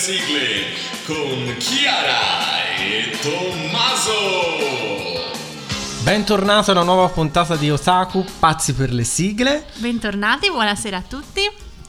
Sigle 0.00 0.64
con 1.04 1.54
Chiara 1.58 2.74
e 2.78 3.10
Tommaso. 3.20 4.12
Bentornato 6.02 6.70
a 6.70 6.72
una 6.72 6.84
nuova 6.84 7.08
puntata 7.10 7.54
di 7.54 7.70
Otaku, 7.70 8.24
pazzi 8.38 8.72
per 8.72 8.94
le 8.94 9.04
sigle. 9.04 9.66
Bentornati, 9.76 10.48
buonasera 10.48 10.96
a 10.96 11.02
tutti. 11.02 11.42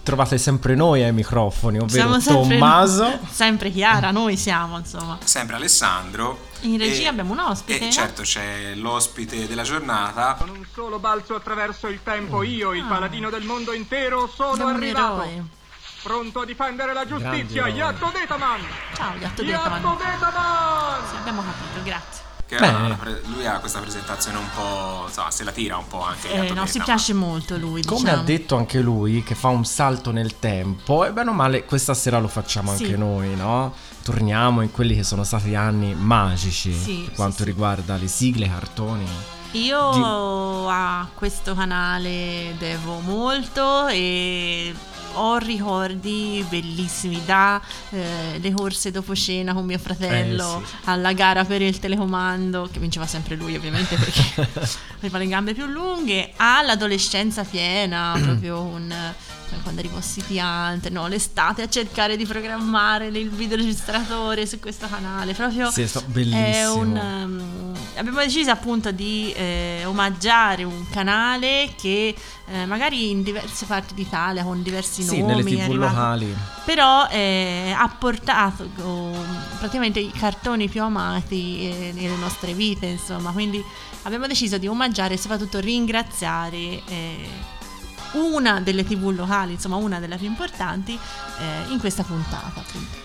Trovate 0.04 0.38
sempre 0.38 0.76
noi 0.76 1.04
ai 1.04 1.14
microfoni, 1.14 1.78
ovvero 1.78 1.94
Siamo 1.94 2.20
sempre 2.20 2.58
Tommaso. 2.58 3.20
Sempre 3.32 3.72
Chiara, 3.72 4.12
noi 4.12 4.36
siamo, 4.36 4.78
insomma. 4.78 5.18
sempre 5.24 5.56
Alessandro. 5.56 6.50
In 6.64 6.78
regia 6.80 7.04
E- 7.04 7.08
abbiamo 7.08 7.32
un 7.32 7.40
ospite. 7.40 7.88
E 7.88 7.92
certo 7.92 8.24
c'è 8.24 8.74
l'ospite 8.76 9.48
della 9.48 9.64
giornata. 9.64 10.36
Con 10.38 10.50
un 10.50 10.66
solo 10.74 11.00
balzo 11.00 11.34
attraverso 11.36 11.88
il 11.88 12.02
tempo, 12.04 12.44
io, 12.44 12.74
il 12.74 12.84
paladino 12.84 13.30
del 13.30 13.44
mondo 13.44 13.72
intero, 13.72 14.28
sono 14.28 14.56
Siamo 14.56 14.72
un 14.72 14.76
arrivato. 14.76 15.22
eroe. 15.22 15.60
Pronto 16.04 16.40
a 16.42 16.46
difendere 16.46 16.94
la 16.94 17.06
giustizia, 17.06 17.62
Grande. 17.64 17.78
Yato 17.80 18.12
Detaman! 18.14 18.60
Ciao, 18.96 19.14
Gatto 19.20 19.44
Yato 19.44 19.68
Detaman. 19.70 19.98
Detaman! 19.98 21.02
Sì, 21.10 21.16
abbiamo 21.18 21.42
capito, 21.44 21.84
grazie. 21.84 22.30
Ha 22.54 22.84
una 22.84 22.96
pre- 22.96 23.22
lui 23.28 23.46
ha 23.46 23.60
questa 23.60 23.80
presentazione 23.80 24.38
un 24.38 24.50
po'. 24.54 25.06
insomma, 25.08 25.32
se 25.32 25.46
la 25.46 25.52
tira 25.52 25.78
un 25.78 25.88
po' 25.88 26.04
anche. 26.04 26.30
Eh, 26.48 26.52
no, 26.52 26.66
si 26.66 26.82
piace 26.82 27.14
molto 27.14 27.56
lui, 27.56 27.82
Come 27.86 28.02
diciamo. 28.02 28.20
ha 28.22 28.24
detto 28.26 28.58
anche 28.58 28.82
lui, 28.82 29.24
che 29.24 29.36
fa 29.36 29.48
un 29.48 29.64
salto 29.64 30.12
nel 30.12 30.38
tempo, 30.38 31.06
e 31.06 31.14
bene 31.14 31.30
o 31.30 31.34
male 31.34 31.64
questa 31.64 31.94
sera 31.94 32.20
lo 32.20 32.28
facciamo 32.28 32.76
Sì. 32.76 32.84
anche 32.84 32.98
noi, 32.98 33.36
no? 33.38 33.74
Torniamo 34.04 34.62
in 34.62 34.72
quelli 34.72 34.96
che 34.96 35.04
sono 35.04 35.24
stati 35.24 35.56
anni 35.56 35.94
magici 35.96 36.74
Sì, 36.74 37.04
per 37.06 37.16
quanto 37.16 37.38
sì. 37.38 37.44
riguarda 37.46 37.96
le 37.96 38.08
sigle, 38.08 38.48
i 38.48 38.50
cartoni. 38.50 39.08
Io 39.52 39.92
Di- 39.94 40.02
a 40.04 41.08
questo 41.14 41.54
canale 41.56 42.54
devo 42.58 43.00
molto 43.00 43.88
e 43.88 44.74
ho 45.14 45.38
ricordi 45.38 46.46
bellissimi 46.50 47.22
da 47.26 47.62
eh, 47.92 48.40
le 48.40 48.52
corse 48.54 48.92
dopo 48.92 49.16
cena 49.16 49.54
con 49.54 49.66
mio 49.66 49.78
fratello 49.78 50.62
Eh, 50.62 50.66
sì. 50.66 50.76
alla 50.86 51.14
gara 51.14 51.44
per 51.46 51.62
il 51.62 51.80
telecomando 51.80 52.70
che 52.72 52.80
vinceva 52.80 53.06
sempre 53.06 53.36
lui 53.36 53.56
ovviamente 53.56 53.96
perché 53.96 54.48
aveva 55.00 55.18
le 55.18 55.28
gambe 55.28 55.54
più 55.54 55.66
lunghe 55.66 56.34
all'adolescenza 56.36 57.44
piena 57.44 58.18
proprio 58.22 58.78
eh, 58.92 59.40
quando 59.62 59.80
eri 59.82 59.90
possipiante 59.90 60.90
no 60.90 61.08
l'estate 61.08 61.62
a 61.62 61.70
cercare 61.70 62.16
di 62.18 62.26
programmare 62.26 63.08
il 63.08 63.30
videoregistratore 63.30 64.46
su 64.46 64.60
questo 64.60 64.88
canale 64.88 65.34
proprio 65.34 65.70
Sì, 65.70 65.82
è 65.82 65.88
stato 65.88 66.06
bellissimo. 66.10 66.76
un, 66.76 66.96
um, 66.96 67.74
abbiamo 67.96 68.20
deciso 68.20 68.52
appunto 68.52 68.92
di 68.92 69.32
eh, 69.34 69.84
omaggiare 69.86 70.64
un 70.64 70.88
canale 70.90 71.74
che 71.80 72.16
eh, 72.48 72.66
magari 72.66 73.10
in 73.12 73.24
diverse 73.24 73.66
parti 73.66 73.94
d'Italia 73.94 74.44
con 74.44 74.62
diversi 74.64 75.04
Sì, 75.04 75.22
nomi 75.22 75.24
nelle 75.24 75.44
tv 75.44 75.60
arrivato- 75.60 75.76
locali. 75.76 76.36
però 76.66 77.08
eh, 77.10 77.74
ha 77.76 77.88
portato 77.90 78.70
oh, 78.82 79.14
praticamente 79.60 80.00
i 80.00 80.12
cartoni 80.12 80.68
più 80.70 80.82
amati 80.82 81.70
eh, 81.70 81.92
nelle 81.94 82.16
nostre 82.16 82.54
vite 82.54 82.86
insomma 82.88 83.32
quindi 83.32 83.64
abbiamo 84.04 84.28
deciso 84.28 84.58
di 84.58 84.68
omaggiare 84.68 85.14
e 85.14 85.18
soprattutto 85.18 85.60
ringraziare 85.60 86.58
eh, 86.88 87.30
una 88.14 88.60
delle 88.62 88.84
tv 88.84 89.10
locali 89.12 89.54
insomma 89.54 89.76
una 89.78 90.00
delle 90.00 90.18
più 90.18 90.28
importanti 90.28 90.94
eh, 91.40 91.72
in 91.72 91.80
questa 91.80 92.04
puntata 92.04 92.60
appunto. 92.60 92.98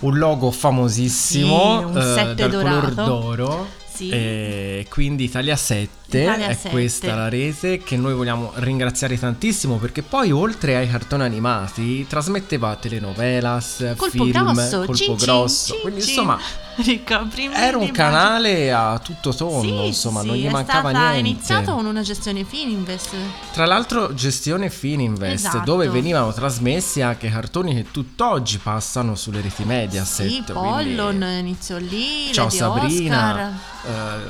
Un 0.00 0.18
logo 0.18 0.50
famosissimo, 0.50 1.78
Sì, 1.78 1.84
un 1.84 1.98
eh, 1.98 2.14
sette 2.14 2.34
dal 2.48 2.50
color 2.50 2.92
dorato. 2.92 3.04
d'oro. 3.04 3.68
Sì. 3.92 4.08
E 4.08 4.86
quindi 4.88 5.24
Italia 5.24 5.54
7 5.54 5.88
Italia 6.20 6.48
è 6.48 6.54
7. 6.54 6.68
questa 6.70 7.14
la 7.14 7.28
rete 7.28 7.78
che 7.78 7.96
noi 7.96 8.12
vogliamo 8.14 8.52
ringraziare 8.56 9.18
tantissimo 9.18 9.76
perché 9.78 10.02
poi 10.02 10.30
oltre 10.30 10.76
ai 10.76 10.88
cartoni 10.90 11.22
animati 11.24 12.06
trasmetteva 12.06 12.76
telenovelas, 12.76 13.94
Colpo 13.96 14.24
film, 14.24 14.30
grosso, 14.52 14.76
colpo 14.78 14.94
cin, 14.94 15.14
grosso. 15.16 15.72
cin, 15.72 15.80
quindi 15.82 16.00
cin. 16.02 16.10
insomma 16.10 16.38
era 17.54 17.76
un 17.76 17.90
canale 17.90 18.72
a 18.72 18.98
tutto 18.98 19.34
tondo, 19.34 19.82
Sì, 19.82 19.86
insomma 19.86 20.20
sì, 20.22 20.26
non 20.26 20.36
gli 20.36 20.46
è 20.46 20.50
mancava 20.50 20.90
stata 20.90 21.10
niente. 21.10 21.28
iniziato 21.28 21.74
con 21.74 21.84
una 21.86 22.00
gestione 22.02 22.44
Fininvest. 22.44 23.14
Tra 23.52 23.66
l'altro 23.66 24.14
gestione 24.14 24.70
Fininvest 24.70 25.46
Esatto. 25.46 25.64
dove 25.64 25.88
venivano 25.88 26.32
trasmessi 26.32 27.02
anche 27.02 27.28
cartoni 27.30 27.74
che 27.74 27.90
tutt'oggi 27.90 28.58
passano 28.58 29.14
sulle 29.16 29.40
reti 29.42 29.64
Mediaset. 29.64 30.26
Sì, 30.28 30.42
quindi- 30.50 30.94
Pollon 30.94 31.22
iniziò 31.40 31.76
lì, 31.76 32.32
Ciao 32.32 32.44
Lady 32.46 32.56
Sabrina, 32.56 33.30
Oscar. 33.30 33.52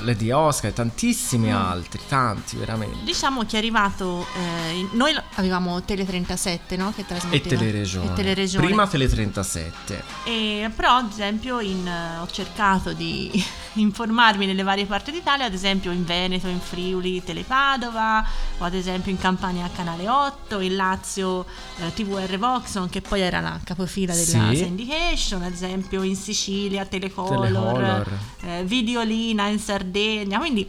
eh, 0.00 0.04
Lady 0.04 0.30
Oscar 0.32 0.70
e 0.70 0.72
tantissimi 0.74 1.50
Mm. 1.50 1.54
Altri, 1.72 2.00
tanti 2.08 2.56
veramente. 2.56 3.04
Diciamo 3.04 3.44
che 3.44 3.56
è 3.56 3.58
arrivato. 3.58 4.26
eh, 4.36 4.86
noi 4.92 5.12
avevamo 5.34 5.82
Tele 5.82 6.04
37, 6.06 6.76
no? 6.76 6.92
Che 6.94 7.00
E 7.02 7.06
trasmetteva. 7.06 7.56
Teleregione. 7.60 8.10
E 8.10 8.12
Teleregione. 8.14 8.66
Prima 8.66 8.86
Tele 8.86 9.08
37. 9.08 10.04
E 10.24 10.70
però, 10.74 10.96
ad 10.96 11.10
esempio, 11.10 11.60
in, 11.60 11.90
ho 12.20 12.26
cercato 12.30 12.92
di 12.92 13.30
informarmi 13.74 14.46
nelle 14.46 14.62
varie 14.62 14.86
parti 14.86 15.10
d'Italia, 15.10 15.46
ad 15.46 15.54
esempio 15.54 15.90
in 15.90 16.04
Veneto, 16.04 16.46
in 16.48 16.60
Friuli, 16.60 17.22
Telepadova, 17.24 18.24
o 18.58 18.64
ad 18.64 18.74
esempio 18.74 19.10
in 19.10 19.18
Campania 19.18 19.68
Canale 19.74 20.08
8, 20.08 20.60
in 20.60 20.76
Lazio 20.76 21.44
eh, 21.78 21.92
TVR 21.94 22.38
Voxon, 22.38 22.88
che 22.88 23.00
poi 23.00 23.20
era 23.20 23.40
la 23.40 23.58
capofila 23.62 24.12
della 24.14 24.50
Sì. 24.50 24.56
syndication, 24.56 25.42
ad 25.42 25.52
esempio 25.52 26.02
in 26.02 26.16
Sicilia 26.16 26.84
Telecolor, 26.84 27.46
Telecolor. 27.46 28.18
eh, 28.42 28.64
Videolina 28.64 29.46
in 29.48 29.58
Sardegna, 29.58 30.38
quindi 30.38 30.68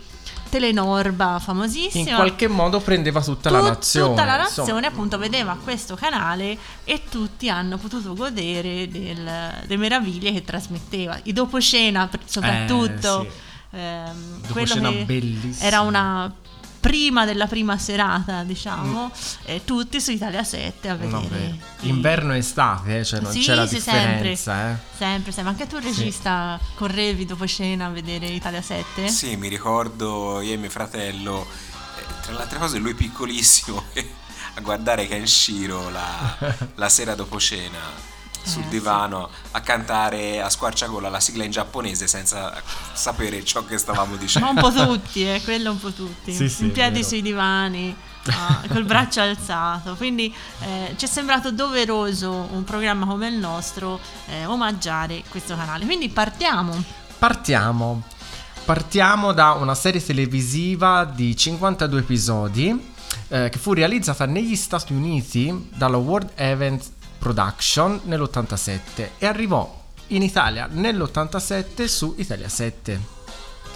Telenorba 0.54 1.40
famosissima. 1.40 2.10
In 2.12 2.16
qualche 2.16 2.48
modo 2.48 2.80
prendeva 2.80 3.22
tutta 3.24 3.50
la 3.50 3.58
Tut- 3.58 3.70
nazione. 3.70 4.10
Tutta 4.10 4.26
la 4.26 4.40
insomma. 4.44 4.58
nazione 4.68 4.86
appunto 4.88 5.18
vedeva 5.18 5.58
questo 5.64 5.96
canale 5.96 6.56
e 6.84 7.02
tutti 7.10 7.50
hanno 7.50 7.78
potuto 7.80 8.14
godere 8.14 8.88
del- 8.88 9.62
delle 9.66 9.78
meraviglie 9.78 10.32
che 10.32 10.44
trasmetteva. 10.44 11.20
I 11.24 11.34
dopo 11.34 11.60
scena 11.60 12.06
pr- 12.08 12.22
soprattutto. 12.26 13.24
Eh, 13.24 13.30
sì. 13.72 13.78
ehm, 13.78 14.42
Dopo 14.48 14.66
scena 14.66 14.90
che 14.90 15.04
bellissimo. 15.06 15.66
Era 15.68 15.82
una 15.82 16.32
prima 16.84 17.24
della 17.24 17.48
prima 17.48 17.78
serata, 17.78 18.44
diciamo, 18.44 19.10
e 19.46 19.62
tutti 19.64 20.02
su 20.02 20.12
Italia 20.12 20.44
7 20.44 20.90
a 20.90 20.96
vedere. 20.96 21.52
Mm. 21.54 21.86
I- 21.86 21.88
Inverno 21.88 22.34
e 22.34 22.40
estate, 22.40 23.00
eh, 23.00 23.06
cioè 23.06 23.22
non 23.22 23.32
Sì, 23.32 23.40
c'è 23.40 23.56
la 23.56 23.66
sì, 23.66 23.76
differenza, 23.76 24.72
eh. 24.72 24.76
Sempre, 24.98 25.32
sempre. 25.32 25.52
Anche 25.54 25.66
tu, 25.68 25.78
regista, 25.78 26.60
correvi 26.76 27.26
dopo 27.26 27.46
scena 27.46 27.86
a 27.86 27.90
vedere 27.90 28.28
Italia 28.28 28.62
7? 28.62 29.08
Sì, 29.08 29.38
mi 29.38 29.48
ricordo 29.48 30.42
io 30.42 30.54
e 30.54 30.58
mio 30.58 30.70
fratello. 30.70 31.48
eh, 31.98 32.22
tra 32.22 32.34
le 32.34 32.42
altre 32.42 32.60
cose, 32.60 32.78
lui 32.80 32.94
piccolissimo 32.94 33.82
a 34.56 34.60
guardare 34.62 35.08
Kenshiro 35.08 35.90
la, 35.90 36.38
la 36.76 36.90
sera 36.90 37.16
dopo 37.16 37.40
cena 37.40 38.12
sul 38.44 38.64
Eh, 38.64 38.68
divano 38.70 39.30
a 39.52 39.62
cantare 39.62 40.42
a 40.42 40.50
squarciagola 40.50 41.10
la 41.10 41.20
sigla 41.20 41.44
in 41.44 41.52
giapponese 41.52 42.08
senza 42.08 42.54
sapere 42.94 43.44
ciò 43.44 43.66
che 43.66 43.78
stavamo 43.78 44.12
Ma 44.14 44.18
dicendo. 44.18 44.50
un 44.50 44.56
po' 44.56 44.72
tutti, 44.72 45.28
eh, 45.28 45.42
quello 45.44 45.72
un 45.72 45.80
po' 45.80 45.92
tutti. 45.92 46.34
Sì, 46.34 46.50
sì, 46.50 46.64
in 46.66 46.72
piedi 46.72 46.96
vero. 46.96 47.08
sui 47.08 47.22
divani, 47.22 47.96
ah, 48.28 48.62
col 48.70 48.84
braccio 48.86 49.22
alzato. 49.22 49.96
Quindi 49.96 50.34
eh, 50.62 50.94
ci 50.98 51.06
è 51.06 51.08
sembrato 51.08 51.52
doveroso 51.52 52.50
un 52.52 52.64
programma 52.64 53.06
come 53.06 53.28
il 53.28 53.36
nostro 53.38 54.00
eh, 54.28 54.46
omaggiare 54.46 55.24
questo 55.30 55.56
canale. 55.56 55.86
Quindi 55.86 56.10
partiamo. 56.10 56.84
Partiamo. 57.18 58.04
Partiamo 58.66 59.34
da 59.34 59.52
una 59.52 59.76
serie 59.76 60.04
televisiva 60.04 61.04
di 61.04 61.36
52 61.36 62.00
episodi 62.00 62.92
eh, 63.28 63.50
che 63.50 63.58
fu 63.58 63.74
realizzata 63.74 64.26
negli 64.26 64.56
Stati 64.56 64.94
Uniti 64.94 65.70
dalla 65.76 65.98
World 65.98 66.32
Event 66.36 66.90
Production 67.24 68.02
nell'87 68.04 69.12
e 69.18 69.26
arrivò 69.26 69.82
in 70.08 70.24
Italia 70.24 70.68
nell'87 70.70 71.86
su 71.86 72.16
Italia 72.18 72.50
7. 72.50 73.00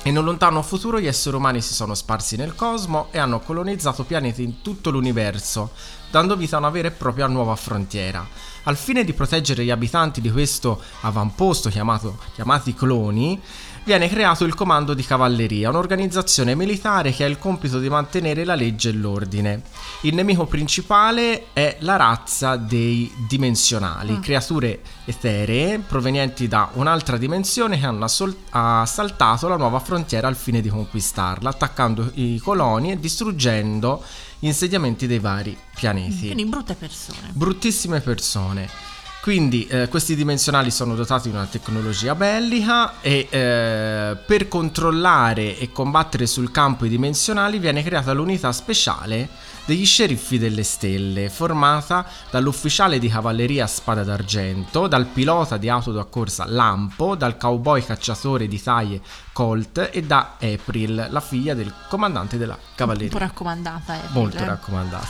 In 0.04 0.18
un 0.18 0.26
lontano 0.26 0.62
futuro 0.62 1.00
gli 1.00 1.08
esseri 1.08 1.38
umani 1.38 1.62
si 1.62 1.74
sono 1.74 1.94
sparsi 1.94 2.36
nel 2.36 2.56
cosmo 2.56 3.08
e 3.12 3.20
hanno 3.20 3.40
colonizzato 3.40 4.04
pianeti 4.04 4.44
in 4.44 4.62
tutto 4.62 4.90
l'universo, 4.90 5.72
dando 6.12 6.36
vita 6.36 6.58
a 6.58 6.60
una 6.60 6.70
vera 6.72 6.90
e 6.90 6.92
propria 6.92 7.28
nuova 7.28 7.56
frontiera. 7.56 8.28
Al 8.64 8.76
fine 8.76 9.06
di 9.06 9.14
proteggere 9.14 9.64
gli 9.64 9.72
abitanti 9.72 10.20
di 10.20 10.30
questo 10.30 10.82
avamposto 11.02 11.70
chiamato, 11.70 12.18
chiamati 12.34 12.74
cloni, 12.74 13.42
viene 13.88 14.10
creato 14.10 14.44
il 14.44 14.54
Comando 14.54 14.94
di 14.94 15.02
Cavalleria, 15.02 15.70
un'organizzazione 15.70 16.56
militare 16.56 17.14
che 17.14 17.24
ha 17.24 17.28
il 17.28 17.40
compito 17.40 17.80
di 17.80 17.88
mantenere 17.88 18.44
la 18.44 18.54
legge 18.54 18.90
e 18.90 18.92
l'ordine. 18.92 19.62
Il 20.02 20.14
nemico 20.14 20.46
principale 20.46 21.54
è 21.54 21.78
la 21.80 21.96
razza 21.96 22.58
dei 22.58 23.10
dimensionali, 23.30 24.20
creature 24.20 24.82
eteree 25.06 25.80
provenienti 25.80 26.50
da 26.50 26.70
un'altra 26.74 27.16
dimensione 27.16 27.80
che 27.80 27.86
hanno 27.86 28.06
assaltato 28.50 29.48
la 29.48 29.56
nuova 29.56 29.80
frontiera 29.80 30.28
al 30.28 30.36
fine 30.36 30.60
di 30.60 30.68
conquistarla, 30.68 31.50
attaccando 31.50 32.12
i 32.16 32.42
coloni 32.44 32.92
e 32.92 33.00
distruggendo 33.00 34.04
gli 34.38 34.48
insediamenti 34.48 35.08
dei 35.08 35.20
vari 35.20 35.58
pianeti 35.74 36.26
Quindi 36.26 36.44
brutte 36.44 36.74
persone. 36.74 37.30
bruttissime 37.32 38.02
persone. 38.02 38.96
Quindi 39.28 39.68
eh, 39.68 39.90
questi 39.90 40.16
dimensionali 40.16 40.72
sono 40.72 40.96
dotati 40.96 41.30
di 41.30 41.36
una 41.36 41.48
tecnologia 41.48 42.16
bellica 42.16 43.02
e 43.02 43.28
eh, 43.30 44.16
per 44.26 44.48
controllare 44.48 45.58
e 45.58 45.70
combattere 45.74 46.26
sul 46.26 46.50
campo 46.50 46.86
i 46.86 46.90
dimensionali 46.90 47.60
viene 47.60 47.84
creata 47.84 48.14
l'unità 48.14 48.54
speciale 48.54 49.28
degli 49.66 49.86
sceriffi 49.86 50.38
delle 50.38 50.64
stelle, 50.64 51.28
formata 51.28 52.06
dall'ufficiale 52.32 53.00
di 53.00 53.10
cavalleria 53.10 53.68
Spada 53.68 54.06
d'Argento, 54.06 54.88
dal 54.88 55.08
pilota 55.08 55.58
di 55.58 55.68
auto 55.68 55.92
da 55.92 56.06
corsa 56.06 56.46
Lampo, 56.48 57.16
dal 57.16 57.36
cowboy 57.36 57.84
cacciatore 57.84 58.48
di 58.48 58.62
taglie 58.64 59.02
Colt 59.38 59.90
e 59.94 60.02
da 60.02 60.34
April, 60.42 61.10
la 61.12 61.20
figlia 61.22 61.54
del 61.54 61.72
comandante 61.90 62.40
della 62.40 62.54
Un 62.54 62.60
po' 62.60 62.66
cavalleria. 62.76 63.20
raccomandata. 63.20 63.94
April, 63.94 64.10
Molto 64.14 64.44
raccomandata. 64.44 65.08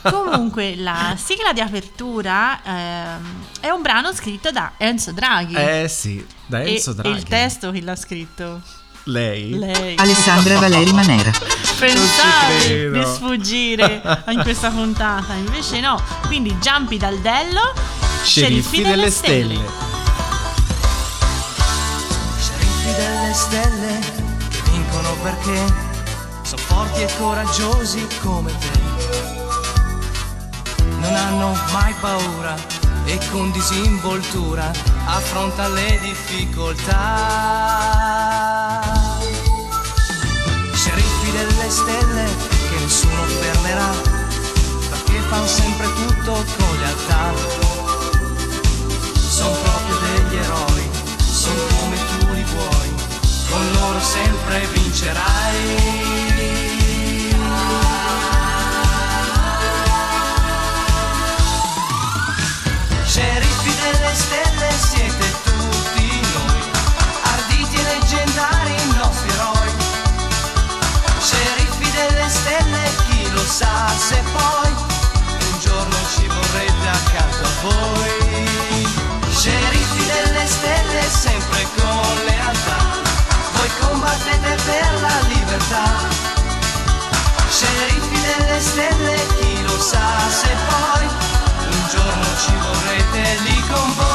Comunque, 0.10 0.76
la 0.76 1.14
sigla 1.22 1.52
di 1.52 1.60
apertura 1.60 2.62
ehm, 2.64 3.44
è 3.60 3.68
un 3.68 3.82
brano 3.82 4.14
scritto 4.14 4.50
da 4.50 4.72
Enzo 4.78 5.12
Draghi. 5.12 5.52
eh 5.56 5.88
sì, 5.90 6.26
da 6.46 6.62
E- 6.62 6.70
Enzo 6.72 6.92
e, 6.92 6.94
Draghi. 6.94 7.16
il 7.18 7.22
testo 7.24 7.70
chi 7.70 7.82
l'ha 7.82 7.96
scritto? 7.96 8.62
Lei? 9.04 9.50
Lei. 9.58 9.94
Alessandra 9.98 10.58
Valeri 10.58 10.92
Manera. 10.94 11.30
Pensavi 11.78 12.64
credo. 12.64 12.98
di 12.98 13.04
sfuggire 13.04 14.24
in 14.28 14.40
questa 14.42 14.70
puntata, 14.70 15.34
invece 15.34 15.80
no. 15.80 16.00
Quindi 16.26 16.56
Giampi 16.60 16.96
dal 16.96 17.18
Dello, 17.18 17.74
Sceriffi 18.22 18.80
delle 18.82 19.10
stelle. 19.10 19.85
Sceriffi 22.86 22.94
delle 22.94 23.34
stelle 23.34 23.98
vincono 24.70 25.16
perché 25.22 25.64
sono 26.42 26.62
forti 26.62 27.02
e 27.02 27.08
coraggiosi 27.18 28.06
come 28.22 28.56
te. 28.58 28.70
Non 31.00 31.12
hanno 31.14 31.58
mai 31.72 31.92
paura 32.00 32.54
e 33.04 33.18
con 33.30 33.50
disinvoltura 33.50 34.70
affronta 35.04 35.66
le 35.68 35.98
difficoltà. 36.00 36.94
Sceriffi 40.72 41.30
delle 41.32 41.70
stelle 41.70 42.24
che 42.68 42.78
nessuno 42.78 43.24
fermerà 43.40 43.90
perché 44.90 45.18
fanno 45.28 45.46
sempre 45.46 45.86
tutto 45.94 46.32
con 46.32 46.78
lealtà 46.78 47.74
sono 49.28 49.50
proprio 49.50 49.96
degli 49.98 50.36
eroi, 50.36 50.88
sono 51.18 51.60
come 51.78 52.05
vuoi, 52.52 52.94
con 53.50 53.72
loro 53.72 54.00
sempre 54.00 54.66
vincerai. 54.72 56.04
Sceriffi 63.04 63.72
delle 63.80 64.14
stelle 64.14 64.70
siete 64.90 65.34
tutti 65.44 66.20
noi, 66.34 66.60
arditi 67.22 67.76
e 67.76 67.82
leggendari 67.82 68.74
i 68.74 68.94
nostri 68.96 69.30
eroi. 69.30 69.70
Sceriffi 71.20 71.90
delle 71.92 72.28
stelle, 72.28 72.90
chi 73.08 73.30
lo 73.30 73.44
sa 73.44 73.88
se 73.96 74.22
poi 74.32 74.70
un 74.70 75.58
giorno 75.60 75.96
ci 76.14 76.26
vorrete 76.26 76.88
accanto 76.88 77.44
a 77.46 77.50
voi. 77.62 78.86
Sceriffi 79.30 80.04
delle 80.04 80.46
stelle, 80.46 81.08
sempre 81.08 81.66
con 81.76 82.24
lealtà, 82.24 82.35
combattete 84.16 84.56
per 84.64 85.00
la 85.00 85.20
libertà. 85.28 85.84
Sceriffi 87.48 88.20
delle 88.20 88.60
stelle, 88.60 89.26
chi 89.38 89.62
lo 89.62 89.78
sa 89.78 90.06
se 90.30 90.48
poi 90.68 91.06
un 91.70 91.88
giorno 91.90 92.26
ci 92.40 92.52
vorrete 92.54 93.40
lì 93.42 93.60
con 93.68 93.94
voi. 93.94 94.14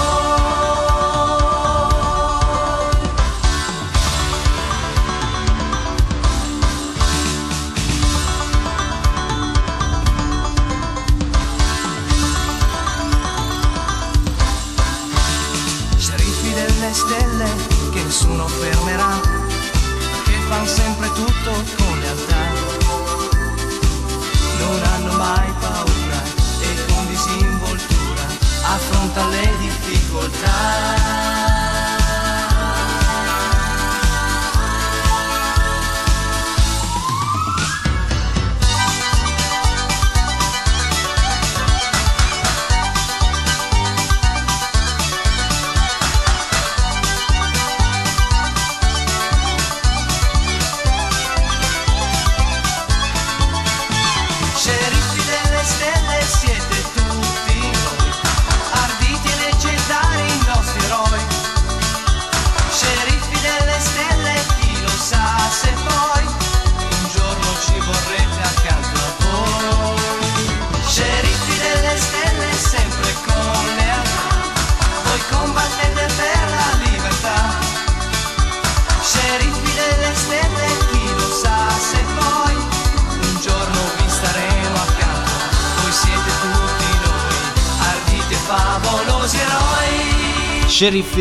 Stelle 16.93 17.49
che 17.93 18.03
nessuno 18.03 18.45
fermerà, 18.47 19.21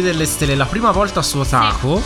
Sceriffi 0.01 0.03
delle 0.03 0.27
stelle, 0.27 0.55
la 0.55 0.67
prima 0.67 0.91
volta 0.91 1.23
su 1.23 1.39
Otaku. 1.39 2.03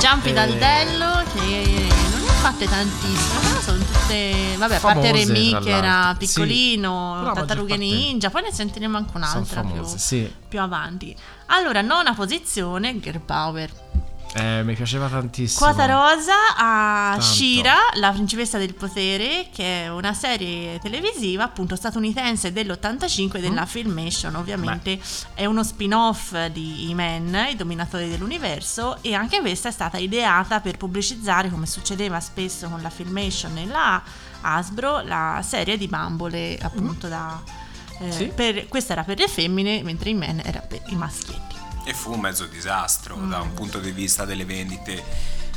Giampi 0.00 0.30
Eh. 0.30 0.32
dal 0.32 0.50
Dello, 0.50 1.22
che 1.32 1.88
non 2.10 2.22
ne 2.24 2.28
ha 2.28 2.32
fatte 2.32 2.66
tantissime, 2.66 3.40
però 3.40 3.60
sono 3.60 3.78
tutte. 3.78 4.54
Vabbè, 4.58 4.74
a 4.74 4.80
parte 4.80 5.08
Famose, 5.08 5.24
Remy 5.24 5.60
che 5.62 5.70
era. 5.70 6.16
Sì. 6.18 6.26
piccolino, 6.26 7.22
la 7.22 7.32
Tartarughe 7.32 7.76
Ninja, 7.76 8.30
poi 8.30 8.42
ne 8.42 8.52
sentiremo 8.52 8.96
anche 8.96 9.12
un'altra 9.16 9.62
più, 9.62 9.70
famose, 9.70 9.98
sì. 9.98 10.32
più 10.48 10.60
avanti. 10.60 11.14
Allora, 11.46 11.80
nona 11.80 12.14
posizione, 12.14 12.98
Girl 12.98 13.20
Power. 13.20 13.70
Eh, 14.36 14.64
mi 14.64 14.74
piaceva 14.74 15.06
tantissimo. 15.08 15.64
Quota 15.64 15.86
rosa 15.86 16.32
a 16.56 17.10
Tanto. 17.12 17.24
Shira, 17.24 17.74
la 17.94 18.10
principessa 18.10 18.58
del 18.58 18.74
potere, 18.74 19.46
che 19.52 19.84
è 19.84 19.88
una 19.90 20.12
serie 20.12 20.80
televisiva 20.80 21.44
appunto 21.44 21.76
statunitense 21.76 22.52
dell'85 22.52 23.38
della 23.38 23.62
Mm. 23.62 23.66
Filmation, 23.66 24.34
ovviamente 24.34 24.98
è 25.34 25.44
uno 25.46 25.62
spin-off 25.62 26.34
di 26.46 26.90
I-Men, 26.90 27.46
i 27.52 27.54
dominatori 27.54 28.08
dell'universo, 28.08 28.98
e 29.02 29.14
anche 29.14 29.38
questa 29.40 29.68
è 29.68 29.72
stata 29.72 29.98
ideata 29.98 30.58
per 30.58 30.78
pubblicizzare, 30.78 31.48
come 31.48 31.66
succedeva 31.66 32.18
spesso 32.18 32.68
con 32.68 32.82
la 32.82 32.90
Filmation 32.90 33.56
e 33.58 33.66
la 33.66 34.02
Hasbro, 34.40 35.02
la 35.02 35.40
serie 35.46 35.78
di 35.78 35.86
bambole 35.86 36.58
appunto 36.60 37.06
da... 37.06 37.40
eh, 38.00 38.10
Sì. 38.10 38.24
per- 38.34 38.66
questa 38.66 38.94
era 38.94 39.04
per 39.04 39.18
le 39.20 39.28
femmine, 39.28 39.80
mentre 39.84 40.10
I-Men 40.10 40.42
era 40.44 40.58
per 40.58 40.82
i 40.88 40.96
maschietti. 40.96 41.62
E 41.84 41.92
fu 41.94 42.12
un 42.12 42.20
mezzo 42.20 42.46
disastro 42.46 43.14
da 43.16 43.40
un 43.40 43.52
punto 43.52 43.78
di 43.78 43.90
vista 43.90 44.24
delle 44.24 44.44
vendite 44.44 45.04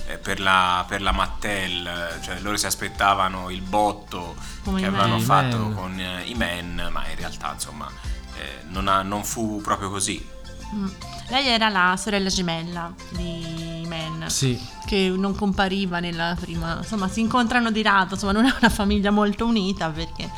eh, 0.08 0.18
per, 0.18 0.40
la, 0.40 0.84
per 0.88 1.02
la 1.02 1.12
Mattel, 1.12 2.20
cioè 2.22 2.40
loro 2.40 2.58
si 2.58 2.66
aspettavano 2.66 3.50
il 3.50 3.62
botto 3.62 4.36
Come 4.64 4.82
che 4.82 4.88
avevano 4.88 5.16
Men. 5.16 5.26
fatto 5.26 5.56
I 5.56 5.60
Men. 5.60 5.74
con 5.74 6.00
eh, 6.00 6.24
i 6.24 6.34
men, 6.34 6.90
ma 6.92 7.08
in 7.08 7.16
realtà 7.16 7.52
insomma 7.54 7.90
eh, 8.38 8.64
non, 8.68 8.88
ha- 8.88 9.04
non 9.04 9.24
fu 9.24 9.62
proprio 9.62 9.90
così. 9.90 10.36
Mm. 10.76 10.88
Lei 11.30 11.48
era 11.48 11.70
la 11.70 11.96
sorella 11.98 12.30
gemella 12.30 12.94
di 13.12 13.86
Men. 13.88 14.26
Sì. 14.28 14.62
Che 14.86 15.14
non 15.16 15.36
compariva 15.36 16.00
nella 16.00 16.36
prima. 16.40 16.78
Insomma, 16.78 17.08
si 17.10 17.20
incontrano 17.22 17.72
di 17.72 17.82
lato. 17.82 18.14
Insomma, 18.16 18.34
non 18.34 18.46
è 18.46 18.54
una 18.60 18.70
famiglia 18.70 19.12
molto 19.12 19.46
unita 19.46 19.90
perché 19.90 20.30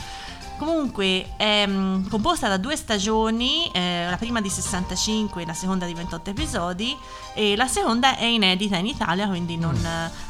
Comunque 0.60 1.36
è 1.38 1.66
mm, 1.66 2.08
composta 2.10 2.50
da 2.50 2.58
due 2.58 2.76
stagioni, 2.76 3.72
eh, 3.72 4.06
la 4.10 4.18
prima 4.18 4.42
di 4.42 4.50
65 4.50 5.42
e 5.42 5.46
la 5.46 5.54
seconda 5.54 5.86
di 5.86 5.94
28 5.94 6.32
episodi 6.32 6.96
e 7.34 7.56
la 7.56 7.68
seconda 7.68 8.18
è 8.18 8.26
inedita 8.26 8.76
in 8.76 8.86
Italia, 8.86 9.26
quindi 9.28 9.56
non, 9.56 9.80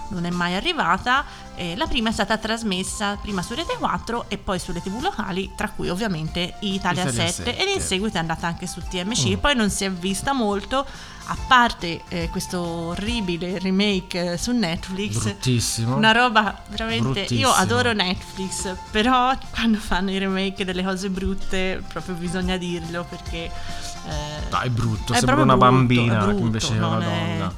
non 0.09 0.25
è 0.25 0.29
mai 0.29 0.53
arrivata. 0.53 1.25
Eh, 1.55 1.75
la 1.75 1.87
prima 1.87 2.09
è 2.09 2.11
stata 2.11 2.37
trasmessa 2.37 3.17
prima 3.19 3.41
su 3.41 3.55
Rete 3.55 3.75
4 3.77 4.25
e 4.27 4.37
poi 4.37 4.59
sulle 4.59 4.81
tv 4.81 5.01
locali, 5.01 5.51
tra 5.57 5.69
cui 5.69 5.89
ovviamente 5.89 6.53
Italia, 6.59 7.01
Italia 7.01 7.11
7, 7.11 7.31
7. 7.51 7.57
ed 7.57 7.67
in 7.75 7.81
seguito 7.81 8.17
è 8.17 8.19
andata 8.19 8.45
anche 8.47 8.67
su 8.67 8.81
TMC 8.81 9.25
Mm. 9.27 9.31
e 9.31 9.37
poi 9.37 9.55
non 9.55 9.69
si 9.71 9.83
è 9.83 9.91
vista 9.91 10.31
molto, 10.31 10.85
a 11.31 11.37
parte 11.47 12.01
eh, 12.07 12.27
questo 12.29 12.59
orribile 12.59 13.59
remake 13.59 14.31
eh, 14.33 14.37
su 14.37 14.51
Netflix. 14.51 15.21
Bruttissimo. 15.21 15.95
Una 15.95 16.11
roba 16.11 16.63
veramente. 16.69 17.21
Io 17.35 17.49
adoro 17.51 17.93
Netflix, 17.93 18.75
però 18.89 19.31
quando 19.51 19.77
fanno 19.77 20.09
i 20.11 20.17
remake 20.17 20.65
delle 20.65 20.83
cose 20.83 21.09
brutte, 21.09 21.83
proprio 21.87 22.15
bisogna 22.15 22.57
dirlo 22.57 23.05
perché. 23.07 23.45
eh, 23.45 24.49
Dai, 24.49 24.67
è 24.67 24.69
brutto, 24.71 25.13
è 25.13 25.17
sembra 25.17 25.35
una 25.43 25.55
brutto, 25.55 25.71
bambina 25.71 26.15
è 26.15 26.19
che 26.19 26.25
brutto, 26.25 26.41
invece 26.45 26.73
è 26.73 26.77
una 26.77 26.87
non 26.87 27.01
è- 27.03 27.05
donna. 27.37 27.53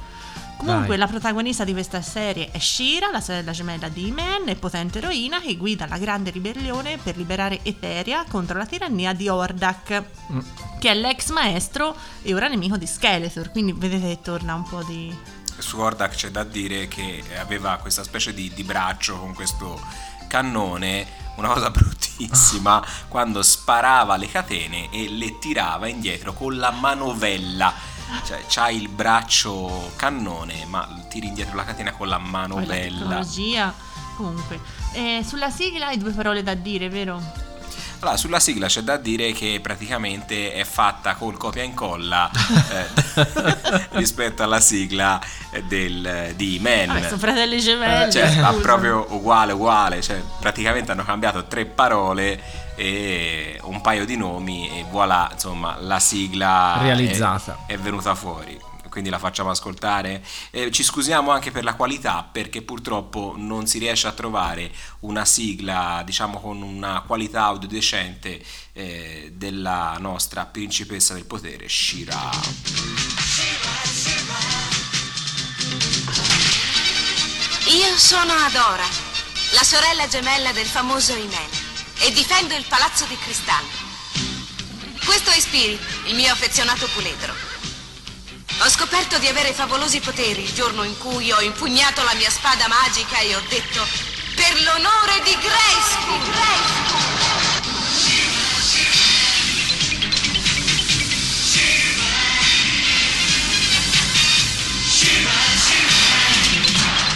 Comunque, 0.64 0.88
Dai. 0.90 0.98
la 0.98 1.06
protagonista 1.08 1.64
di 1.64 1.72
questa 1.72 2.00
serie 2.02 2.50
è 2.52 2.58
Shira, 2.60 3.10
la 3.10 3.20
sorella 3.20 3.50
gemella 3.50 3.88
di 3.88 4.06
Iman 4.06 4.48
e 4.48 4.54
potente 4.54 4.98
eroina 4.98 5.40
che 5.40 5.56
guida 5.56 5.86
la 5.88 5.98
grande 5.98 6.30
ribellione 6.30 6.98
per 6.98 7.16
liberare 7.16 7.58
Eteria 7.64 8.24
contro 8.28 8.56
la 8.58 8.64
tirannia 8.66 9.12
di 9.12 9.28
Hordak, 9.28 10.04
Mm. 10.32 10.38
che 10.78 10.90
è 10.90 10.94
l'ex 10.94 11.30
maestro 11.30 11.96
e 12.22 12.32
ora 12.32 12.46
nemico 12.46 12.76
di 12.76 12.86
Skeletor. 12.86 13.50
Quindi 13.50 13.72
vedete 13.72 14.06
che 14.06 14.20
torna 14.22 14.54
un 14.54 14.62
po' 14.62 14.82
di. 14.84 15.12
Su 15.58 15.78
Hordak 15.80 16.14
c'è 16.14 16.30
da 16.30 16.44
dire 16.44 16.86
che 16.86 17.22
aveva 17.38 17.76
questa 17.78 18.04
specie 18.04 18.32
di, 18.32 18.50
di 18.54 18.62
braccio 18.62 19.18
con 19.18 19.34
questo 19.34 19.80
cannone, 20.28 21.06
una 21.36 21.48
cosa 21.48 21.70
bruttissima, 21.74 22.84
quando 23.08 23.42
sparava 23.42 24.16
le 24.16 24.28
catene 24.30 24.90
e 24.92 25.08
le 25.08 25.38
tirava 25.40 25.88
indietro 25.88 26.32
con 26.32 26.56
la 26.56 26.70
manovella. 26.70 27.74
Cioè, 28.24 28.44
c'hai 28.48 28.80
il 28.80 28.88
braccio 28.88 29.92
cannone, 29.96 30.64
ma 30.66 30.88
tiri 31.08 31.28
indietro 31.28 31.56
la 31.56 31.64
catena 31.64 31.92
con 31.92 32.08
la 32.08 32.16
poi 32.16 32.24
la 32.26 32.30
manovella. 32.30 32.72
tecnologia. 32.74 33.74
Comunque, 34.16 34.60
Eh, 34.92 35.24
sulla 35.26 35.50
sigla 35.50 35.86
hai 35.86 35.98
due 35.98 36.12
parole 36.12 36.42
da 36.42 36.54
dire, 36.54 36.88
vero? 36.88 37.20
Allora, 38.00 38.16
sulla 38.16 38.40
sigla 38.40 38.66
c'è 38.66 38.80
da 38.80 38.96
dire 38.96 39.30
che 39.32 39.60
praticamente 39.62 40.52
è 40.52 40.64
fatta 40.64 41.14
col 41.14 41.36
copia 41.36 41.62
e 41.62 41.66
incolla 41.66 42.28
eh, 42.34 43.88
rispetto 43.92 44.42
alla 44.42 44.58
sigla 44.60 45.20
del, 45.68 46.32
di 46.34 46.58
Man. 46.60 46.88
Vabbè, 46.88 47.06
sono 47.06 47.18
fratelli 47.18 47.60
gemelli. 47.60 48.10
Cioè, 48.10 48.40
ma 48.40 48.52
proprio 48.54 49.06
uguale, 49.10 49.52
uguale. 49.52 50.02
Cioè, 50.02 50.20
praticamente 50.40 50.90
hanno 50.90 51.04
cambiato 51.04 51.44
tre 51.46 51.64
parole 51.64 52.42
e 52.74 53.58
un 53.64 53.80
paio 53.80 54.04
di 54.04 54.16
nomi 54.16 54.68
e 54.70 54.84
voilà, 54.90 55.28
insomma, 55.32 55.76
la 55.80 55.98
sigla 55.98 56.78
è- 56.78 56.82
Realizzata. 56.82 57.64
È, 57.66 57.76
venuta 57.78 58.14
fuori. 58.14 58.58
Quindi 58.88 59.08
la 59.08 59.18
facciamo 59.18 59.48
ascoltare. 59.48 60.22
Eh, 60.50 60.70
ci 60.70 60.82
scusiamo 60.82 61.30
anche 61.30 61.50
per 61.50 61.64
la 61.64 61.74
qualità, 61.74 62.28
perché 62.30 62.60
purtroppo 62.60 63.32
non 63.38 63.66
si 63.66 63.78
riesce 63.78 64.06
a 64.06 64.12
trovare 64.12 64.70
una 65.00 65.24
sigla, 65.24 66.02
diciamo, 66.04 66.38
con 66.40 66.60
una 66.60 67.00
qualità 67.06 67.44
audio 67.44 67.68
decente 67.68 68.42
eh, 68.74 69.32
della 69.34 69.96
nostra 69.98 70.44
principessa 70.44 71.14
del 71.14 71.24
potere, 71.24 71.70
Shira. 71.70 72.30
Io 77.68 77.96
sono 77.96 78.32
Adora, 78.32 78.84
la 79.54 79.62
sorella 79.62 80.06
gemella 80.06 80.52
del 80.52 80.66
famoso 80.66 81.14
Imen, 81.14 81.48
e 82.02 82.12
difendo 82.12 82.54
il 82.54 82.64
palazzo 82.64 83.04
di 83.04 83.16
cristallo. 83.16 83.90
Questo 85.04 85.30
è 85.30 85.38
Spirit, 85.38 85.80
il 86.06 86.16
mio 86.16 86.32
affezionato 86.32 86.88
puledro. 86.94 87.32
Ho 88.58 88.68
scoperto 88.68 89.18
di 89.18 89.28
avere 89.28 89.52
favolosi 89.52 90.00
poteri 90.00 90.42
il 90.42 90.52
giorno 90.52 90.82
in 90.82 90.98
cui 90.98 91.30
ho 91.30 91.40
impugnato 91.40 92.02
la 92.02 92.14
mia 92.14 92.30
spada 92.30 92.66
magica 92.68 93.18
e 93.18 93.34
ho 93.34 93.42
detto 93.48 93.86
per 94.34 94.62
l'onore 94.62 95.22
di 95.24 95.36
Grayskull. 95.38 96.30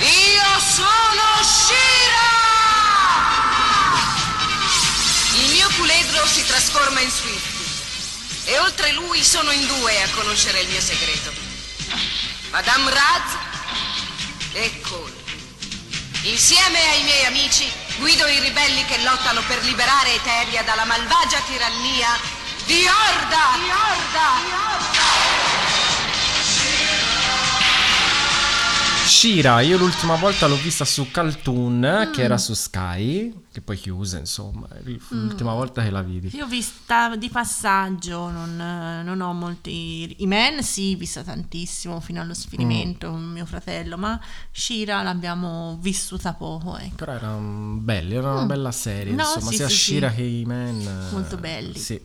Io 0.00 0.61
sono 0.61 1.43
Shira! 1.43 1.96
Trasforma 6.76 7.00
in 7.00 7.11
Swift. 7.11 7.54
E 8.45 8.59
oltre 8.59 8.92
lui 8.92 9.25
sono 9.25 9.50
in 9.50 9.66
due 9.66 10.02
a 10.02 10.09
conoscere 10.11 10.61
il 10.61 10.68
mio 10.68 10.80
segreto. 10.80 11.33
Madame 12.50 12.90
Raz 12.90 13.37
e 14.52 14.80
Cole. 14.83 15.14
Insieme 16.23 16.78
ai 16.90 17.02
miei 17.04 17.25
amici 17.25 17.71
guido 17.97 18.26
i 18.26 18.40
ribelli 18.40 18.85
che 18.85 18.99
lottano 18.99 19.40
per 19.47 19.62
liberare 19.64 20.14
Eteria 20.14 20.62
dalla 20.62 20.85
malvagia 20.85 21.40
tirannia 21.47 22.18
di 22.66 22.87
Horda! 22.87 23.56
Di 23.56 23.71
Horda! 23.71 25.56
Shira, 29.16 29.62
io 29.62 29.78
l'ultima 29.78 30.14
volta 30.16 30.46
l'ho 30.46 30.56
vista 30.56 30.85
su 30.85 31.11
Caltoon, 31.11 32.11
che 32.12 32.23
era 32.23 32.37
su 32.37 32.52
Sky, 32.52 33.32
che 33.50 33.62
poi 33.62 33.78
chiuse, 33.78 34.18
insomma. 34.18 34.68
L'ultima 35.08 35.54
volta 35.54 35.82
che 35.82 35.88
la 35.88 36.02
vidi. 36.02 36.30
Io 36.37 36.44
ho 36.44 36.46
vista 36.46 37.16
di 37.16 37.30
passaggio, 37.30 38.28
non, 38.28 38.56
non 39.02 39.20
ho 39.23 39.32
molti... 39.32 40.23
I 40.23 40.26
Men 40.26 40.62
sì, 40.62 40.96
vista 40.96 41.23
tantissimo 41.23 41.99
fino 42.00 42.20
allo 42.20 42.35
sfinimento 42.35 43.08
con 43.08 43.23
mio 43.23 43.46
fratello, 43.46 43.96
ma 43.96 44.20
Shira 44.50 45.02
l'abbiamo 45.02 45.78
vissuta 45.80 46.35
poco, 46.35 46.76
ecco. 46.76 46.96
Però 46.96 47.12
erano 47.12 47.78
belli, 47.78 48.16
era 48.16 48.32
una 48.32 48.44
bella 48.44 48.70
serie, 48.70 49.14
No, 49.14 49.23
insomma, 49.23 49.50
sì, 49.50 49.56
sia 49.56 49.68
sì, 49.70 49.75
Shira 49.76 50.11
sì. 50.11 50.16
che 50.16 50.23
i 50.25 50.44
Men. 50.44 51.08
Molto 51.12 51.38
belli. 51.38 51.78
Sì. 51.78 51.99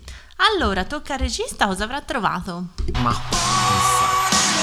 Allora, 0.55 0.85
tocca 0.85 1.15
al 1.15 1.19
regista, 1.19 1.67
cosa 1.67 1.83
avrà 1.83 1.99
trovato? 1.99 2.67
Ma 3.01 3.11
chissà. 3.11 4.60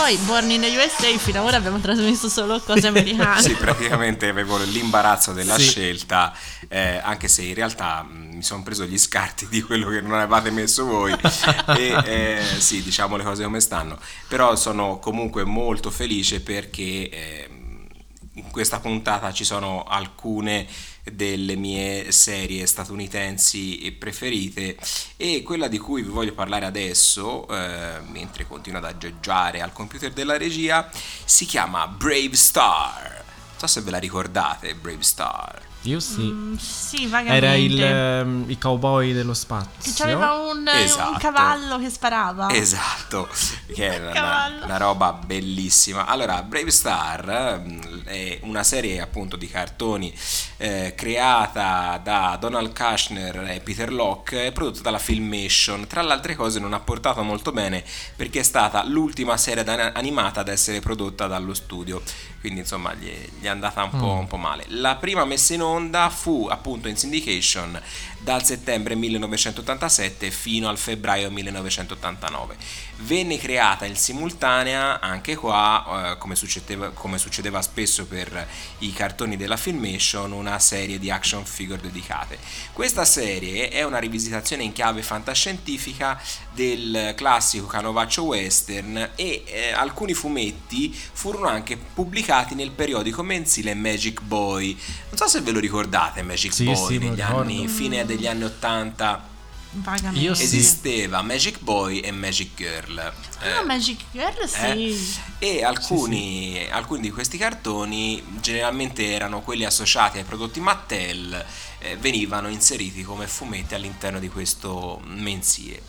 Poi, 0.00 0.16
Born 0.24 0.50
in 0.50 0.62
the 0.62 0.68
USA, 0.68 1.14
fino 1.18 1.40
ad 1.40 1.46
ora 1.46 1.56
abbiamo 1.58 1.78
trasmesso 1.78 2.30
solo 2.30 2.58
cose 2.60 2.86
americane. 2.86 3.42
Sì, 3.50 3.54
praticamente 3.54 4.28
avevo 4.28 4.56
l'imbarazzo 4.56 5.32
della 5.32 5.58
Sì. 5.58 5.68
scelta, 5.68 6.32
eh, 6.68 6.98
anche 7.02 7.28
se 7.28 7.42
in 7.42 7.52
realtà 7.52 8.02
mh, 8.02 8.36
mi 8.36 8.42
sono 8.42 8.62
preso 8.62 8.86
gli 8.86 8.96
scarti 8.96 9.46
di 9.48 9.60
quello 9.60 9.90
che 9.90 10.00
non 10.00 10.14
avevate 10.14 10.50
messo 10.50 10.86
voi. 10.86 11.12
e 11.76 11.94
eh, 12.04 12.42
sì, 12.58 12.82
diciamo 12.82 13.16
le 13.16 13.24
cose 13.24 13.44
come 13.44 13.60
stanno. 13.60 13.98
Però 14.26 14.56
sono 14.56 14.98
comunque 14.98 15.44
molto 15.44 15.90
felice 15.90 16.40
perché 16.40 17.10
ehm, 17.10 17.86
in 18.34 18.50
questa 18.50 18.80
puntata 18.80 19.30
ci 19.34 19.44
sono 19.44 19.84
alcune 19.84 20.66
delle 21.04 21.56
mie 21.56 22.12
serie 22.12 22.66
statunitensi 22.66 23.96
preferite 23.98 24.76
e 25.16 25.42
quella 25.42 25.68
di 25.68 25.78
cui 25.78 26.02
vi 26.02 26.08
voglio 26.08 26.34
parlare 26.34 26.66
adesso, 26.66 27.48
eh, 27.48 28.00
mentre 28.08 28.46
continuo 28.46 28.78
ad 28.78 28.86
aggeggiare 28.86 29.60
al 29.60 29.72
computer 29.72 30.12
della 30.12 30.36
regia, 30.36 30.88
si 31.24 31.46
chiama 31.46 31.86
Brave 31.86 32.36
Star. 32.36 33.24
Non 33.50 33.58
so 33.58 33.66
se 33.66 33.80
ve 33.80 33.90
la 33.90 33.98
ricordate, 33.98 34.74
Brave 34.74 35.02
Star. 35.02 35.69
Io 35.84 35.98
sì. 35.98 36.20
Mm, 36.20 36.56
sì, 36.56 37.06
vagamente. 37.06 37.46
Era 37.46 37.54
il, 37.54 37.82
ehm, 37.82 38.44
i 38.48 38.58
cowboy 38.58 39.14
dello 39.14 39.32
spazio. 39.32 39.70
Che 39.82 39.92
c'aveva 39.96 40.34
un, 40.34 40.66
eh, 40.68 40.72
un 40.72 40.84
Esatto. 40.84 41.18
cavallo 41.18 41.78
che 41.78 41.88
sparava. 41.88 42.50
Esatto, 42.50 43.28
che 43.72 43.86
era 43.86 44.10
una, 44.10 44.64
una 44.64 44.76
roba 44.76 45.12
bellissima. 45.14 46.04
Allora, 46.04 46.42
Brave 46.42 46.70
Star 46.70 47.28
ehm, 47.28 48.04
è 48.04 48.40
una 48.42 48.62
serie 48.62 49.00
appunto 49.00 49.36
di 49.36 49.48
cartoni 49.48 50.12
eh, 50.58 50.92
creata 50.94 51.98
da 52.02 52.36
Donald 52.38 52.76
Kushner 52.76 53.48
e 53.48 53.60
Peter 53.60 53.90
Locke 53.90 54.46
e 54.46 54.52
prodotta 54.52 54.82
dalla 54.82 54.98
Filmation. 54.98 55.86
Tra 55.86 56.02
le 56.02 56.12
altre 56.12 56.36
cose 56.36 56.60
non 56.60 56.74
ha 56.74 56.80
portato 56.80 57.22
molto 57.22 57.52
bene 57.52 57.82
perché 58.16 58.40
è 58.40 58.44
stata 58.44 58.84
l'ultima 58.84 59.38
serie 59.38 59.64
animata 59.94 60.40
ad 60.40 60.48
essere 60.48 60.80
prodotta 60.80 61.26
dallo 61.26 61.54
studio. 61.54 62.02
Quindi 62.40 62.60
insomma 62.60 62.94
gli, 62.94 63.10
gli 63.38 63.44
è 63.44 63.48
andata 63.48 63.82
un 63.82 63.90
po', 63.90 64.12
un 64.12 64.26
po' 64.26 64.38
male. 64.38 64.64
La 64.68 64.96
prima 64.96 65.24
messa 65.26 65.52
in 65.52 65.62
onda 65.62 66.08
fu 66.08 66.48
appunto 66.50 66.88
in 66.88 66.96
syndication 66.96 67.78
dal 68.22 68.44
settembre 68.44 68.94
1987 68.94 70.30
fino 70.30 70.68
al 70.68 70.78
febbraio 70.78 71.30
1989. 71.30 72.56
Venne 72.98 73.38
creata 73.38 73.86
in 73.86 73.96
simultanea 73.96 75.00
anche 75.00 75.36
qua, 75.36 76.12
eh, 76.12 76.18
come, 76.18 76.34
succedeva, 76.34 76.90
come 76.90 77.18
succedeva 77.18 77.62
spesso 77.62 78.06
per 78.06 78.46
i 78.78 78.92
cartoni 78.92 79.36
della 79.36 79.56
Filmation, 79.56 80.32
una 80.32 80.58
serie 80.58 80.98
di 80.98 81.10
action 81.10 81.44
figure 81.44 81.80
dedicate. 81.80 82.38
Questa 82.72 83.04
serie 83.04 83.70
è 83.70 83.82
una 83.84 83.98
rivisitazione 83.98 84.64
in 84.64 84.72
chiave 84.72 85.02
fantascientifica 85.02 86.20
del 86.52 87.14
classico 87.16 87.66
canovaccio 87.66 88.24
western 88.24 89.12
e 89.14 89.44
eh, 89.46 89.72
alcuni 89.72 90.12
fumetti 90.12 90.92
furono 90.92 91.48
anche 91.48 91.76
pubblicati 91.78 92.54
nel 92.54 92.70
periodico 92.70 93.22
mensile 93.22 93.74
Magic 93.74 94.20
Boy. 94.20 94.76
Non 95.08 95.16
so 95.16 95.26
se 95.26 95.40
ve 95.40 95.52
lo 95.52 95.58
ricordate 95.58 96.22
Magic 96.22 96.52
Sì, 96.52 96.64
Boy 96.64 96.86
sì, 96.86 96.98
negli 96.98 97.20
anni 97.20 97.66
fine 97.66 98.04
degli 98.14 98.26
anni 98.26 98.44
80 98.44 99.28
Vagamente. 99.72 100.18
Io 100.18 100.34
sì. 100.34 100.42
esisteva 100.42 101.22
Magic 101.22 101.60
Boy 101.60 102.00
e 102.00 102.10
Magic 102.10 102.56
Girl. 102.56 102.98
Ah, 102.98 103.60
Eh, 103.60 103.64
Magic 103.64 104.02
Girl, 104.10 104.48
sì. 104.48 105.20
eh, 105.38 105.58
e 105.58 105.64
alcuni, 105.64 106.68
alcuni 106.68 107.02
di 107.02 107.10
questi 107.10 107.38
cartoni, 107.38 108.20
generalmente 108.40 109.12
erano 109.12 109.42
quelli 109.42 109.64
associati 109.64 110.18
ai 110.18 110.24
prodotti 110.24 110.58
Mattel, 110.58 111.44
eh, 111.78 111.96
venivano 111.98 112.48
inseriti 112.48 113.04
come 113.04 113.28
fumetti 113.28 113.74
all'interno 113.74 114.18
di 114.18 114.28
questo 114.28 115.00
mensile. 115.04 115.82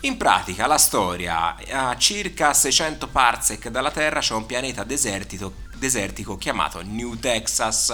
In 0.00 0.16
pratica 0.16 0.66
la 0.66 0.78
storia, 0.78 1.56
a 1.70 1.96
circa 1.96 2.52
600 2.52 3.06
parsec 3.08 3.68
dalla 3.68 3.90
Terra 3.90 4.20
c'è 4.20 4.34
un 4.34 4.46
pianeta 4.46 4.84
desertico 4.84 6.36
chiamato 6.36 6.82
New 6.82 7.16
Texas, 7.18 7.92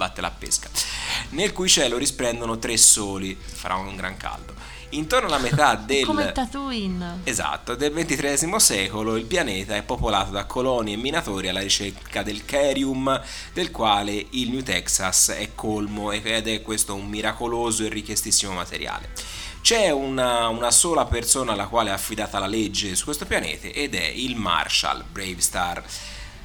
batte 0.00 0.22
la 0.22 0.30
pesca, 0.30 0.70
nel 1.30 1.52
cui 1.52 1.68
cielo 1.68 1.98
risplendono 1.98 2.58
tre 2.58 2.78
soli, 2.78 3.36
farà 3.38 3.74
un 3.74 3.96
gran 3.96 4.16
caldo. 4.16 4.54
Intorno 4.92 5.26
alla 5.26 5.38
metà 5.38 5.74
del... 5.84 6.06
Come 6.06 6.32
Tatooine. 6.32 7.20
Esatto, 7.24 7.74
del 7.74 7.92
XXIII 7.92 8.58
secolo 8.58 9.16
il 9.16 9.26
pianeta 9.26 9.76
è 9.76 9.82
popolato 9.82 10.30
da 10.30 10.46
colonie 10.46 10.94
e 10.94 10.96
minatori 10.96 11.48
alla 11.48 11.60
ricerca 11.60 12.22
del 12.22 12.46
Cerium, 12.46 13.20
del 13.52 13.70
quale 13.70 14.26
il 14.30 14.50
New 14.50 14.62
Texas 14.62 15.34
è 15.36 15.50
colmo 15.54 16.12
ed 16.12 16.48
è 16.48 16.62
questo 16.62 16.94
un 16.94 17.06
miracoloso 17.06 17.84
e 17.84 17.90
richiestissimo 17.90 18.54
materiale. 18.54 19.12
C'è 19.60 19.90
una, 19.90 20.48
una 20.48 20.70
sola 20.70 21.04
persona 21.04 21.52
alla 21.52 21.66
quale 21.66 21.90
è 21.90 21.92
affidata 21.92 22.38
la 22.38 22.46
legge 22.46 22.96
su 22.96 23.04
questo 23.04 23.26
pianeta 23.26 23.66
ed 23.66 23.94
è 23.94 24.06
il 24.06 24.34
Marshal 24.34 25.04
Bravestar. 25.04 25.84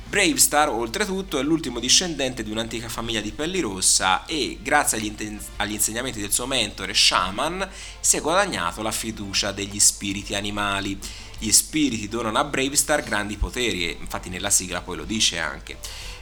Bravestar, 0.08 0.70
oltretutto, 0.70 1.40
è 1.40 1.44
l'ultimo 1.44 1.80
discendente 1.80 2.44
di 2.44 2.52
un'antica 2.52 2.88
famiglia 2.90 3.22
di 3.22 3.32
pelli 3.32 3.60
rossa 3.60 4.26
e, 4.26 4.60
grazie 4.62 4.98
agli, 4.98 5.06
inten- 5.06 5.42
agli 5.58 5.74
insegnamenti 5.74 6.22
del 6.22 6.32
suo 6.32 6.46
mentore 6.46 6.94
Shaman, 6.94 7.68
si 8.00 8.18
è 8.18 8.22
guadagnato 8.22 8.82
la 8.82 8.92
fiducia 8.92 9.52
degli 9.52 9.80
spiriti 9.80 10.36
animali. 10.36 10.98
Gli 11.38 11.52
spiriti 11.52 12.08
donano 12.08 12.38
a 12.38 12.44
Bravestar 12.46 13.04
grandi 13.04 13.36
poteri, 13.36 13.88
e 13.88 13.98
infatti 14.00 14.30
nella 14.30 14.52
sigla 14.52 14.82
poi 14.82 14.96
lo 14.96 15.06
dice 15.06 15.40
anche. 15.40 15.78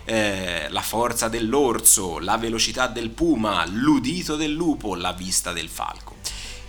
Eh, 0.05 0.67
la 0.69 0.81
forza 0.81 1.27
dell'orso, 1.27 2.19
la 2.19 2.37
velocità 2.37 2.87
del 2.87 3.09
puma, 3.09 3.65
l'udito 3.65 4.35
del 4.35 4.53
lupo, 4.53 4.95
la 4.95 5.11
vista 5.11 5.51
del 5.51 5.69
falco. 5.69 6.15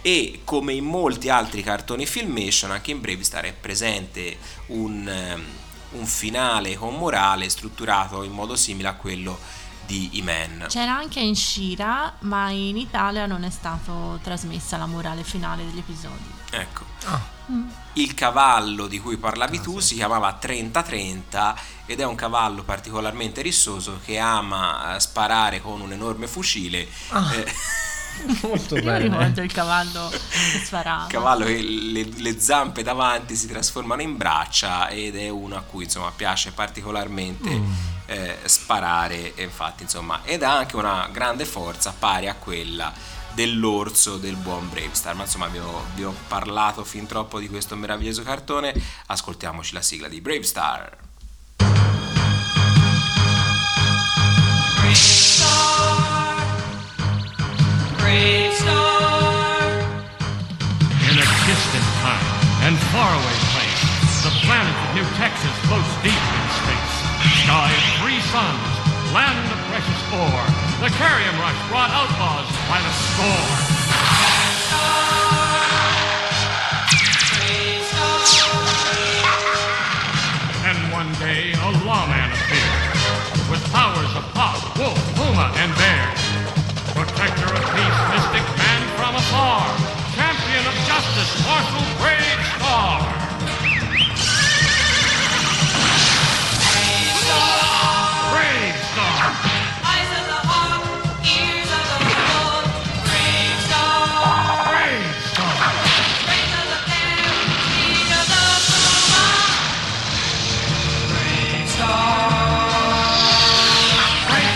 E 0.03 0.41
come 0.45 0.75
in 0.75 0.85
molti 0.85 1.31
altri 1.31 1.63
cartoni 1.63 2.05
filmation, 2.05 2.71
anche 2.73 2.91
in 2.91 3.01
Bravestar 3.01 3.45
è 3.45 3.55
presente 3.55 4.37
un, 4.67 5.09
ehm, 5.09 5.45
un 5.95 6.07
finale 6.07 6.77
con 6.77 6.97
morale 6.97 7.49
strutturato 7.49 8.23
in 8.23 8.33
modo 8.33 8.57
simile 8.57 8.89
a 8.89 8.95
quello 8.95 9.39
di 9.87 10.11
E-Man. 10.15 10.67
C'era 10.69 10.97
anche 10.97 11.21
in 11.21 11.37
Shira, 11.37 12.15
ma 12.21 12.51
in 12.51 12.77
Italia 12.77 13.27
non 13.27 13.45
è 13.45 13.51
stato 13.51 14.19
trasmessa 14.23 14.77
la 14.77 14.87
morale 14.87 15.23
finale 15.23 15.65
degli 15.65 15.79
episodi. 15.79 16.33
Ecco. 16.51 16.85
Ah. 17.05 17.33
Il 17.95 18.15
cavallo 18.15 18.87
di 18.87 18.99
cui 18.99 19.19
parlavi 19.19 19.61
tu 19.61 19.79
si 19.81 19.97
chiamava 19.97 20.33
3030 20.33 21.57
ed 21.87 22.01
è 22.01 22.05
un 22.05 22.15
cavallo 22.15 22.63
particolarmente 22.63 23.43
rissoso 23.43 24.01
che 24.03 24.19
ama 24.19 24.97
eh, 24.97 25.01
sparare 25.01 25.61
con 25.61 25.81
un 25.81 25.93
enorme 25.93 26.27
fucile. 26.27 26.89
Ah. 27.11 27.35
Eh, 27.35 27.53
Molto 28.43 28.77
Io 28.77 28.83
bene. 28.83 28.99
ricordo 29.09 29.43
il 29.43 29.53
cavallo 29.53 30.09
che 30.09 30.19
sparava. 30.65 31.07
cavallo 31.09 31.45
che 31.45 31.61
le, 31.61 32.09
le 32.17 32.41
zampe 32.41 32.83
davanti 32.83 33.35
si 33.37 33.47
trasformano 33.47 34.03
in 34.03 34.17
braccia 34.17 34.89
ed 34.89 35.17
è 35.17 35.29
uno 35.29 35.57
a 35.57 35.61
cui 35.63 35.85
insomma 35.85 36.11
piace 36.15 36.53
particolarmente 36.53 37.51
Mm. 37.51 37.73
eh, 38.07 38.39
sparare 38.45 39.35
e 39.35 39.43
infatti 39.45 39.83
insomma 39.83 40.21
ed 40.25 40.43
ha 40.43 40.57
anche 40.59 40.77
una 40.77 41.09
grande 41.13 41.45
forza 41.45 41.95
pari 41.99 42.29
a 42.29 42.35
quella 42.35 42.93
dell'orso 43.33 44.17
del 44.19 44.37
buon 44.37 44.69
Bravestar 44.71 45.15
ma 45.15 45.23
insomma 45.25 45.47
abbiamo, 45.47 45.79
abbiamo 45.93 46.15
parlato 46.29 46.85
fin 46.85 47.07
troppo 47.07 47.39
di 47.39 47.49
questo 47.49 47.75
meraviglioso 47.77 48.23
cartone 48.23 48.73
ascoltiamoci 49.07 49.73
la 49.75 49.83
sigla 49.83 50.09
di 50.09 50.21
Bravestar 50.21 50.97
In 58.15 58.31
a 61.19 61.27
distant 61.51 61.89
time 61.99 62.27
and 62.63 62.79
faraway 62.95 63.39
place, 63.51 63.83
the 64.23 64.31
planet 64.47 64.71
of 64.71 64.95
New 64.95 65.09
Texas 65.19 65.51
floats 65.67 65.91
deep 65.99 66.15
in 66.15 66.47
space. 66.63 66.95
Sky 67.43 67.75
of 67.75 67.83
three 67.99 68.23
suns, 68.31 68.71
land 69.11 69.51
of 69.51 69.59
precious 69.67 70.03
ore. 70.15 70.47
The 70.79 70.95
Carrium 70.95 71.35
Rush 71.43 71.59
brought 71.69 71.91
outlaws 71.91 72.47
by 72.71 72.79
the 72.79 72.93
score. 72.95 74.54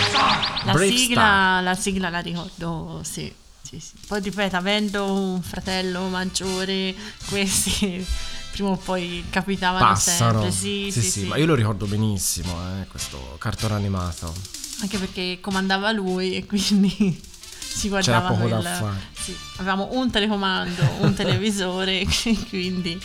Star. 0.09 0.65
La 0.65 0.73
Brave 0.73 0.89
sigla, 0.89 1.21
Star. 1.21 1.63
la 1.63 1.75
sigla 1.75 2.09
la 2.09 2.19
ricordo, 2.19 3.01
sì. 3.03 3.33
Sì, 3.69 3.79
sì. 3.79 3.93
Poi 4.07 4.19
ripeto, 4.19 4.55
avendo 4.55 5.11
un 5.11 5.41
fratello 5.43 6.07
maggiore, 6.07 6.95
questi 7.27 8.03
prima 8.51 8.69
o 8.69 8.77
poi 8.77 9.23
capitavano 9.29 9.85
Passano. 9.85 10.41
sempre. 10.41 10.51
Sì, 10.51 10.89
sì, 10.91 11.01
sì. 11.01 11.25
ma 11.25 11.37
io 11.37 11.45
lo 11.45 11.53
ricordo 11.53 11.85
benissimo, 11.85 12.51
eh, 12.81 12.87
questo 12.87 13.35
cartone 13.37 13.75
animato. 13.75 14.33
Anche 14.81 14.97
perché 14.97 15.37
comandava 15.39 15.91
lui 15.91 16.35
e 16.35 16.45
quindi 16.45 16.89
si 17.59 17.89
C'era 17.89 18.19
guardava 18.21 18.29
poco 18.29 18.47
da 18.47 18.59
quel... 18.59 18.73
fare. 18.73 18.99
Sì, 19.13 19.37
avevamo 19.57 19.89
un 19.91 20.09
telecomando, 20.09 20.83
un 21.01 21.13
televisore, 21.15 22.05
quindi 22.49 22.99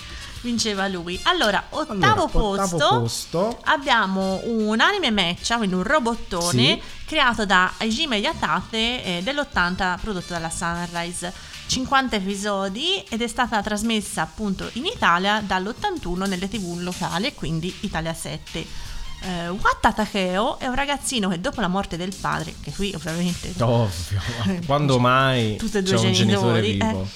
vinceva 0.45 0.87
lui. 0.87 1.19
Allora, 1.25 1.65
ottavo, 1.71 1.93
Allora, 2.03 2.27
posto, 2.27 2.75
ottavo 2.77 3.01
posto. 3.01 3.59
abbiamo 3.65 4.41
un 4.45 4.79
anime 4.81 5.11
matcha, 5.11 5.57
quindi 5.57 5.75
un 5.75 5.83
robottone 5.83 6.63
Sì. 6.75 6.83
creato 7.07 7.45
da 7.47 7.73
Hajime 7.79 8.19
Yatate 8.19 8.77
eh, 9.05 9.21
dell'80 9.25 9.99
prodotto 10.01 10.33
dalla 10.33 10.51
Sunrise. 10.51 11.33
50 11.67 12.17
episodi 12.17 13.03
ed 13.09 13.23
è 13.23 13.27
stata 13.27 13.61
trasmessa 13.63 14.21
appunto 14.21 14.69
in 14.75 14.85
Italia 14.85 15.41
dall'81 15.45 16.29
nelle 16.29 16.47
tv 16.47 16.77
locali 16.81 17.27
e 17.27 17.35
quindi 17.35 17.75
Italia 17.81 18.13
7. 18.13 18.67
Eh, 19.23 19.49
Wata 19.49 19.91
Takeo 19.93 20.59
è 20.59 20.67
un 20.67 20.75
ragazzino 20.75 21.31
che 21.31 21.41
dopo 21.41 21.63
la 21.63 21.69
morte 21.69 21.97
del 21.97 22.15
padre, 22.15 22.55
che 22.63 22.71
qui 22.73 22.93
ovviamente 22.95 23.55
Ovvio, 23.61 24.21
quando 24.67 24.99
mai 24.99 25.57
tutti 25.57 25.79
e 25.79 25.83
due 25.83 25.97
c'è 25.97 26.07
un 26.09 26.13
genitore 26.13 26.61
genitori, 26.61 26.73
vivo? 26.73 27.03
eh, 27.03 27.07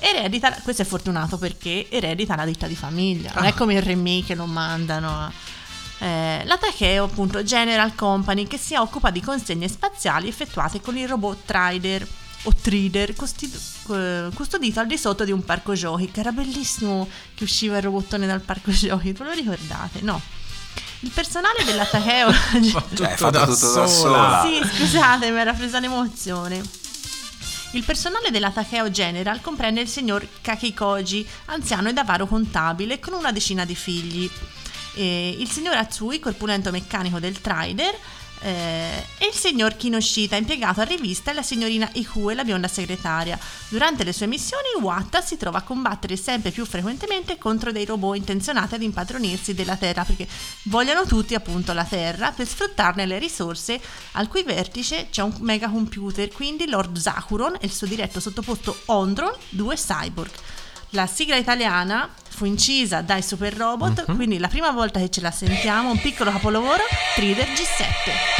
eredita, 0.00 0.52
questo 0.62 0.82
è 0.82 0.84
fortunato 0.84 1.38
perché 1.38 1.86
eredita 1.90 2.36
la 2.36 2.44
ditta 2.44 2.66
di 2.66 2.76
famiglia, 2.76 3.32
non 3.34 3.44
è 3.44 3.54
come 3.54 3.74
il 3.74 3.82
remake 3.82 4.26
che 4.26 4.34
lo 4.34 4.46
mandano 4.46 5.08
a... 5.08 5.32
Eh, 6.02 6.42
la 6.46 6.56
Takeo, 6.56 7.04
appunto, 7.04 7.42
General 7.42 7.94
Company, 7.94 8.46
che 8.46 8.56
si 8.56 8.74
occupa 8.74 9.10
di 9.10 9.20
consegne 9.20 9.68
spaziali 9.68 10.28
effettuate 10.28 10.80
con 10.80 10.96
il 10.96 11.06
robot 11.06 11.44
Trider 11.44 12.06
o 12.44 12.54
Trider, 12.58 13.14
costi- 13.14 13.52
eh, 13.90 14.28
custodito 14.34 14.80
al 14.80 14.86
di 14.86 14.96
sotto 14.96 15.24
di 15.24 15.32
un 15.32 15.44
parco 15.44 15.74
giochi, 15.74 16.10
che 16.10 16.20
era 16.20 16.32
bellissimo 16.32 17.06
che 17.34 17.44
usciva 17.44 17.76
il 17.76 17.82
robottone 17.82 18.26
dal 18.26 18.40
parco 18.40 18.70
giochi, 18.72 19.12
ve 19.12 19.24
lo 19.24 19.32
ricordate? 19.32 20.00
No. 20.00 20.20
Il 21.00 21.10
personale 21.10 21.64
della 21.64 21.84
Takeo... 21.84 22.30
Cioè, 22.94 23.16
fatto 23.16 23.44
tutto 23.44 23.72
da 23.72 23.86
sola. 23.86 24.46
Sì, 24.46 24.76
scusate, 24.76 25.30
mi 25.30 25.38
era 25.38 25.52
presa 25.52 25.80
l'emozione. 25.80 26.79
Il 27.72 27.84
personale 27.84 28.32
della 28.32 28.50
Takeo 28.50 28.90
General 28.90 29.40
comprende 29.40 29.80
il 29.80 29.88
signor 29.88 30.26
Kakikoji, 30.40 31.26
anziano 31.46 31.88
ed 31.88 31.98
avaro 31.98 32.26
contabile, 32.26 32.98
con 32.98 33.12
una 33.12 33.30
decina 33.30 33.64
di 33.64 33.76
figli. 33.76 34.28
E 34.94 35.36
il 35.38 35.48
signor 35.48 35.76
Atsui, 35.76 36.18
corpulento 36.18 36.72
meccanico 36.72 37.20
del 37.20 37.40
Trider, 37.40 37.96
eh, 38.42 39.06
e 39.18 39.26
il 39.26 39.34
signor 39.34 39.76
Kinoshita, 39.76 40.36
impiegato 40.36 40.80
a 40.80 40.84
rivista, 40.84 41.30
e 41.30 41.34
la 41.34 41.42
signorina 41.42 41.88
Ikue, 41.92 42.34
la 42.34 42.44
bionda 42.44 42.68
segretaria. 42.68 43.38
Durante 43.68 44.04
le 44.04 44.12
sue 44.12 44.26
missioni, 44.26 44.68
Wata 44.80 45.20
si 45.20 45.36
trova 45.36 45.58
a 45.58 45.62
combattere 45.62 46.16
sempre 46.16 46.50
più 46.50 46.64
frequentemente 46.64 47.38
contro 47.38 47.72
dei 47.72 47.84
robot 47.84 48.16
intenzionati 48.16 48.74
ad 48.74 48.82
impadronirsi 48.82 49.54
della 49.54 49.76
Terra, 49.76 50.04
perché 50.04 50.26
vogliono 50.64 51.04
tutti 51.04 51.34
appunto 51.34 51.72
la 51.72 51.84
Terra 51.84 52.32
per 52.32 52.46
sfruttarne 52.46 53.06
le 53.06 53.18
risorse, 53.18 53.80
al 54.12 54.28
cui 54.28 54.42
vertice 54.42 55.08
c'è 55.10 55.22
un 55.22 55.34
megacomputer, 55.40 56.30
quindi 56.32 56.68
Lord 56.68 56.96
Zakuron 56.96 57.56
e 57.60 57.66
il 57.66 57.72
suo 57.72 57.86
diretto 57.86 58.20
sottoposto 58.20 58.80
Ondron, 58.86 59.32
due 59.50 59.76
cyborg. 59.76 60.32
La 60.90 61.06
sigla 61.06 61.36
italiana 61.36 62.08
fu 62.28 62.44
incisa 62.46 63.00
dai 63.00 63.22
Super 63.22 63.54
Robot, 63.54 64.06
Mhm. 64.08 64.16
quindi 64.16 64.38
la 64.38 64.48
prima 64.48 64.70
volta 64.72 64.98
che 64.98 65.08
ce 65.10 65.20
la 65.20 65.30
sentiamo, 65.30 65.90
un 65.90 66.00
piccolo 66.00 66.30
capolavoro, 66.32 66.82
Trider 67.14 67.46
G7. 67.46 68.39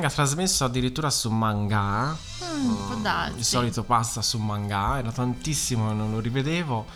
Venga 0.00 0.08
trasmesso 0.14 0.64
addirittura 0.64 1.10
su 1.10 1.28
manga. 1.30 2.16
Mm, 2.42 2.74
può 2.86 2.94
darsi. 2.96 3.34
Di 3.34 3.44
solito 3.44 3.82
passa 3.82 4.22
su 4.22 4.38
manga, 4.38 4.98
era 4.98 5.12
tantissimo 5.12 5.92
non 5.92 6.10
lo 6.10 6.20
rivedevo. 6.20 6.86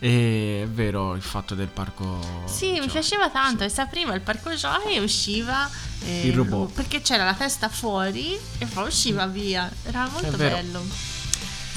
E 0.00 0.62
è 0.62 0.68
vero 0.68 1.14
il 1.14 1.20
fatto 1.20 1.54
del 1.54 1.66
parco. 1.66 2.18
Sì, 2.46 2.70
mi 2.70 2.76
giochi. 2.76 2.90
piaceva 2.92 3.28
tanto 3.28 3.64
e 3.64 3.68
s'apriva 3.68 4.14
il 4.14 4.22
parco 4.22 4.54
giochi 4.54 4.94
e 4.94 5.00
usciva 5.00 5.68
eh, 6.04 6.26
Il 6.26 6.32
robot. 6.34 6.72
perché 6.72 7.02
c'era 7.02 7.24
la 7.24 7.34
testa 7.34 7.68
fuori 7.68 8.38
e 8.58 8.64
poi 8.66 8.86
usciva 8.86 9.26
via. 9.26 9.70
Era 9.84 10.08
molto 10.08 10.36
bello. 10.36 10.82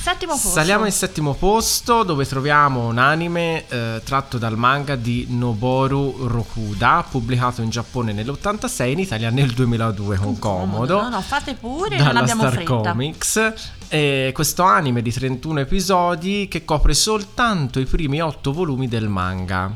Settimo 0.01 0.31
posto. 0.31 0.49
Saliamo 0.49 0.85
in 0.85 0.91
settimo 0.91 1.35
posto 1.35 2.01
dove 2.01 2.25
troviamo 2.25 2.87
un 2.87 2.97
anime 2.97 3.67
eh, 3.67 4.01
tratto 4.03 4.39
dal 4.39 4.57
manga 4.57 4.95
di 4.95 5.27
Noboru 5.29 6.25
Rokuda, 6.25 7.05
pubblicato 7.07 7.61
in 7.61 7.69
Giappone 7.69 8.11
nell'86 8.11 8.87
in 8.87 8.97
Italia 8.97 9.29
nel 9.29 9.51
2002 9.51 10.17
con 10.17 10.39
comodo. 10.39 11.01
No, 11.03 11.09
no, 11.09 11.21
fate 11.21 11.53
pure, 11.53 11.97
non 11.97 12.17
abbiamo 12.17 12.41
Star 12.41 12.53
fretta. 12.53 12.73
Comics. 12.73 13.53
E 13.89 14.31
questo 14.33 14.63
anime 14.63 15.03
di 15.03 15.13
31 15.13 15.59
episodi 15.59 16.47
che 16.49 16.65
copre 16.65 16.95
soltanto 16.95 17.79
i 17.79 17.85
primi 17.85 18.19
8 18.19 18.51
volumi 18.51 18.87
del 18.87 19.07
manga. 19.07 19.71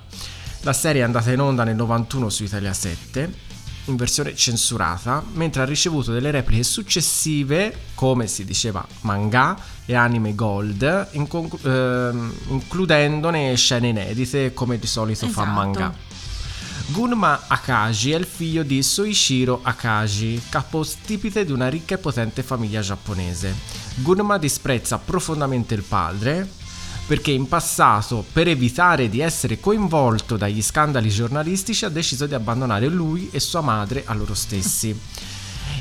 La 0.61 0.73
serie 0.73 1.01
è 1.01 1.05
andata 1.05 1.31
in 1.31 1.39
onda 1.39 1.63
nel 1.63 1.75
91 1.75 2.29
su 2.29 2.43
Italia 2.43 2.73
7 2.73 3.44
in 3.85 3.95
versione 3.95 4.35
censurata, 4.35 5.23
mentre 5.33 5.61
ha 5.61 5.65
ricevuto 5.65 6.11
delle 6.11 6.31
repliche 6.31 6.63
successive, 6.63 7.75
come 7.93 8.27
si 8.27 8.43
diceva 8.45 8.85
manga 9.01 9.57
e 9.85 9.93
anime 9.95 10.33
gold, 10.33 11.09
in 11.11 11.27
conclu- 11.27 11.63
ehm, 11.65 12.33
includendone 12.47 13.55
scene 13.55 13.89
inedite 13.89 14.53
come 14.53 14.79
di 14.79 14.87
solito 14.87 15.27
fa 15.27 15.41
Esatto. 15.43 15.49
manga. 15.51 15.93
Gunma 16.87 17.45
Akaji 17.47 18.11
è 18.11 18.15
il 18.17 18.25
figlio 18.25 18.61
di 18.61 18.83
Soichiro 18.83 19.59
Akaji, 19.63 20.41
capostipite 20.49 21.43
di 21.43 21.51
una 21.51 21.67
ricca 21.67 21.95
e 21.95 21.97
potente 21.97 22.43
famiglia 22.43 22.81
giapponese. 22.81 23.55
Gunma 23.95 24.37
disprezza 24.37 24.97
profondamente 24.99 25.73
il 25.73 25.81
padre 25.81 26.47
perché 27.07 27.31
in 27.31 27.47
passato, 27.47 28.25
per 28.31 28.47
evitare 28.47 29.09
di 29.09 29.19
essere 29.19 29.59
coinvolto 29.59 30.37
dagli 30.37 30.61
scandali 30.61 31.09
giornalistici, 31.09 31.85
ha 31.85 31.89
deciso 31.89 32.25
di 32.25 32.33
abbandonare 32.33 32.87
lui 32.87 33.29
e 33.31 33.39
sua 33.39 33.61
madre 33.61 34.03
a 34.05 34.13
loro 34.13 34.33
stessi. 34.33 34.97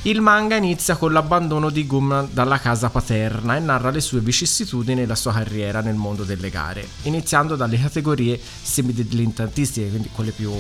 Il 0.07 0.21
manga 0.21 0.57
inizia 0.57 0.97
con 0.97 1.13
l'abbandono 1.15 1.71
di 1.71 1.87
Gum 1.87 2.29
dalla 2.31 2.59
casa 2.59 2.91
paterna 2.91 3.57
e 3.57 3.61
narra 3.61 3.89
le 3.89 4.03
sue 4.03 4.21
vicissitudini 4.21 5.01
e 5.01 5.07
la 5.07 5.15
sua 5.15 5.33
carriera 5.33 5.81
nel 5.81 5.95
mondo 5.95 6.25
delle 6.25 6.51
gare, 6.51 6.87
iniziando 7.05 7.57
dalle 7.57 7.81
categorie 7.81 8.39
semidilettantistiche, 8.39 9.89
quindi 9.89 10.11
quelle 10.13 10.33
più 10.33 10.53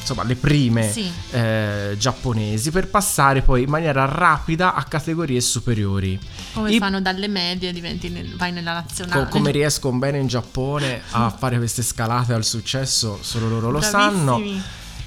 insomma 0.00 0.22
le 0.24 0.34
prime 0.34 0.90
Sì. 0.90 1.10
eh, 1.32 1.94
giapponesi, 1.98 2.70
per 2.70 2.88
passare 2.88 3.42
poi 3.42 3.64
in 3.64 3.68
maniera 3.68 4.06
rapida 4.06 4.72
a 4.72 4.82
categorie 4.84 5.42
superiori. 5.42 6.18
Come 6.54 6.72
I- 6.72 6.78
fanno 6.78 7.02
dalle 7.02 7.28
medie, 7.28 7.74
diventi 7.74 8.08
nel- 8.08 8.34
vai 8.36 8.50
nella 8.50 8.72
nazionale. 8.72 9.24
Co- 9.24 9.28
come 9.28 9.50
riescono 9.50 9.98
bene 9.98 10.16
in 10.18 10.26
Giappone 10.26 11.02
a 11.10 11.28
fare 11.28 11.58
queste 11.58 11.82
scalate 11.82 12.32
al 12.32 12.46
successo, 12.46 13.18
solo 13.20 13.46
loro 13.50 13.70
lo 13.70 13.82
sanno. 13.82 14.40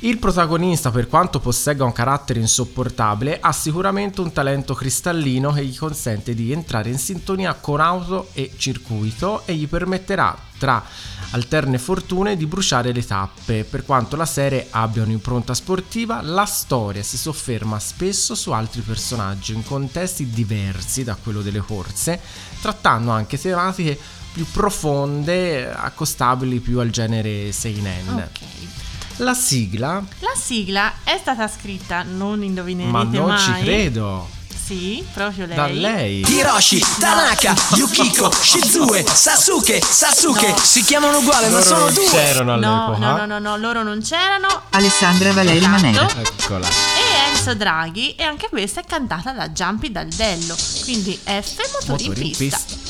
Il 0.03 0.17
protagonista, 0.17 0.91
per 0.91 1.07
quanto 1.07 1.39
possegga 1.39 1.85
un 1.85 1.93
carattere 1.93 2.41
insopportabile, 2.41 3.39
ha 3.39 3.53
sicuramente 3.53 4.19
un 4.19 4.33
talento 4.33 4.73
cristallino 4.73 5.53
che 5.53 5.65
gli 5.65 5.77
consente 5.77 6.33
di 6.33 6.51
entrare 6.51 6.89
in 6.89 6.97
sintonia 6.97 7.53
con 7.53 7.79
auto 7.79 8.27
e 8.33 8.51
circuito 8.57 9.43
e 9.45 9.55
gli 9.55 9.65
permetterà, 9.65 10.37
tra 10.57 10.83
alterne 11.31 11.77
fortune, 11.77 12.35
di 12.35 12.45
bruciare 12.45 12.91
le 12.91 13.05
tappe. 13.05 13.63
Per 13.63 13.85
quanto 13.85 14.17
la 14.17 14.25
serie 14.25 14.67
abbia 14.71 15.03
un'impronta 15.03 15.53
sportiva, 15.53 16.21
la 16.21 16.45
storia 16.45 17.01
si 17.01 17.17
sofferma 17.17 17.79
spesso 17.79 18.35
su 18.35 18.51
altri 18.51 18.81
personaggi 18.81 19.53
in 19.53 19.63
contesti 19.63 20.29
diversi 20.29 21.05
da 21.05 21.15
quello 21.15 21.41
delle 21.41 21.61
corse, 21.61 22.19
trattando 22.59 23.11
anche 23.11 23.39
tematiche 23.39 23.97
più 24.33 24.45
profonde, 24.51 25.71
accostabili 25.71 26.59
più 26.59 26.79
al 26.79 26.89
genere 26.89 27.53
seinen. 27.53 28.09
Ok. 28.09 28.82
La 29.17 29.33
sigla 29.33 30.03
La 30.19 30.33
sigla 30.35 30.91
è 31.03 31.17
stata 31.21 31.47
scritta, 31.47 32.03
non 32.03 32.41
indovinerete 32.43 32.91
Ma 32.91 33.03
non 33.03 33.27
mai. 33.27 33.39
ci 33.39 33.51
credo. 33.63 34.27
Sì, 34.65 35.05
proprio 35.13 35.45
lei. 35.45 35.55
Da 35.57 35.67
lei. 35.67 36.23
Hiroshi, 36.25 36.83
Tanaka, 36.97 37.53
Yukiko, 37.75 38.31
Shizue, 38.31 39.03
Sasuke, 39.05 39.81
Sasuke 39.81 40.47
No. 40.47 40.57
Si 40.63 40.83
chiamano 40.83 41.17
uguali 41.17 41.49
ma 41.51 41.61
sono 41.61 41.83
non 41.85 41.93
due 41.93 42.05
c'erano 42.05 42.55
No, 42.55 42.85
all'epoca. 42.85 42.97
no, 43.11 43.17
no, 43.17 43.25
no, 43.25 43.39
no, 43.39 43.57
loro 43.57 43.83
non 43.83 44.01
c'erano. 44.01 44.47
Alessandra 44.69 45.33
Valeri 45.33 45.57
Esatto. 45.57 45.71
Manera. 45.71 46.07
Eccola. 46.21 46.67
E 46.67 47.29
Enzo 47.29 47.53
Draghi 47.55 48.15
e 48.15 48.23
anche 48.23 48.47
questa 48.47 48.79
è 48.79 48.85
cantata 48.85 49.33
da 49.33 49.51
Giampi 49.51 49.91
Daldello. 49.91 50.55
Quindi 50.83 51.19
F 51.21 51.55
motori, 51.89 52.05
in 52.05 52.13
pista. 52.13 52.57
pista. 52.65 52.82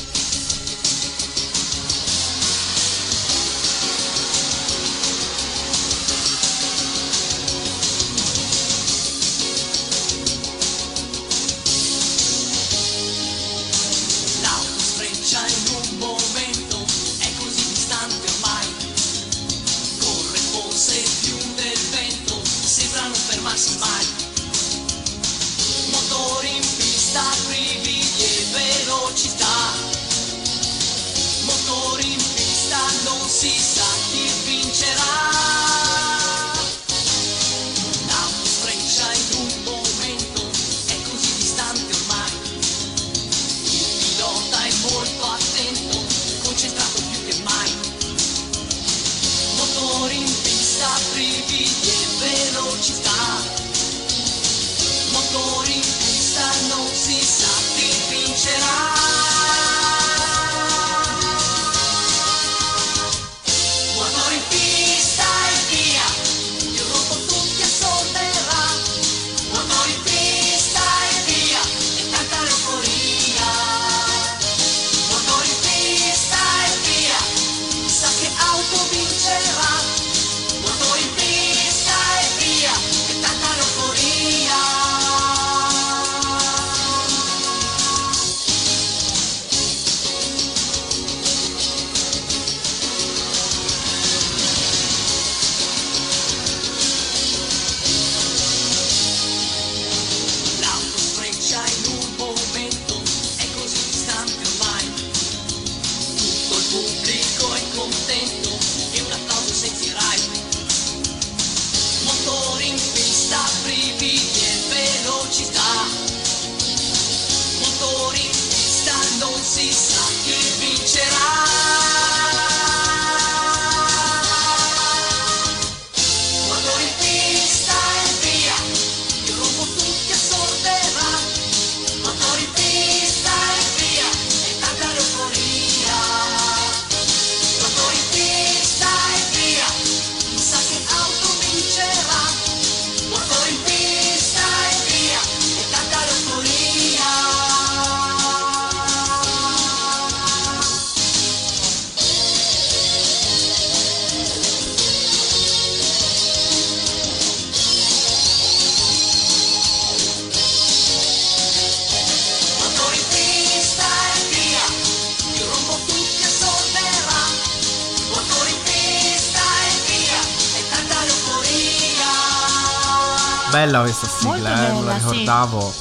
Bella 173.74 173.82
questa 173.86 174.06
sigla, 174.06 174.30
Molto 174.30 174.46
eh, 174.46 174.72
me 174.72 174.82
la 174.84 174.98
sì. 175.00 175.04
ricordavo. 175.08 175.74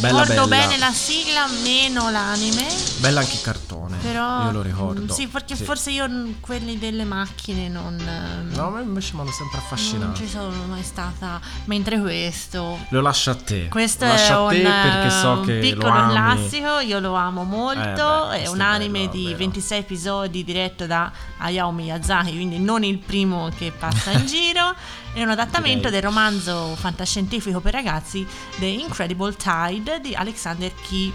Bella, 0.00 0.22
Ricordo 0.22 0.46
bella. 0.48 0.66
bene 0.66 0.78
la 0.78 0.90
sigla, 0.92 1.46
meno 1.62 2.10
l'anime. 2.10 2.66
Bella 2.98 3.20
anche 3.20 3.34
il 3.34 3.40
cartone. 3.42 3.96
Però 3.98 4.44
Io 4.44 4.50
lo 4.52 4.62
ricordo. 4.62 5.02
mm, 5.02 5.08
Sì, 5.08 5.26
perché 5.26 5.54
forse 5.54 5.90
io 5.90 6.08
quelli 6.40 6.78
delle 6.78 7.04
macchine 7.04 7.68
non, 7.68 7.98
eh, 8.00 8.54
No, 8.56 8.68
a 8.68 8.70
me 8.70 8.82
invece 8.82 9.12
mi 9.14 9.20
hanno 9.20 9.30
sempre 9.32 9.56
non 9.58 9.64
affascinato. 9.66 10.16
ci 10.16 10.26
sono 10.28 10.50
mai 10.66 10.82
stata. 10.82 11.38
Mentre 11.64 12.00
questo 12.00 12.78
Lo 12.88 13.00
lascio 13.02 13.30
a 13.32 13.34
te. 13.34 13.68
Questo 13.68 14.06
lo 14.06 14.12
lascio 14.12 14.32
è 14.32 14.32
a 14.32 14.40
un, 14.40 14.48
te 14.50 14.88
perché 14.88 15.10
so 15.10 15.28
un 15.32 15.44
che 15.44 15.58
piccolo 15.58 15.92
classico, 16.08 16.78
io 16.78 17.00
lo 17.00 17.14
amo 17.14 17.42
molto, 17.42 18.30
Eh 18.30 18.38
beh, 18.38 18.42
è 18.44 18.46
un 18.48 18.60
anime 18.62 19.00
bello, 19.00 19.10
di 19.10 19.24
vero. 19.26 19.36
26 19.36 19.78
episodi 19.78 20.42
diretto 20.42 20.86
da 20.86 21.12
Hayao 21.38 21.70
Miyazaki, 21.70 22.30
quindi 22.30 22.58
non 22.58 22.82
il 22.82 22.96
primo 22.98 23.50
che 23.58 23.72
passa 23.78 24.10
in 24.12 24.24
giro, 24.26 24.74
è 25.16 25.22
un 25.22 25.30
adattamento 25.30 25.88
del 25.88 26.02
romanzo 26.02 26.74
fantascientifico 26.76 27.60
per 27.60 27.72
ragazzi 27.72 28.26
The 28.58 28.66
Incredible 28.66 29.34
Tide 29.34 30.00
di 30.02 30.14
Alexander 30.14 30.70
Key. 30.86 31.10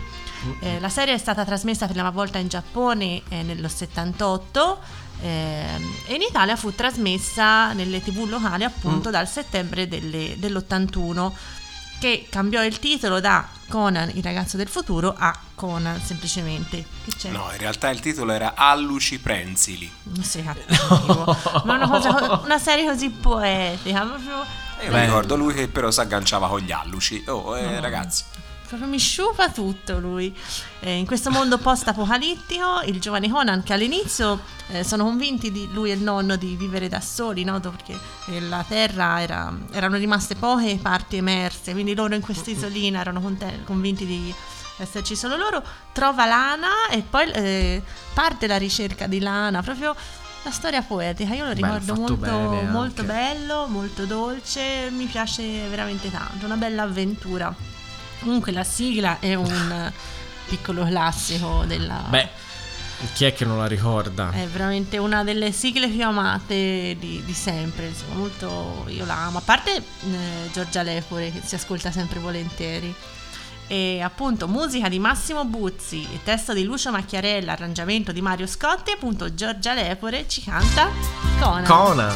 Eh, 0.60 0.80
la 0.80 0.90
serie 0.90 1.14
è 1.14 1.18
stata 1.20 1.46
trasmessa 1.46 1.86
per 1.86 1.96
la 1.96 2.02
prima 2.02 2.16
volta 2.16 2.40
in 2.40 2.48
Giappone 2.48 3.22
eh, 3.30 3.44
nello 3.44 3.68
78 3.68 4.80
ehm, 5.22 5.94
e 6.08 6.16
in 6.16 6.22
Italia 6.28 6.56
fu 6.56 6.74
trasmessa 6.74 7.74
nelle 7.74 8.02
tv 8.02 8.26
locali 8.28 8.64
appunto 8.64 9.10
Mm. 9.10 9.12
dal 9.12 9.28
settembre 9.28 9.88
delle- 9.88 10.34
dell'81. 10.40 11.32
Che 12.02 12.26
cambiò 12.32 12.66
il 12.66 12.80
titolo 12.80 13.20
da 13.20 13.48
Conan 13.70 14.10
il 14.16 14.24
ragazzo 14.24 14.58
del 14.58 14.68
futuro 14.68 15.14
a 15.16 15.38
Conan 15.54 16.02
semplicemente. 16.02 16.84
Che 17.06 17.12
c'è? 17.16 17.30
No, 17.30 17.48
in 17.52 17.60
realtà 17.60 17.92
il 17.92 18.00
titolo 18.00 18.32
era 18.32 18.54
Alluci 18.56 19.20
Prensili. 19.20 19.90
Non 20.04 20.24
sei 20.24 20.44
cattivo. 20.44 21.26
Ma 21.66 21.76
una, 21.76 21.88
cosa- 21.88 22.42
una 22.44 22.58
serie 22.58 22.86
così 22.88 23.12
poetica, 23.12 24.02
proprio, 24.02 24.44
E 24.80 24.86
io 24.86 24.92
Beh. 24.92 25.00
mi 25.00 25.06
ricordo 25.06 25.36
lui 25.36 25.54
che 25.54 25.68
però 25.68 25.92
si 25.92 26.00
agganciava 26.00 26.48
con 26.48 26.60
gli 26.62 26.72
alluci. 26.72 27.24
Oh, 27.28 27.56
eh, 27.56 27.80
ragazzi. 27.80 28.24
Proprio 28.72 28.90
mi 28.90 29.00
sciupa 29.00 29.50
tutto 29.50 30.00
lui. 30.00 30.34
Eh, 30.80 30.96
in 30.96 31.06
questo 31.06 31.30
mondo 31.30 31.58
post-apocalittico, 31.58 32.82
il 32.86 33.02
giovane 33.02 33.30
Conan 33.30 33.64
che 33.64 33.74
all'inizio 33.74 34.40
eh, 34.70 34.84
sono 34.86 35.04
convinti 35.04 35.52
di 35.52 35.68
lui 35.74 35.92
e 35.92 35.96
il 35.96 36.02
nonno 36.02 36.38
di 36.38 36.56
vivere 36.56 36.88
da 36.88 37.02
soli, 37.02 37.44
no? 37.44 37.60
perché 37.60 38.00
eh, 38.28 38.40
la 38.40 38.64
terra 38.66 39.20
era- 39.22 39.54
erano 39.72 39.98
rimaste 39.98 40.36
poche 40.36 40.80
parti 40.82 41.18
emerse, 41.18 41.74
quindi 41.74 41.94
loro 41.94 42.16
in 42.16 42.22
quest'isolina 42.22 43.02
erano 43.02 43.20
conte- 43.20 43.62
convinti 43.66 44.06
di 44.06 44.34
esserci 44.78 45.16
solo 45.18 45.36
loro, 45.36 45.62
trova 45.92 46.26
Lana 46.26 46.88
e 46.90 47.02
poi 47.08 47.30
eh, 47.32 47.84
parte 48.14 48.48
la 48.48 48.58
ricerca 48.58 49.06
di 49.06 49.20
Lana, 49.20 49.62
proprio 49.62 49.94
la 50.44 50.52
storia 50.52 50.82
poetica, 50.82 51.34
io 51.34 51.46
lo 51.46 51.52
ricordo 51.52 51.94
molto, 51.94 52.16
bene 52.16 52.64
molto 52.64 53.04
bello, 53.04 53.68
molto 53.68 54.06
dolce, 54.06 54.90
mi 54.92 55.06
piace 55.06 55.68
veramente 55.68 56.10
tanto, 56.10 56.46
una 56.46 56.56
bella 56.56 56.84
avventura. 56.84 57.54
Comunque 58.22 58.52
la 58.52 58.64
sigla 58.64 59.20
è 59.20 59.34
un 59.34 59.92
piccolo 60.48 60.86
classico 60.86 61.64
della... 61.66 62.06
Beh, 62.08 62.30
chi 63.14 63.26
è 63.26 63.34
che 63.34 63.46
non 63.46 63.58
la 63.58 63.66
ricorda? 63.66 64.32
È 64.32 64.46
veramente 64.48 64.98
una 64.98 65.24
delle 65.24 65.52
sigle 65.52 65.88
più 65.88 66.06
amate 66.06 66.96
di, 67.00 67.22
di 67.26 67.34
sempre, 67.34 67.88
insomma, 67.88 68.16
molto 68.16 68.86
io 68.88 69.06
la 69.06 69.26
amo. 69.26 69.40
A 69.40 69.42
parte 69.42 69.76
eh, 69.76 70.50
Giorgia 70.54 70.84
Lepore 70.84 71.32
che 71.32 71.42
si 71.44 71.56
ascolta 71.56 71.92
sempre 71.92 72.20
volentieri. 72.20 72.94
E 73.68 74.02
appunto 74.02 74.50
musica 74.50 74.90
di 74.90 75.00
Massimo 75.00 75.46
Buzzi, 75.46 76.06
testo 76.24 76.54
di 76.54 76.64
Lucio 76.64 76.92
Macchiarella, 76.92 77.54
arrangiamento 77.54 78.12
di 78.12 78.22
Mario 78.22 78.46
Scotti 78.46 78.92
e 78.92 78.96
appunto 78.96 79.34
Giorgia 79.34 79.74
Lepore 79.74 80.28
ci 80.28 80.44
canta 80.44 80.90
Conan. 81.40 81.64
Conan. 81.64 82.16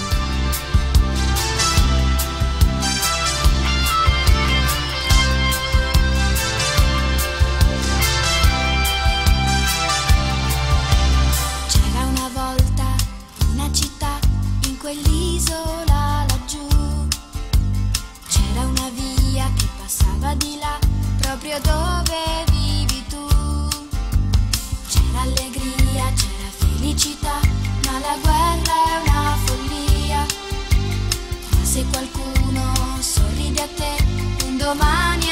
Se 31.75 31.83
qualcuno 31.87 32.73
sorride 33.01 33.61
a 33.61 33.67
te, 33.67 34.45
un 34.47 34.57
domani 34.57 35.29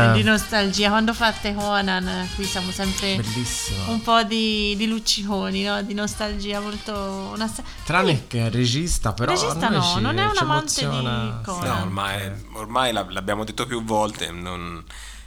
Conan. 0.00 0.12
Di, 0.16 0.22
nostalgia. 0.22 0.88
Quando 0.88 1.14
fate 1.14 1.54
Conan, 1.54 2.28
qui 2.34 2.44
siamo 2.44 2.70
sempre 2.70 3.16
Bellissimo. 3.16 3.90
un 3.92 4.00
po' 4.02 4.22
di, 4.22 4.74
di 4.76 4.86
lucciconi, 4.86 5.62
no? 5.62 5.82
di 5.82 5.94
nostalgia 5.94 6.60
molto... 6.60 7.30
Una... 7.34 7.46
se- 7.48 7.62
Tranne 7.84 8.26
che 8.26 8.38
il 8.38 8.50
regista, 8.50 9.12
però. 9.12 9.32
regista 9.32 9.68
no, 9.68 9.82
ci- 9.82 10.00
non 10.00 10.18
è 10.18 10.24
un 10.24 10.36
amante 10.36 10.80
di 10.80 10.84
emoziona. 10.84 11.40
Conan. 11.44 11.68
No, 11.76 11.82
ormai, 11.82 12.30
ormai 12.52 12.92
l'ab- 12.92 13.10
l'abbiamo 13.10 13.44
detto 13.44 13.66
più 13.66 13.82
volte. 13.84 14.30
Non, 14.30 14.82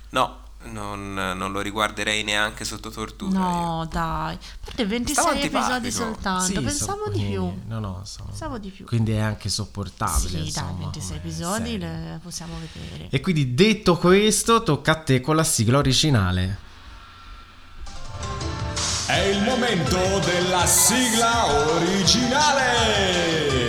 no, 0.10 0.38
non, 0.66 1.14
non 1.14 1.52
lo 1.52 1.62
riguarderei 1.62 2.24
neanche 2.24 2.64
sotto 2.66 2.90
tortura. 2.90 3.32
io. 3.38 3.44
No, 3.46 3.88
dai. 3.92 4.34
A 4.36 4.40
parte 4.64 4.86
26 4.86 5.24
Stavo 5.24 5.40
episodi 5.40 5.92
soltanto, 5.92 6.44
Sì, 6.46 6.54
pensavo 6.62 7.04
so- 7.06 7.12
di 7.12 7.24
più. 7.26 7.42
pochini. 7.44 7.64
No, 7.68 7.80
no, 7.80 8.02
so- 8.04 8.24
Pensavo 8.26 8.58
di 8.58 8.70
più. 8.70 8.86
Quindi 8.86 9.12
è 9.14 9.20
anche 9.20 9.50
sopportabile. 9.50 10.28
Sì, 10.28 10.36
dai, 10.36 10.46
insomma, 10.46 10.78
26 10.80 11.02
come 11.08 11.20
episodi 11.20 11.70
serie. 11.72 11.78
le 11.78 12.20
possiamo 12.24 12.54
vedere. 12.60 13.08
E 13.10 13.20
quindi 13.22 13.54
detto 13.54 13.98
questo, 13.98 14.64
tocca 14.64 14.92
a 14.92 14.96
te 15.04 15.22
con 15.22 15.36
la 15.36 15.44
sigla 15.44 15.78
originale. 15.78 16.58
È 19.06 19.18
il 19.20 19.42
momento 19.44 19.98
della 20.26 20.66
sigla 20.66 21.46
originale. 21.76 23.63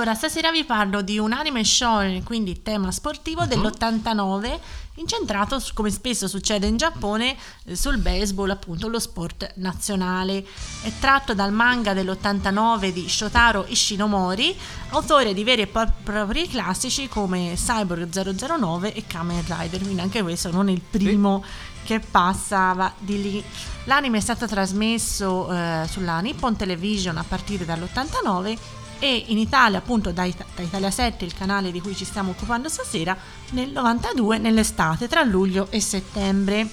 Allora, 0.00 0.16
stasera 0.16 0.50
vi 0.50 0.64
parlo 0.64 1.02
di 1.02 1.18
un 1.18 1.32
anime 1.32 1.62
shonen, 1.62 2.22
quindi 2.22 2.62
tema 2.62 2.90
sportivo 2.90 3.44
dell'89, 3.44 4.58
incentrato, 4.94 5.62
come 5.74 5.90
spesso 5.90 6.26
succede 6.26 6.66
in 6.66 6.78
Giappone, 6.78 7.36
eh, 7.64 7.76
sul 7.76 7.98
baseball, 7.98 8.48
appunto 8.48 8.88
lo 8.88 8.98
sport 8.98 9.52
nazionale. 9.56 10.42
È 10.80 10.90
tratto 10.98 11.34
dal 11.34 11.52
manga 11.52 11.92
dell'89 11.92 12.88
di 12.88 13.10
Shotaro 13.10 13.66
Ishinomori, 13.68 14.56
autore 14.92 15.34
di 15.34 15.44
veri 15.44 15.62
e 15.62 15.66
pro- 15.66 15.92
propri 16.02 16.48
classici 16.48 17.06
come 17.06 17.52
Cyborg 17.56 18.08
009 18.08 18.94
e 18.94 19.04
Kamen 19.06 19.44
Rider, 19.46 19.82
quindi 19.82 20.00
anche 20.00 20.22
questo 20.22 20.50
non 20.50 20.70
è 20.70 20.72
il 20.72 20.80
primo 20.80 21.44
che 21.84 22.00
passava 22.00 22.90
di 22.96 23.20
lì. 23.20 23.44
L'anime 23.84 24.16
è 24.16 24.22
stato 24.22 24.46
trasmesso 24.46 25.52
eh, 25.52 25.86
sulla 25.90 26.20
Nippon 26.20 26.56
Television 26.56 27.18
a 27.18 27.24
partire 27.26 27.66
dall'89 27.66 28.78
e 29.00 29.24
in 29.28 29.38
Italia 29.38 29.78
appunto 29.78 30.12
da, 30.12 30.24
Ita- 30.24 30.44
da 30.54 30.62
Italia 30.62 30.90
7, 30.90 31.24
il 31.24 31.34
canale 31.34 31.72
di 31.72 31.80
cui 31.80 31.96
ci 31.96 32.04
stiamo 32.04 32.30
occupando 32.30 32.68
stasera, 32.68 33.16
nel 33.50 33.70
92 33.70 34.38
nell'estate, 34.38 35.08
tra 35.08 35.22
luglio 35.24 35.66
e 35.70 35.80
settembre. 35.80 36.68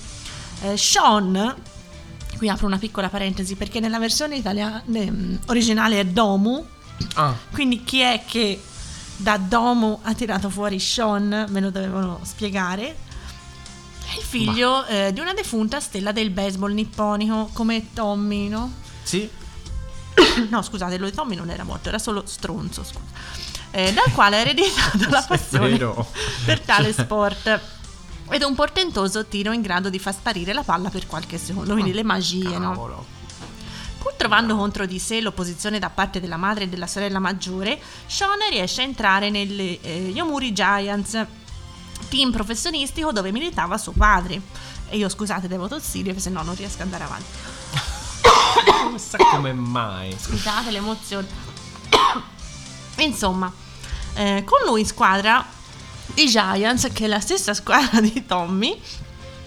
Eh, 0.62 0.78
Sean, 0.78 1.56
qui 2.38 2.50
apro 2.50 2.68
una 2.68 2.78
piccola 2.78 3.10
parentesi 3.10 3.56
perché 3.56 3.80
nella 3.80 3.98
versione 4.00 4.36
italiana 4.36 4.84
ehm, 4.92 5.40
originale 5.48 6.00
è 6.00 6.06
Domu, 6.06 6.66
Ah, 7.14 7.36
quindi 7.52 7.84
chi 7.84 8.00
è 8.00 8.24
che 8.26 8.60
da 9.18 9.38
Domu 9.38 10.00
ha 10.02 10.14
tirato 10.14 10.50
fuori 10.50 10.80
Sean? 10.80 11.46
Me 11.50 11.60
lo 11.62 11.70
dovevano 11.70 12.20
spiegare. 12.24 12.96
È 14.14 14.18
il 14.18 14.24
figlio 14.24 14.86
eh, 14.86 15.12
di 15.14 15.20
una 15.20 15.34
defunta 15.34 15.80
stella 15.80 16.12
del 16.12 16.30
baseball 16.32 16.74
nipponico 16.74 17.50
come 17.54 17.94
Tommy, 17.94 18.48
no? 18.48 18.72
sì. 19.04 19.30
No, 20.50 20.62
scusate, 20.62 20.98
lui 20.98 21.12
Tommy 21.12 21.36
non 21.36 21.50
era 21.50 21.64
morto, 21.64 21.90
era 21.90 22.00
solo 22.00 22.24
stronzo, 22.26 22.84
scusa. 22.84 23.46
Eh, 23.72 23.94
dal 23.94 24.12
quale 24.14 24.38
ha 24.38 24.40
ereditato 24.40 25.10
la 25.10 25.24
passione 25.28 25.78
per 26.46 26.60
tale 26.62 26.94
sport. 26.94 27.60
Ed 28.30 28.44
un 28.44 28.56
portentoso 28.56 29.26
tiro 29.26 29.54
in 29.54 29.62
grado 29.62 29.90
di 29.90 30.00
far 30.00 30.14
sparire 30.14 30.54
la 30.54 30.64
palla 30.64 30.90
per 30.90 31.08
qualche 31.08 31.38
secondo, 31.38 31.74
quindi 31.74 31.94
le 31.94 32.04
magie, 32.04 32.58
no? 32.58 32.72
Cavolo. 32.72 33.06
Pur 34.00 34.14
trovando 34.16 34.56
contro 34.56 34.86
di 34.86 35.00
sé 35.00 35.22
l'opposizione 35.22 35.80
da 35.80 35.90
parte 35.90 36.20
della 36.20 36.36
madre 36.36 36.66
e 36.66 36.68
della 36.68 36.88
sorella 36.88 37.20
maggiore, 37.20 37.80
Sean 38.06 38.38
riesce 38.50 38.82
a 38.82 38.86
entrare 38.86 39.30
negli 39.30 39.80
eh, 39.82 40.12
Yomuri 40.14 40.52
Giants, 40.52 41.26
team 42.10 42.32
professionistico 42.32 43.12
dove 43.12 43.32
militava 43.32 43.78
suo 43.78 43.94
padre. 43.94 44.42
E 44.90 44.98
io 44.98 45.08
scusate, 45.08 45.48
devo 45.48 45.68
tossire, 45.68 46.18
se 46.20 46.30
no 46.30 46.42
non 46.44 46.56
riesco 46.56 46.82
ad 46.82 46.82
andare 46.82 47.04
avanti. 47.06 47.26
Non 48.84 49.00
sa 49.00 49.18
come 49.18 49.54
mai. 49.54 50.16
Scusate 50.18 50.72
l'emozione. 50.72 51.28
Insomma, 52.98 53.52
eh, 54.16 54.44
con 54.46 54.60
lui 54.66 54.82
in 54.82 54.88
squadra 54.88 55.46
i 56.16 56.28
Giants, 56.28 56.90
che 56.94 57.06
è 57.06 57.08
la 57.08 57.20
stessa 57.20 57.54
squadra 57.54 58.02
di 58.02 58.26
Tommy, 58.26 58.80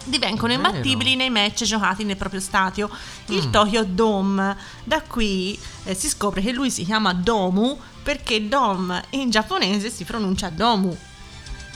divengono 0.04 0.52
imbattibili 0.52 1.16
nei 1.16 1.30
match 1.30 1.64
giocati 1.64 2.04
nel 2.04 2.16
proprio 2.16 2.40
stadio, 2.40 2.88
il 3.26 3.50
Tokyo 3.50 3.84
Dome. 3.84 4.56
Da 4.84 5.02
qui 5.02 5.58
eh, 5.84 5.94
si 5.94 6.08
scopre 6.08 6.40
che 6.40 6.52
lui 6.52 6.70
si 6.70 6.84
chiama 6.84 7.12
Domu 7.12 7.78
perché 8.02 8.48
Dom 8.48 9.00
in 9.10 9.30
giapponese 9.30 9.90
si 9.90 10.04
pronuncia 10.04 10.48
Domu. 10.48 10.96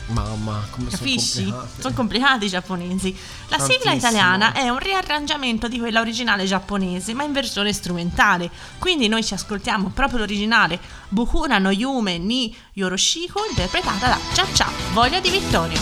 Mamma, 0.07 0.63
come 0.69 0.89
Capisci? 0.89 1.43
sono 1.43 1.51
complicati. 1.51 1.81
Sono 1.81 1.93
complicati 1.95 2.45
i 2.45 2.49
giapponesi. 2.49 3.17
La 3.47 3.57
Tantissimo. 3.57 3.79
sigla 3.79 3.93
italiana 3.93 4.53
è 4.53 4.69
un 4.69 4.77
riarrangiamento 4.77 5.67
di 5.67 5.79
quella 5.79 5.99
originale 5.99 6.45
giapponese, 6.45 7.13
ma 7.13 7.23
in 7.23 7.31
versione 7.31 7.73
strumentale. 7.73 8.49
Quindi 8.77 9.07
noi 9.07 9.23
ci 9.23 9.33
ascoltiamo 9.33 9.89
proprio 9.89 10.19
l'originale 10.19 10.79
Bukura 11.09 11.57
no 11.57 11.71
Yume 11.71 12.17
ni 12.17 12.55
Yoroshiko 12.73 13.41
interpretata 13.49 14.07
da 14.07 14.17
Cha 14.33 14.45
Cha, 14.53 14.69
Voglia 14.93 15.19
di 15.19 15.29
Vittorio. 15.29 15.79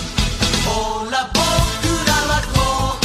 Oh, 0.65 1.07
la 1.09 1.29
bocca, 1.31 2.25
la 2.25 2.41
bocca, 2.53 3.01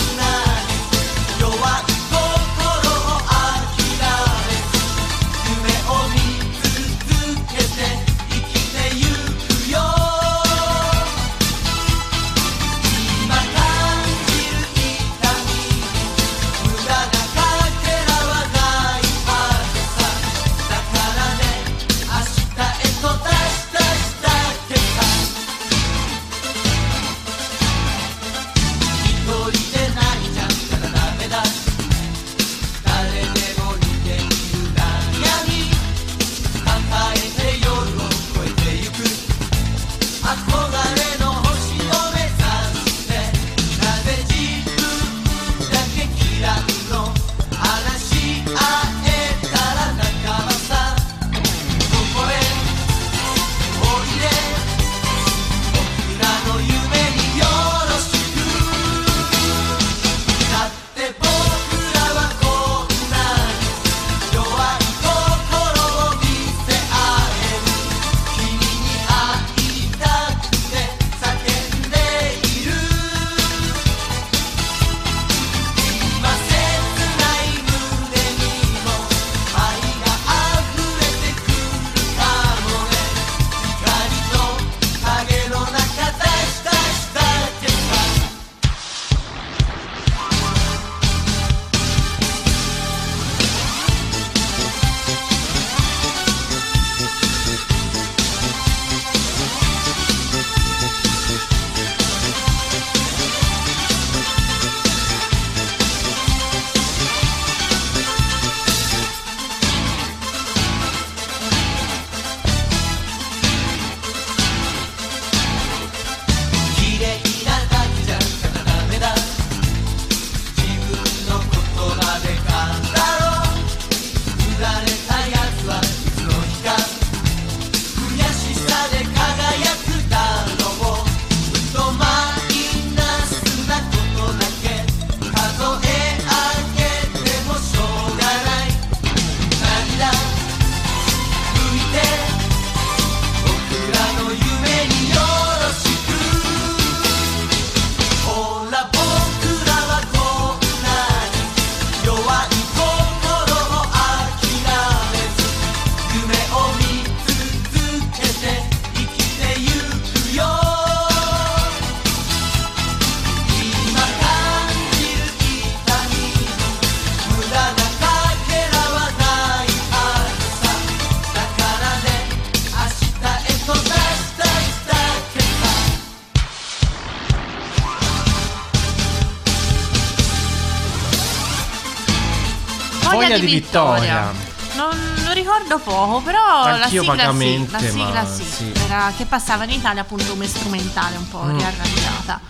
Voglia, 183.23 183.39
di, 183.39 183.47
vittoria. 183.47 184.33
Non 184.75 184.97
lo 185.25 185.33
ricordo 185.33 185.79
poco, 185.79 186.21
però 186.21 186.63
Anch'io 186.63 187.03
la 187.03 187.33
sigla 187.33 187.33
sì, 187.33 187.71
la 187.71 187.79
sigla 187.81 188.27
sì, 188.27 188.45
sì. 188.45 188.73
Era, 188.85 189.13
che 189.17 189.25
passava 189.27 189.65
in 189.65 189.71
Italia 189.71 190.03
appunto 190.03 190.25
come 190.27 190.47
strumentale 190.47 191.17
un 191.17 191.29
po' 191.29 191.43
Mm. 191.43 191.57
riarrangiata. 191.59 192.41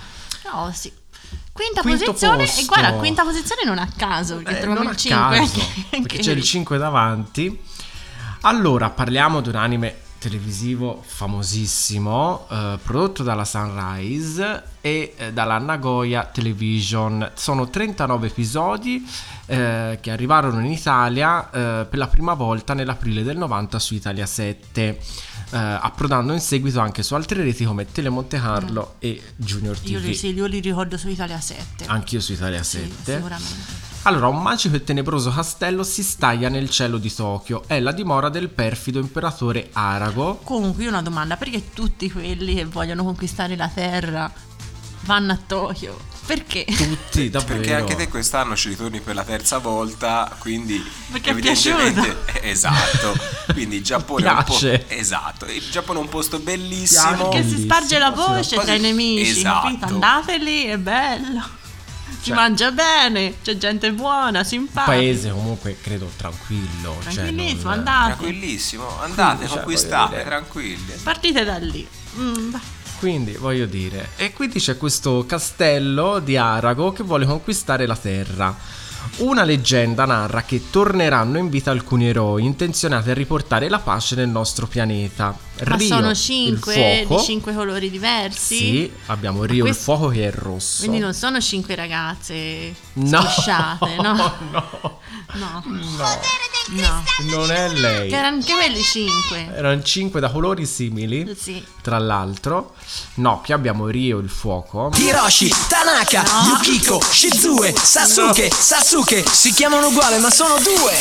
Però 0.42 0.70
sì. 0.72 0.92
Quinta 1.52 1.80
Quinto 1.80 2.04
posizione, 2.04 2.44
posto. 2.44 2.60
e 2.60 2.64
guarda, 2.66 2.92
quinta 2.92 3.24
posizione 3.24 3.62
non 3.64 3.78
a 3.78 3.88
caso, 3.96 4.36
perché 4.36 4.50
Eh, 4.50 4.60
troviamo 4.60 4.82
non 4.82 4.92
il 4.92 4.94
a 4.94 4.96
5. 4.96 5.38
caso, 5.38 5.60
perché 5.90 6.18
c'è 6.18 6.32
il 6.32 6.42
5 6.42 6.78
davanti. 6.78 7.60
Allora, 8.42 8.90
parliamo 8.90 9.40
di 9.40 9.48
un 9.48 9.56
anime 9.56 9.96
televisivo 10.18 11.02
famosissimo, 11.04 12.46
eh, 12.50 12.78
prodotto 12.82 13.22
dalla 13.22 13.44
Sunrise 13.44 14.62
e 14.80 15.14
eh, 15.16 15.32
dalla 15.32 15.58
Nagoya 15.58 16.24
Television. 16.24 17.30
Sono 17.34 17.68
39 17.70 18.26
episodi 18.26 19.06
eh, 19.46 19.98
che 20.00 20.10
arrivarono 20.10 20.60
in 20.64 20.72
Italia 20.72 21.50
eh, 21.50 21.86
per 21.88 21.98
la 21.98 22.08
prima 22.08 22.34
volta 22.34 22.74
nell'aprile 22.74 23.22
del 23.22 23.36
90 23.36 23.78
su 23.78 23.94
Italia 23.94 24.26
7, 24.26 24.82
eh, 24.82 24.98
approdando 25.56 26.32
in 26.32 26.40
seguito 26.40 26.80
anche 26.80 27.02
su 27.02 27.14
altre 27.14 27.42
reti 27.42 27.64
come 27.64 27.90
Telemonte 27.90 28.38
Carlo 28.40 28.96
e 28.98 29.22
Junior 29.36 29.78
TV. 29.78 29.88
Io 29.88 29.98
li, 30.00 30.14
sì, 30.14 30.34
io 30.34 30.46
li 30.46 30.60
ricordo 30.60 30.96
su 30.96 31.08
Italia 31.08 31.40
7. 31.40 31.86
Anch'io 31.86 32.20
su 32.20 32.32
Italia 32.32 32.62
Sì, 32.62 32.78
7. 32.78 33.14
sicuramente. 33.14 33.87
Allora, 34.08 34.28
un 34.28 34.40
magico 34.40 34.74
e 34.74 34.82
tenebroso 34.82 35.30
castello 35.30 35.82
si 35.82 36.02
staglia 36.02 36.48
nel 36.48 36.70
cielo 36.70 36.96
di 36.96 37.12
Tokyo. 37.14 37.64
È 37.66 37.78
la 37.78 37.92
dimora 37.92 38.30
del 38.30 38.48
perfido 38.48 38.98
imperatore 38.98 39.68
Arago. 39.74 40.36
Comunque, 40.44 40.84
io 40.84 40.88
ho 40.88 40.92
una 40.92 41.02
domanda: 41.02 41.36
perché 41.36 41.74
tutti 41.74 42.10
quelli 42.10 42.54
che 42.54 42.64
vogliono 42.64 43.04
conquistare 43.04 43.54
la 43.54 43.68
Terra 43.68 44.32
vanno 45.02 45.32
a 45.32 45.38
Tokyo? 45.46 46.00
Perché? 46.24 46.64
Tutti, 46.64 47.28
davvero. 47.28 47.60
Perché 47.60 47.74
anche 47.74 47.96
te 47.96 48.08
quest'anno 48.08 48.56
ci 48.56 48.70
ritorni 48.70 49.00
per 49.00 49.14
la 49.14 49.24
terza 49.24 49.58
volta, 49.58 50.34
quindi 50.38 50.82
Perché 51.12 51.28
è 51.28 51.32
evidentemente 51.32 52.16
eh, 52.40 52.48
esatto. 52.48 53.14
Quindi 53.52 53.76
il 53.76 53.84
Giappone 53.84 54.26
è 54.26 54.30
un 54.30 54.42
po', 54.42 54.56
Piace. 54.56 54.88
esatto, 54.88 55.44
il 55.44 55.68
Giappone 55.70 55.98
è 55.98 56.02
un 56.02 56.08
posto 56.08 56.38
bellissimo. 56.38 57.28
Perché 57.28 57.46
si 57.46 57.60
sparge 57.60 57.98
la 57.98 58.10
voce 58.10 58.56
tra 58.56 58.72
i 58.72 58.80
nemici, 58.80 59.40
Esatto. 59.40 59.66
capito? 59.66 59.84
Andate 59.84 60.38
lì, 60.38 60.62
è 60.64 60.78
bello. 60.78 61.56
Si 62.20 62.26
Cioè- 62.26 62.34
mangia 62.36 62.70
bene, 62.72 63.34
c'è 63.42 63.56
gente 63.56 63.92
buona, 63.92 64.40
Un 64.40 64.44
simpatica. 64.44 64.84
paese 64.96 65.30
comunque 65.30 65.76
credo 65.80 66.10
tranquillo. 66.16 66.96
cioè, 67.02 67.12
Tranquillissimo, 67.14 67.62
non- 67.62 67.72
andate. 67.78 68.14
Tranquillissimo, 68.16 69.00
andate, 69.00 69.46
Cioè, 69.46 69.56
conquistate, 69.56 70.24
tranquilli. 70.24 70.92
Partite 71.02 71.44
da 71.44 71.58
lì. 71.58 71.86
Mm. 72.18 72.54
Quindi 72.98 73.32
voglio 73.34 73.66
dire, 73.66 74.08
e 74.16 74.32
quindi 74.32 74.58
c'è 74.58 74.76
questo 74.76 75.24
castello 75.26 76.18
di 76.18 76.36
Arago 76.36 76.92
che 76.92 77.04
vuole 77.04 77.26
conquistare 77.26 77.86
la 77.86 77.96
terra. 77.96 78.52
Una 79.18 79.44
leggenda 79.44 80.04
narra 80.04 80.42
che 80.42 80.70
torneranno 80.70 81.38
in 81.38 81.48
vita 81.48 81.70
alcuni 81.70 82.08
eroi 82.08 82.44
intenzionati 82.44 83.10
a 83.10 83.14
riportare 83.14 83.68
la 83.68 83.78
pace 83.78 84.16
nel 84.16 84.28
nostro 84.28 84.66
pianeta. 84.66 85.36
Ma 85.66 85.76
Rio, 85.76 85.86
sono 85.88 86.10
il 86.10 86.16
cinque 86.16 87.04
fuoco. 87.06 87.20
di 87.20 87.26
cinque 87.26 87.54
colori 87.54 87.90
diversi. 87.90 88.56
Sì, 88.56 88.92
abbiamo 89.06 89.44
Rio 89.44 89.56
il 89.64 89.70
questi- 89.70 89.82
fuoco 89.82 90.08
che 90.08 90.26
è 90.28 90.32
rosso. 90.32 90.78
Quindi 90.80 90.98
non 90.98 91.14
sono 91.14 91.40
cinque 91.40 91.74
ragazze 91.74 92.74
No, 92.94 93.20
scosciate, 93.22 93.96
no? 93.96 94.12
no, 94.52 94.90
No. 95.34 95.62
no, 95.64 96.22
No. 96.70 97.04
non 97.30 97.50
è 97.50 97.68
lei. 97.68 98.08
Che 98.08 98.16
erano 98.16 98.36
anche 98.36 98.52
quelli 98.54 98.82
cinque. 98.82 99.48
Erano 99.54 99.82
cinque 99.82 100.20
da 100.20 100.30
colori 100.30 100.64
simili, 100.66 101.36
Sì. 101.38 101.62
tra 101.82 101.98
l'altro. 101.98 102.74
No, 103.14 103.40
qui 103.44 103.52
abbiamo 103.52 103.86
Rio 103.88 104.18
il 104.18 104.28
fuoco. 104.30 104.90
Hiroshi, 104.94 105.52
Tanaka, 105.68 106.24
Yukiko, 106.46 107.00
Shizue, 107.00 107.74
Sasuke, 107.76 108.50
Sasuke 108.50 109.24
Si 109.30 109.52
chiamano 109.52 109.88
uguale 109.88 110.18
ma 110.18 110.30
sono 110.30 110.56
due 110.58 110.92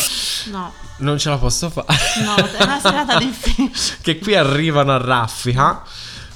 No, 0.52 0.74
Non 0.98 1.18
ce 1.18 1.30
la 1.30 1.38
posso 1.38 1.70
fare. 1.70 1.88
no, 2.24 2.36
è 2.36 2.64
una 2.64 2.80
serata 2.80 3.18
difficile. 3.20 3.72
che 4.02 4.20
qui 4.20 4.36
arrivano 4.36 4.94
a 4.94 4.98
raffica. 4.98 5.84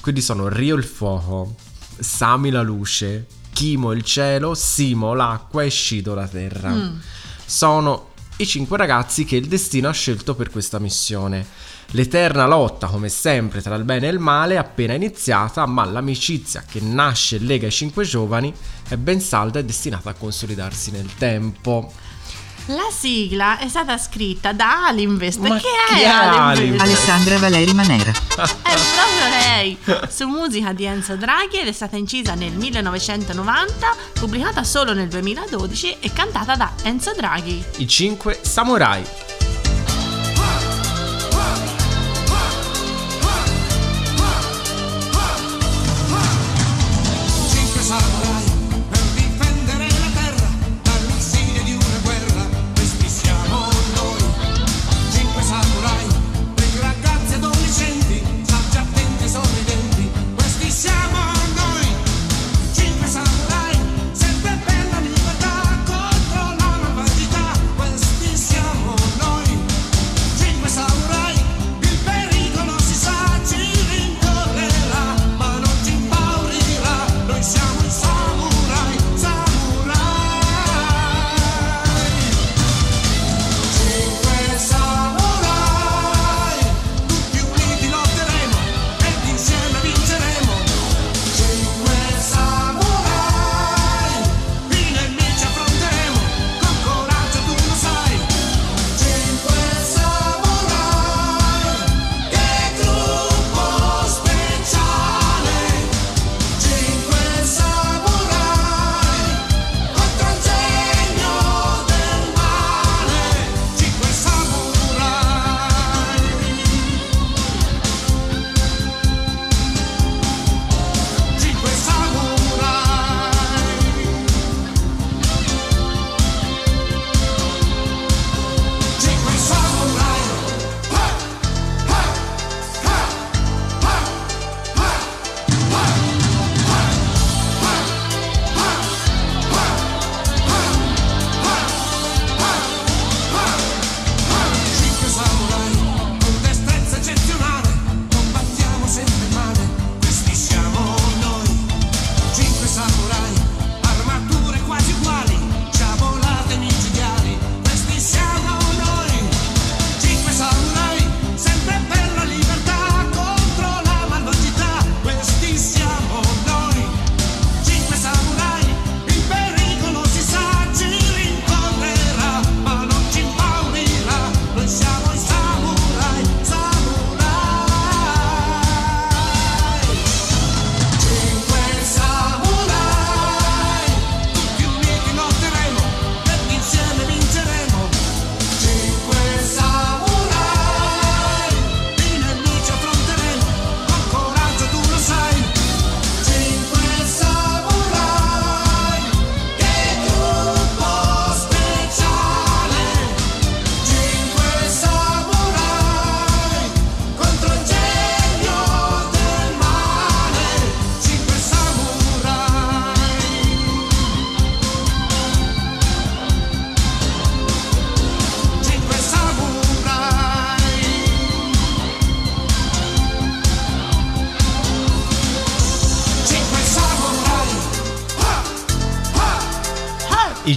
Quindi 0.00 0.20
sono 0.20 0.48
Rio 0.48 0.74
il 0.74 0.84
fuoco, 0.84 1.54
Sami 1.98 2.50
la 2.50 2.62
luce, 2.62 3.26
Kimo 3.52 3.92
il 3.92 4.02
cielo, 4.02 4.54
Simo 4.54 5.14
l'acqua 5.14 5.62
e 5.62 5.70
Shido 5.70 6.14
la 6.14 6.26
terra. 6.26 6.70
Mm. 6.70 6.96
Sono 7.44 8.10
i 8.36 8.46
cinque 8.46 8.76
ragazzi 8.76 9.24
che 9.24 9.36
il 9.36 9.46
destino 9.46 9.88
ha 9.88 9.92
scelto 9.92 10.34
per 10.34 10.50
questa 10.50 10.78
missione. 10.78 11.46
L'eterna 11.94 12.46
lotta, 12.46 12.86
come 12.86 13.08
sempre, 13.08 13.60
tra 13.60 13.74
il 13.74 13.84
bene 13.84 14.08
e 14.08 14.10
il 14.10 14.18
male 14.18 14.54
è 14.54 14.56
appena 14.56 14.94
iniziata, 14.94 15.66
ma 15.66 15.84
l'amicizia 15.84 16.64
che 16.66 16.80
nasce 16.80 17.36
e 17.36 17.40
lega 17.40 17.66
i 17.66 17.70
cinque 17.70 18.04
giovani 18.04 18.52
è 18.88 18.96
ben 18.96 19.20
salda 19.20 19.58
e 19.58 19.64
destinata 19.64 20.10
a 20.10 20.14
consolidarsi 20.14 20.90
nel 20.90 21.14
tempo. 21.16 21.92
La 22.66 22.88
sigla 22.96 23.58
è 23.58 23.68
stata 23.68 23.98
scritta 23.98 24.52
da 24.52 24.86
Alinvest. 24.86 25.40
Ma 25.40 25.56
che 25.56 25.66
chi 25.88 26.00
è 26.00 26.02
è 26.02 26.06
Alinvest? 26.06 26.80
Alessandra 26.80 27.38
Valeri 27.38 27.72
Manera. 27.74 28.10
È 28.10 28.14
proprio 28.34 29.28
lei. 29.28 29.76
Su 30.08 30.28
musica 30.28 30.72
di 30.72 30.84
Enzo 30.84 31.16
Draghi 31.16 31.58
ed 31.58 31.66
è 31.66 31.72
stata 31.72 31.96
incisa 31.96 32.34
nel 32.34 32.52
1990, 32.52 33.96
pubblicata 34.12 34.62
solo 34.62 34.92
nel 34.92 35.08
2012 35.08 35.96
e 35.98 36.12
cantata 36.12 36.54
da 36.54 36.72
Enzo 36.84 37.12
Draghi. 37.14 37.64
I 37.78 37.88
cinque 37.88 38.38
samurai. 38.42 39.02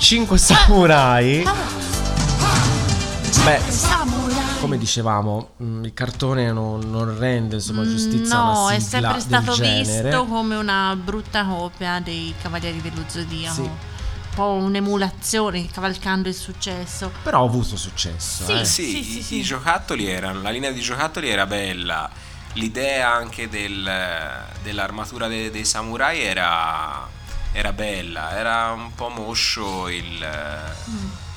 5 0.05 0.37
samurai. 0.37 1.43
Ah, 1.43 1.51
ah. 1.51 2.63
Beh, 3.43 3.59
come 4.59 4.77
dicevamo, 4.77 5.53
mm, 5.63 5.83
il 5.83 5.93
cartone 5.95 6.51
non, 6.51 6.91
non 6.91 7.17
rende 7.17 7.55
insomma, 7.55 7.81
mm, 7.81 7.87
giustizia 7.87 8.35
No, 8.37 8.69
è 8.69 8.77
sempre 8.77 9.19
stato 9.19 9.55
visto 9.55 10.25
come 10.25 10.57
una 10.57 10.95
brutta 10.95 11.43
copia 11.43 11.99
dei 12.01 12.35
Cavalieri 12.39 12.81
dello 12.81 13.01
Zodiaco. 13.07 13.55
Sì. 13.55 13.61
Un 13.61 14.35
po' 14.35 14.51
un'emulazione 14.51 15.65
cavalcando 15.71 16.29
il 16.29 16.35
successo. 16.35 17.11
Però 17.23 17.41
ha 17.41 17.47
avuto 17.47 17.75
successo. 17.75 18.45
Sì, 18.45 18.51
eh. 18.51 18.65
sì, 18.65 19.03
sì, 19.03 19.23
sì 19.23 19.35
i, 19.37 19.39
i 19.39 19.41
giocattoli 19.41 20.05
erano, 20.05 20.39
la 20.43 20.51
linea 20.51 20.69
di 20.69 20.81
giocattoli 20.81 21.29
era 21.29 21.47
bella. 21.47 22.07
L'idea 22.53 23.11
anche 23.11 23.49
del, 23.49 23.91
dell'armatura 24.61 25.27
dei, 25.27 25.49
dei 25.49 25.65
samurai 25.65 26.21
era 26.21 27.14
era 27.57 27.71
bella, 27.71 28.37
era 28.37 28.71
un 28.73 28.93
po' 28.93 29.07
moscio 29.07 29.87
il, 29.87 30.27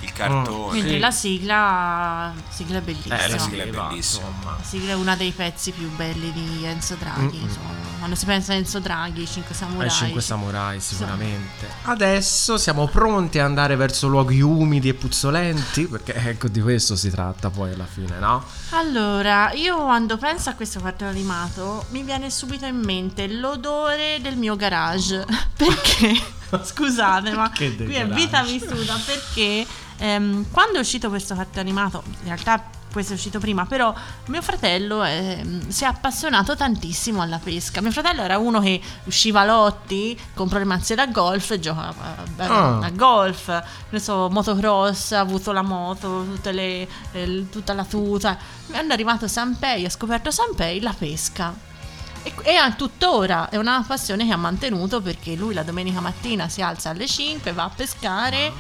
il 0.01 0.13
cartone. 0.13 0.73
Mentre 0.75 0.91
Sì. 0.95 0.99
la 0.99 1.11
sigla, 1.13 2.33
sigla 2.49 2.79
è 2.79 2.81
Eh, 2.81 2.83
bellissima. 2.83 3.29
la 3.29 3.39
sigla 3.39 3.63
è 3.63 3.67
bellissima. 3.69 4.27
insomma. 4.27 4.57
La 4.59 4.65
sigla 4.65 4.91
è 4.91 4.95
uno 4.95 5.17
dei 5.17 5.31
pezzi 5.31 5.71
più 5.71 5.89
belli 5.95 6.33
di 6.33 6.65
Enzo 6.65 6.97
Draghi. 6.97 7.41
insomma. 7.41 7.78
Quando 7.99 8.17
si 8.17 8.25
pensa 8.25 8.53
a 8.53 8.57
Enzo 8.57 8.79
Draghi, 8.79 9.23
i 9.23 9.27
Cinque 9.27 9.55
Samurai. 9.55 9.89
Ai 9.89 9.95
cinque 9.95 10.21
samurai 10.21 10.81
sicuramente. 10.81 11.69
Adesso 11.83 12.57
siamo 12.57 12.87
pronti 12.87 13.39
ad 13.39 13.47
andare 13.47 13.77
verso 13.77 14.07
luoghi 14.09 14.41
umidi 14.41 14.89
e 14.89 14.95
puzzolenti, 14.95 15.87
perché 15.87 16.15
ecco 16.15 16.49
di 16.49 16.61
questo 16.61 16.97
si 16.97 17.11
tratta 17.11 17.51
poi 17.51 17.73
alla 17.73 17.87
fine, 17.87 18.19
no? 18.19 18.45
Allora, 18.71 19.53
io 19.53 19.77
quando 19.77 20.17
penso 20.17 20.51
a 20.51 20.55
questo 20.55 20.81
cartone 20.81 21.11
animato 21.11 21.87
mi 21.91 22.03
viene 22.03 22.31
subito 22.31 22.67
in 22.67 22.79
mente 22.79 23.27
l'odore 23.29 24.19
del 24.21 24.37
mio 24.37 24.57
garage. 24.57 25.25
Perché? 25.57 26.37
Scusate, 26.63 27.33
ma 27.33 27.51
qui 27.51 27.77
è 27.93 28.07
vita 28.07 28.43
vissuta 28.43 28.99
perché 29.05 29.67
ehm, 29.99 30.47
quando 30.51 30.79
è 30.79 30.81
uscito 30.81 31.09
questo 31.09 31.35
cartone 31.35 31.61
animato, 31.61 32.03
in 32.07 32.25
realtà 32.25 32.71
questo 32.93 33.13
è 33.13 33.17
uscito 33.17 33.39
prima, 33.39 33.67
però 33.67 33.95
mio 34.27 34.43
fratello 34.43 35.05
ehm, 35.05 35.69
si 35.69 35.85
è 35.85 35.87
appassionato 35.87 36.57
tantissimo 36.57 37.21
alla 37.23 37.39
pesca. 37.39 37.81
Mio 37.81 37.91
fratello 37.93 38.23
era 38.23 38.39
uno 38.39 38.61
che 38.61 38.81
usciva 39.05 39.41
a 39.43 39.45
lotti, 39.45 40.19
comprò 40.35 40.59
le 40.59 40.65
mazze 40.65 40.95
da 40.95 41.07
golf 41.07 41.51
e 41.51 41.61
giocava 41.61 42.17
eh, 42.39 42.43
Ah. 42.45 42.79
a 42.79 42.91
golf, 42.91 43.63
ne 43.91 43.99
so, 44.01 44.29
motocross, 44.31 45.13
ha 45.13 45.21
avuto 45.21 45.53
la 45.53 45.63
moto, 45.63 46.25
tutte 46.29 46.53
le, 46.53 46.89
eh, 47.13 47.47
tutta 47.51 47.75
la 47.75 47.85
tuta. 47.85 48.37
Quando 48.69 48.91
è 48.91 48.93
arrivato 48.95 49.27
a 49.27 49.29
Sanpei, 49.29 49.85
ha 49.85 49.91
scoperto 49.91 50.31
Sanpei, 50.31 50.81
la 50.81 50.95
pesca. 50.97 51.55
E, 52.23 52.35
e 52.43 52.57
a 52.57 52.73
tuttora 52.73 53.49
è 53.49 53.57
una 53.57 53.85
passione 53.87 54.27
che 54.27 54.33
ha 54.33 54.37
mantenuto 54.37 55.01
perché 55.01 55.35
lui 55.37 55.55
la 55.55 55.63
domenica 55.63 56.01
mattina 56.01 56.49
si 56.49 56.63
alza 56.63 56.91
alle 56.91 57.07
5, 57.07 57.53
va 57.53 57.65
a 57.65 57.71
pescare 57.75 58.53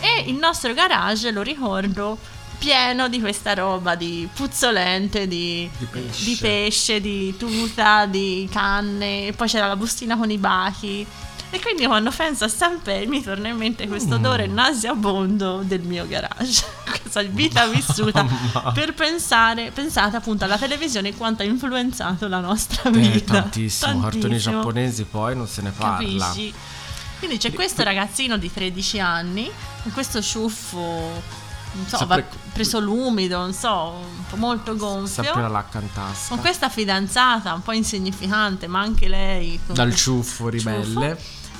e 0.00 0.24
il 0.26 0.34
nostro 0.34 0.74
garage, 0.74 1.30
lo 1.30 1.40
ricordo, 1.40 2.18
pieno 2.58 3.08
di 3.08 3.20
questa 3.20 3.54
roba 3.54 3.94
di 3.94 4.28
puzzolente, 4.34 5.26
di, 5.26 5.68
Di 5.78 5.84
pesce. 5.86 6.24
di 6.24 6.36
pesce, 6.36 7.00
di 7.00 7.36
tuta, 7.36 8.06
di 8.06 8.48
canne, 8.50 9.26
e 9.28 9.32
poi 9.32 9.48
c'era 9.48 9.66
la 9.66 9.76
bustina 9.76 10.16
con 10.16 10.30
i 10.30 10.38
bachi. 10.38 11.06
E 11.50 11.60
quindi 11.60 11.86
quando 11.86 12.10
penso 12.10 12.44
a 12.44 12.48
Sanpei 12.48 13.06
mi 13.06 13.22
torna 13.22 13.46
in 13.48 13.56
mente 13.56 13.86
questo 13.86 14.16
Mm. 14.18 14.24
odore 14.24 14.46
nauseabondo 14.48 15.62
del 15.64 15.80
mio 15.82 16.04
garage. 16.06 16.64
Questa 17.00 17.22
vita 17.22 17.66
vissuta 17.70 18.26
per 18.74 18.94
pensare, 18.94 19.70
pensate 19.70 20.16
appunto 20.16 20.42
alla 20.44 20.58
televisione 20.58 21.14
quanto 21.14 21.42
ha 21.42 21.46
influenzato 21.46 22.26
la 22.26 22.40
nostra 22.40 22.90
Eh, 22.90 22.98
vita. 22.98 23.40
tantissimo, 23.42 24.00
cartoni 24.00 24.22
Tantissimo. 24.22 24.54
giapponesi 24.56 25.04
poi 25.04 25.36
non 25.36 25.46
se 25.46 25.62
ne 25.62 25.70
parla. 25.70 26.26
Capisci? 26.26 26.52
Quindi 27.20 27.38
c'è 27.38 27.52
questo 27.52 27.82
ragazzino 27.84 28.36
di 28.36 28.52
13 28.52 28.98
anni 28.98 29.48
con 29.84 29.92
questo 29.92 30.20
ciuffo, 30.20 31.22
non 31.76 31.86
so, 31.86 32.06
va 32.06 32.22
preso 32.52 32.80
l'umido, 32.80 33.38
non 33.38 33.52
so, 33.52 33.90
un 34.00 34.24
po' 34.28 34.36
molto 34.36 34.74
gonfio. 34.76 35.22
Sempre 35.22 35.42
la 35.42 35.48
lacca 35.48 35.78
in 35.80 35.92
tasca. 35.92 36.28
Con 36.28 36.40
questa 36.40 36.68
fidanzata 36.68 37.52
un 37.52 37.62
po' 37.62 37.72
insignificante, 37.72 38.66
ma 38.66 38.80
anche 38.80 39.08
lei. 39.08 39.58
Dal 39.66 39.94
ciuffo 39.94 40.48
ribelle. 40.48 41.18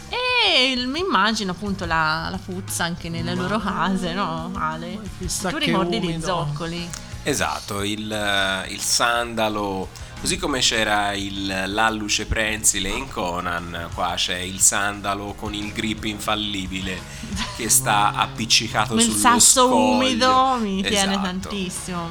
E 0.09 0.71
il- 0.71 0.87
mi 0.87 1.01
immagino 1.01 1.51
appunto 1.53 1.85
la, 1.87 2.29
la 2.31 2.39
puzza 2.39 2.85
anche 2.85 3.09
nelle 3.09 3.35
loro 3.35 3.59
case, 3.59 4.13
no? 4.13 4.53
Ale? 4.55 4.99
Tu 5.19 5.57
ricordi 5.57 6.01
gli 6.01 6.05
umido. 6.05 6.27
zoccoli? 6.27 6.89
Esatto, 7.25 7.83
il, 7.83 8.11
eh, 8.11 8.67
il 8.73 8.81
sandalo, 8.81 9.89
così 10.27 10.39
come 10.39 10.59
c'era 10.59 11.13
il, 11.13 11.67
l'alluce 11.69 12.27
prensile 12.27 12.89
in 12.89 13.09
Conan, 13.09 13.91
qua 13.95 14.15
c'è 14.17 14.39
il 14.39 14.59
sandalo 14.59 15.35
con 15.35 15.55
il 15.55 15.73
grip 15.73 16.03
infallibile 16.03 16.99
che 17.57 17.69
sta 17.69 18.13
appiccicato 18.13 18.95
il 18.95 19.03
sullo 19.03 19.17
sasso 19.17 19.69
scoglio. 19.69 19.87
umido 19.93 20.57
mi 20.59 20.83
tiene 20.83 21.13
Esatto. 21.13 21.21
tantissimo. 21.21 22.09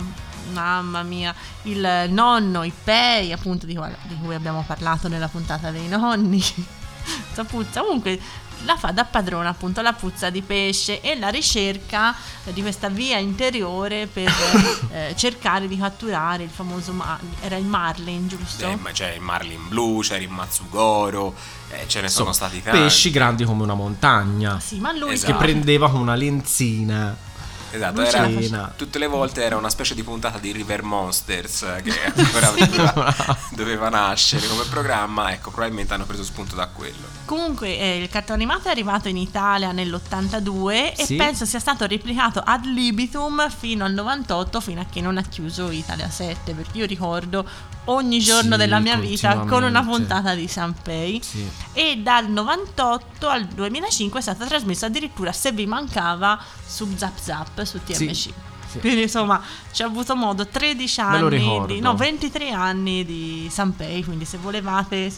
Mamma 0.53 1.03
mia, 1.03 1.36
il 1.63 2.05
nonno, 2.07 2.63
i 2.63 2.72
pei, 2.72 3.34
appunto, 3.34 3.66
di, 3.66 3.78
di 4.03 4.18
cui 4.24 4.34
abbiamo 4.34 4.63
parlato 4.66 5.09
nella 5.09 5.28
puntata 5.28 5.70
dei 5.72 5.89
nonni. 5.89 6.41
Comunque 7.74 8.18
la 8.64 8.78
fa 8.78 8.91
da 8.91 9.06
padrona 9.06 9.49
appunto 9.49 9.82
la 9.82 9.93
puzza 9.93 10.30
di 10.30 10.41
pesce 10.41 11.01
e 11.01 11.18
la 11.18 11.30
ricerca 11.30 12.16
di 12.45 12.62
questa 12.62 12.89
via 12.89 13.18
interiore 13.18 14.08
per 14.08 14.32
eh, 14.91 15.14
cercare 15.18 15.68
di 15.68 15.78
catturare 15.78 16.43
il 16.43 16.49
famoso 16.49 16.91
ma- 16.93 17.20
era 17.41 17.58
il 17.58 17.66
marlin, 17.66 18.28
giusto? 18.28 18.66
Eh, 18.68 18.76
ma 18.78 18.91
c'è 18.91 19.14
il 19.14 19.22
Marlin 19.22 19.68
Blue, 19.68 20.01
c'era 20.03 20.22
il 20.22 20.30
Matsugoro, 20.30 21.36
eh, 21.70 21.86
ce 21.88 22.01
ne 22.01 22.10
sono 22.10 22.30
Insomma, 22.30 22.34
stati 22.34 22.62
tanti. 22.64 22.80
pesci 22.80 23.12
grandi 23.12 23.43
come 23.43 23.64
una 23.64 23.74
montagna. 23.76 24.60
Sì, 24.60 24.80
ma 24.80 24.91
lui 24.93 25.14
Esatto. 25.14 25.34
Che 25.34 25.38
prendeva 25.38 25.89
con 25.89 25.99
una 25.99 26.16
lenzina. 26.16 27.34
Esatto, 27.72 28.01
era, 28.01 28.74
tutte 28.78 28.99
le 28.99 29.08
volte 29.08 29.43
era 29.43 29.58
una 29.58 29.70
specie 29.70 29.95
di 29.95 30.03
puntata 30.03 30.38
di 30.38 30.53
River 30.53 30.82
Monsters 30.84 31.64
eh, 31.64 31.82
che 31.84 31.91
ancora 32.16 32.49
doveva, 32.51 33.38
doveva 33.51 33.89
nascere 33.89 34.47
come 34.47 34.64
programma, 34.70 35.34
ecco, 35.34 35.49
probabilmente 35.51 35.93
hanno 35.93 36.06
preso 36.06 36.24
spunto 36.24 36.56
da 36.56 36.68
quello. 36.68 37.14
Comunque 37.26 37.78
eh, 37.80 37.97
il 38.03 38.09
cartone 38.09 38.43
animato 38.43 38.67
è 38.67 38.71
arrivato 38.71 39.07
in 39.09 39.17
Italia 39.17 39.71
nell'82 39.71 40.93
e 40.95 41.03
Sì. 41.05 41.15
penso 41.15 41.45
sia 41.45 41.59
stato 41.59 41.88
replicato 41.88 42.39
ad 42.39 42.65
libitum 42.65 43.49
fino 43.49 43.84
al 43.84 43.93
98 43.93 44.61
fino 44.61 44.82
a 44.82 44.86
che 44.89 45.01
non 45.01 45.17
ha 45.17 45.23
chiuso 45.23 45.71
Italia 45.71 46.09
7 46.09 46.53
perché 46.53 46.78
io 46.78 46.86
ricordo 46.86 47.43
ogni 47.86 48.19
giorno 48.19 48.51
Sì, 48.53 48.57
della 48.57 48.80
mia 48.80 48.95
vita 48.97 49.38
con 49.39 49.63
una 49.63 49.84
puntata 49.84 50.36
di 50.36 50.47
Sanpei 50.47 51.19
Sì. 51.23 51.47
e 51.73 51.97
dal 51.97 52.30
98 52.30 53.28
al 53.28 53.45
2005 53.45 54.19
è 54.19 54.21
stata 54.21 54.45
trasmessa 54.45 54.86
addirittura 54.86 55.32
se 55.32 55.51
vi 55.51 55.65
mancava 55.65 56.39
su 56.65 56.88
Zap 56.95 57.17
Zap 57.19 57.63
su 57.63 57.80
TMC. 57.84 58.13
Sì. 58.13 58.34
Quindi 58.80 59.03
insomma 59.03 59.41
ci 59.71 59.82
ha 59.84 59.86
avuto 59.86 60.15
modo 60.15 60.45
13 60.47 61.01
Me 61.03 61.19
lo 61.19 61.28
anni, 61.28 61.65
di, 61.67 61.80
no 61.80 61.95
23 61.95 62.51
anni 62.51 63.03
di 63.05 63.47
Sanpei, 63.49 64.03
quindi 64.03 64.26
se 64.26 64.38
volevate... 64.38 65.11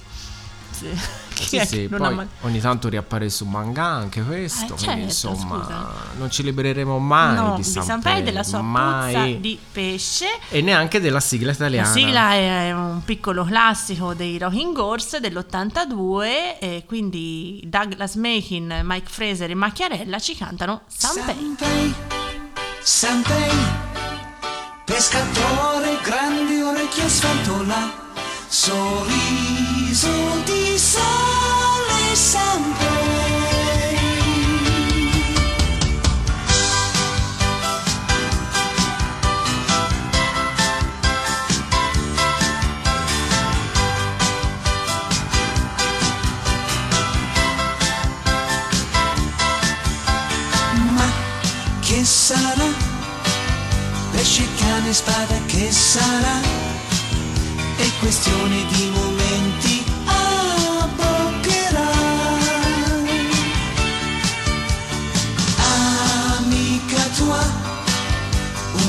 chi 1.33 1.43
Sì, 1.47 1.65
sì, 1.65 1.87
poi 1.87 1.99
mai- 2.13 2.27
ogni 2.41 2.59
tanto 2.59 2.89
riappare 2.89 3.29
su 3.29 3.45
manga 3.45 3.83
anche 3.85 4.21
questo. 4.23 4.63
Eh, 4.75 4.77
quindi 4.77 4.83
certo, 4.83 5.01
insomma, 5.03 5.63
scusa. 5.63 5.87
non 6.17 6.31
ci 6.31 6.43
libereremo 6.43 6.97
mai 6.99 7.35
no, 7.35 7.55
di 7.55 7.61
di 7.63 7.69
Sanpei, 7.81 8.23
della 8.23 8.43
sua 8.43 8.61
mai. 8.61 9.13
puzza 9.13 9.39
di 9.39 9.59
pesce. 9.71 10.25
E 10.49 10.61
neanche 10.61 10.99
della 10.99 11.19
sigla 11.19 11.51
italiana. 11.51 11.87
La 11.87 11.93
sigla 11.93 12.31
è 12.33 12.71
un 12.73 13.01
piccolo 13.03 13.43
classico 13.43 14.13
dei 14.13 14.37
Rocking 14.37 14.77
Horse 14.77 15.19
dell'82 15.19 16.57
e 16.59 16.83
quindi 16.87 17.61
Douglas 17.67 18.15
Machin, 18.15 18.81
Mike 18.83 19.09
Fraser 19.09 19.49
e 19.51 19.55
Macchiarella 19.55 20.19
ci 20.19 20.35
cantano 20.35 20.81
Sanpei. 20.87 21.35
Sanpei, 21.35 21.93
Sanpei, 22.81 23.55
pescatore, 24.85 25.97
grandi 26.03 26.61
orecchie 26.61 27.03
a 27.03 27.07
sfantola, 27.09 28.06
sorriso 28.49 30.41
di 30.45 30.77
sole 30.77 32.15
Sanpei. 32.15 32.85
Ma 50.95 51.11
che 51.81 52.03
sarà? 52.03 52.65
Pesce, 54.11 54.47
cane, 54.57 54.93
spada, 54.93 55.37
che 55.47 55.71
sarà? 55.71 56.66
È 57.77 57.89
questione 57.99 58.65
di 58.71 58.89
momenti, 58.89 59.83
abboccherà. 60.05 61.91
Amica 66.39 67.03
tua, 67.15 67.43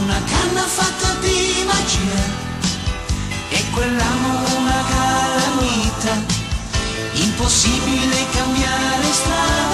una 0.00 0.20
canna 0.24 0.62
fatta 0.62 1.14
di 1.20 1.64
magia, 1.66 2.22
e 3.50 3.64
quell'amo 3.72 4.56
una 4.56 4.84
calamita, 4.88 6.24
impossibile 7.12 8.26
cambiare 8.32 9.12
strada. 9.12 9.67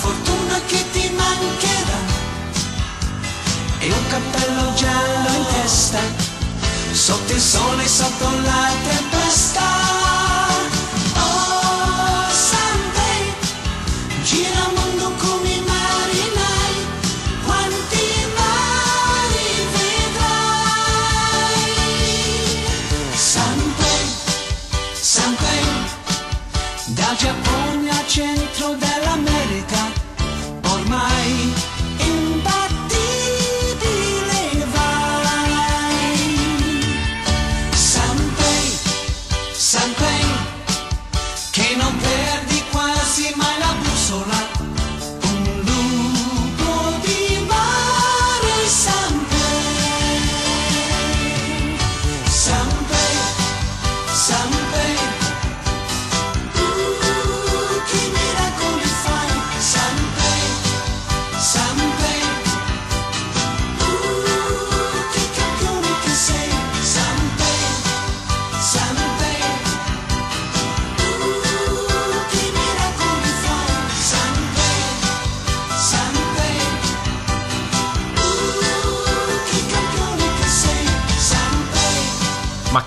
Fortuna 0.00 0.60
che 0.66 0.84
ti 0.92 1.10
mancherà 1.10 1.98
e 3.78 3.92
un 3.92 4.06
cappello 4.08 4.74
giallo 4.74 5.28
in 5.34 5.44
testa 5.52 5.98
sotto 6.92 7.32
il 7.32 7.40
sole, 7.40 7.86
sotto 7.86 8.28
la 8.42 8.70
tempesta. 8.88 9.83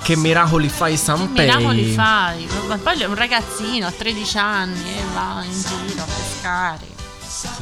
Che 0.07 0.15
miracoli 0.15 0.69
fai 0.69 0.95
Sanpei? 0.95 1.47
Miracoli 1.47 1.91
fai. 1.91 2.47
Ma 2.69 2.77
poi 2.77 3.01
è 3.01 3.05
un 3.07 3.15
ragazzino 3.15 3.87
a 3.87 3.91
13 3.91 4.37
anni 4.37 4.89
e 4.97 5.03
va 5.13 5.43
in 5.43 5.51
giro 5.51 6.01
a 6.01 6.05
pescare. 6.05 6.85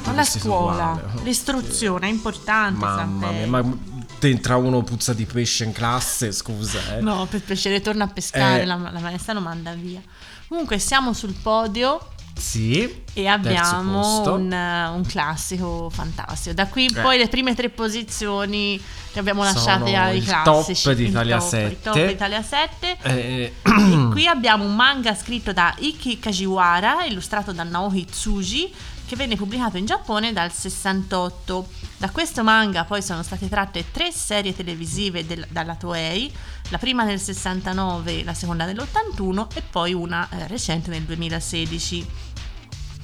Ma 0.03 0.11
la 0.13 0.23
scuola, 0.23 1.01
l'istruzione 1.23 2.05
è 2.05 2.09
importante. 2.11 2.85
Mamma 2.85 2.97
Sanpei. 2.97 3.33
mia, 3.33 3.47
ma 3.47 3.77
entra 4.19 4.57
uno 4.57 4.83
puzza 4.83 5.13
di 5.13 5.25
pesce 5.25 5.63
in 5.63 5.71
classe, 5.71 6.31
scusa. 6.31 6.97
Eh. 6.97 7.01
No, 7.01 7.25
per 7.27 7.41
piacere 7.41 7.81
torna 7.81 8.03
a 8.03 8.09
pescare, 8.09 8.61
Eh. 8.61 8.65
la, 8.65 8.75
la 8.75 8.99
maestra 8.99 9.33
lo 9.33 9.41
manda 9.41 9.73
via. 9.73 9.99
Comunque 10.47 10.77
siamo 10.77 11.13
sul 11.13 11.33
podio 11.33 12.11
Sì. 12.37 13.03
e 13.13 13.27
abbiamo 13.27 14.33
un, 14.33 14.51
eh, 14.51 14.87
un 14.89 15.05
classico 15.05 15.89
fantastico. 15.89 16.53
Da 16.53 16.67
qui 16.67 16.83
in 16.85 16.97
Eh. 16.97 17.01
poi 17.01 17.17
le 17.17 17.27
prime 17.29 17.55
tre 17.55 17.69
posizioni 17.69 18.79
le 19.13 19.19
abbiamo 19.19 19.43
Sono 19.45 19.53
lasciate 19.55 19.95
ai 19.95 20.21
classici. 20.21 20.83
top 20.83 20.93
di 20.93 21.05
Italia 21.05 21.37
top, 21.37 21.47
7. 21.49 21.65
il 21.71 21.79
top 21.81 22.09
Italia 22.09 22.41
7. 22.43 22.97
Eh, 23.03 23.13
E 23.15 23.53
qui 24.11 24.27
abbiamo 24.27 24.65
un 24.65 24.75
manga 24.75 25.15
scritto 25.15 25.53
da 25.53 25.73
Iki 25.77 26.19
Kajiwara, 26.19 27.05
illustrato 27.05 27.53
da 27.53 27.63
Naoki 27.63 28.05
Tsuji, 28.05 28.71
che 29.05 29.15
venne 29.15 29.35
pubblicato 29.35 29.77
in 29.77 29.85
Giappone 29.85 30.33
dal 30.33 30.51
68. 30.51 31.67
Da 31.97 32.09
questo 32.09 32.43
manga 32.43 32.83
poi 32.85 33.01
sono 33.01 33.23
state 33.23 33.47
tratte 33.47 33.85
tre 33.91 34.11
serie 34.11 34.55
televisive 34.55 35.25
del- 35.25 35.45
dalla 35.49 35.75
Toei, 35.75 36.31
la 36.69 36.77
prima 36.77 37.03
nel 37.03 37.19
69, 37.19 38.23
la 38.23 38.33
seconda 38.33 38.65
nell'81 38.65 39.47
e 39.55 39.61
poi 39.61 39.93
una 39.93 40.27
eh, 40.31 40.47
recente 40.47 40.89
nel 40.89 41.03
2016. 41.03 42.05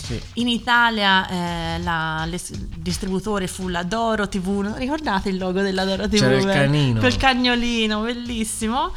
sì. 0.04 0.20
In 0.36 0.47
Italia 0.49 1.28
eh, 1.30 1.80
la- 1.84 2.28
il 2.30 2.41
distributore 2.78 3.47
fu 3.47 3.68
la 3.68 3.84
Doro 3.84 4.28
TV, 4.28 4.62
no? 4.62 4.76
ricordate 4.78 5.30
il 5.30 5.38
logo 5.38 5.62
della 5.62 5.86
Doro 5.86 6.08
TV? 6.08 6.20
C'era 6.20 6.38
il 6.38 6.45
canino. 6.45 6.99
Quel 6.99 7.18
cagnolino, 7.18 8.02
bellissimo. 8.02 8.91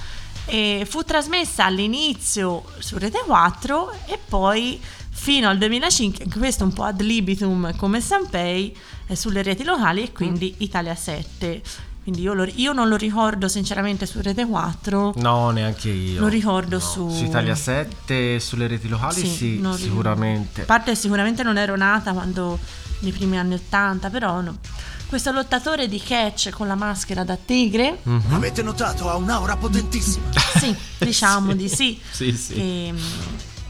E 0.47 0.87
fu 0.89 1.03
trasmessa 1.05 1.65
all'inizio 1.67 2.65
su 2.79 2.99
Rete 2.99 3.23
4 3.25 3.93
e 4.07 4.19
poi 4.29 4.79
fino 5.25 5.49
al 5.49 5.57
2005, 5.57 6.25
anche 6.25 6.39
questo 6.39 6.64
un 6.64 6.75
po' 6.75 6.83
ad 6.83 7.01
libitum 7.01 7.75
come 7.77 8.03
Sanpei, 8.03 8.77
eh, 9.07 9.16
sulle 9.16 9.43
reti 9.43 9.64
locali 9.64 10.03
e 10.03 10.12
quindi 10.12 10.55
Italia 10.59 10.95
7. 10.95 11.62
Quindi 12.03 12.20
io, 12.20 12.35
lo- 12.35 12.47
io 12.57 12.75
non 12.75 12.89
lo 12.89 12.97
ricordo 12.97 13.49
sinceramente 13.49 14.05
su 14.05 14.20
Rete 14.20 14.45
4. 14.47 15.14
No, 15.16 15.49
neanche 15.49 15.89
io. 15.89 16.20
Lo 16.20 16.29
ricordo 16.29 16.77
No. 16.77 16.83
su- 16.83 17.09
Su 17.09 17.25
Italia 17.25 17.55
7, 17.55 18.39
sulle 18.39 18.66
reti 18.66 18.87
locali, 18.87 19.14
Sì, 19.20 19.27
sì, 19.27 19.68
sicuramente. 19.79 20.61
A 20.61 20.64
parte 20.66 20.95
sicuramente 20.95 21.43
non 21.43 21.57
ero 21.57 21.75
nata 21.75 22.12
quando 22.12 22.59
nei 22.99 23.11
primi 23.12 23.39
anni 23.39 23.55
80, 23.55 24.11
però 24.11 24.43
no. 24.43 24.59
Questo 25.07 25.33
lottatore 25.33 25.89
di 25.89 25.99
catch 25.99 26.51
con 26.51 26.66
la 26.66 26.75
maschera 26.75 27.25
da 27.25 27.37
tigre, 27.43 28.01
Mhm. 28.03 28.22
Avete 28.35 28.62
notato? 28.62 29.09
Ha 29.09 29.16
un'aura 29.16 29.57
potentissima. 29.57 30.27
sì, 30.59 30.77
diciamo 30.99 31.55
di 31.57 31.68
sì. 31.70 31.99
Sì, 32.11 32.33
sì. 32.33 32.55
Ehm, 32.61 32.99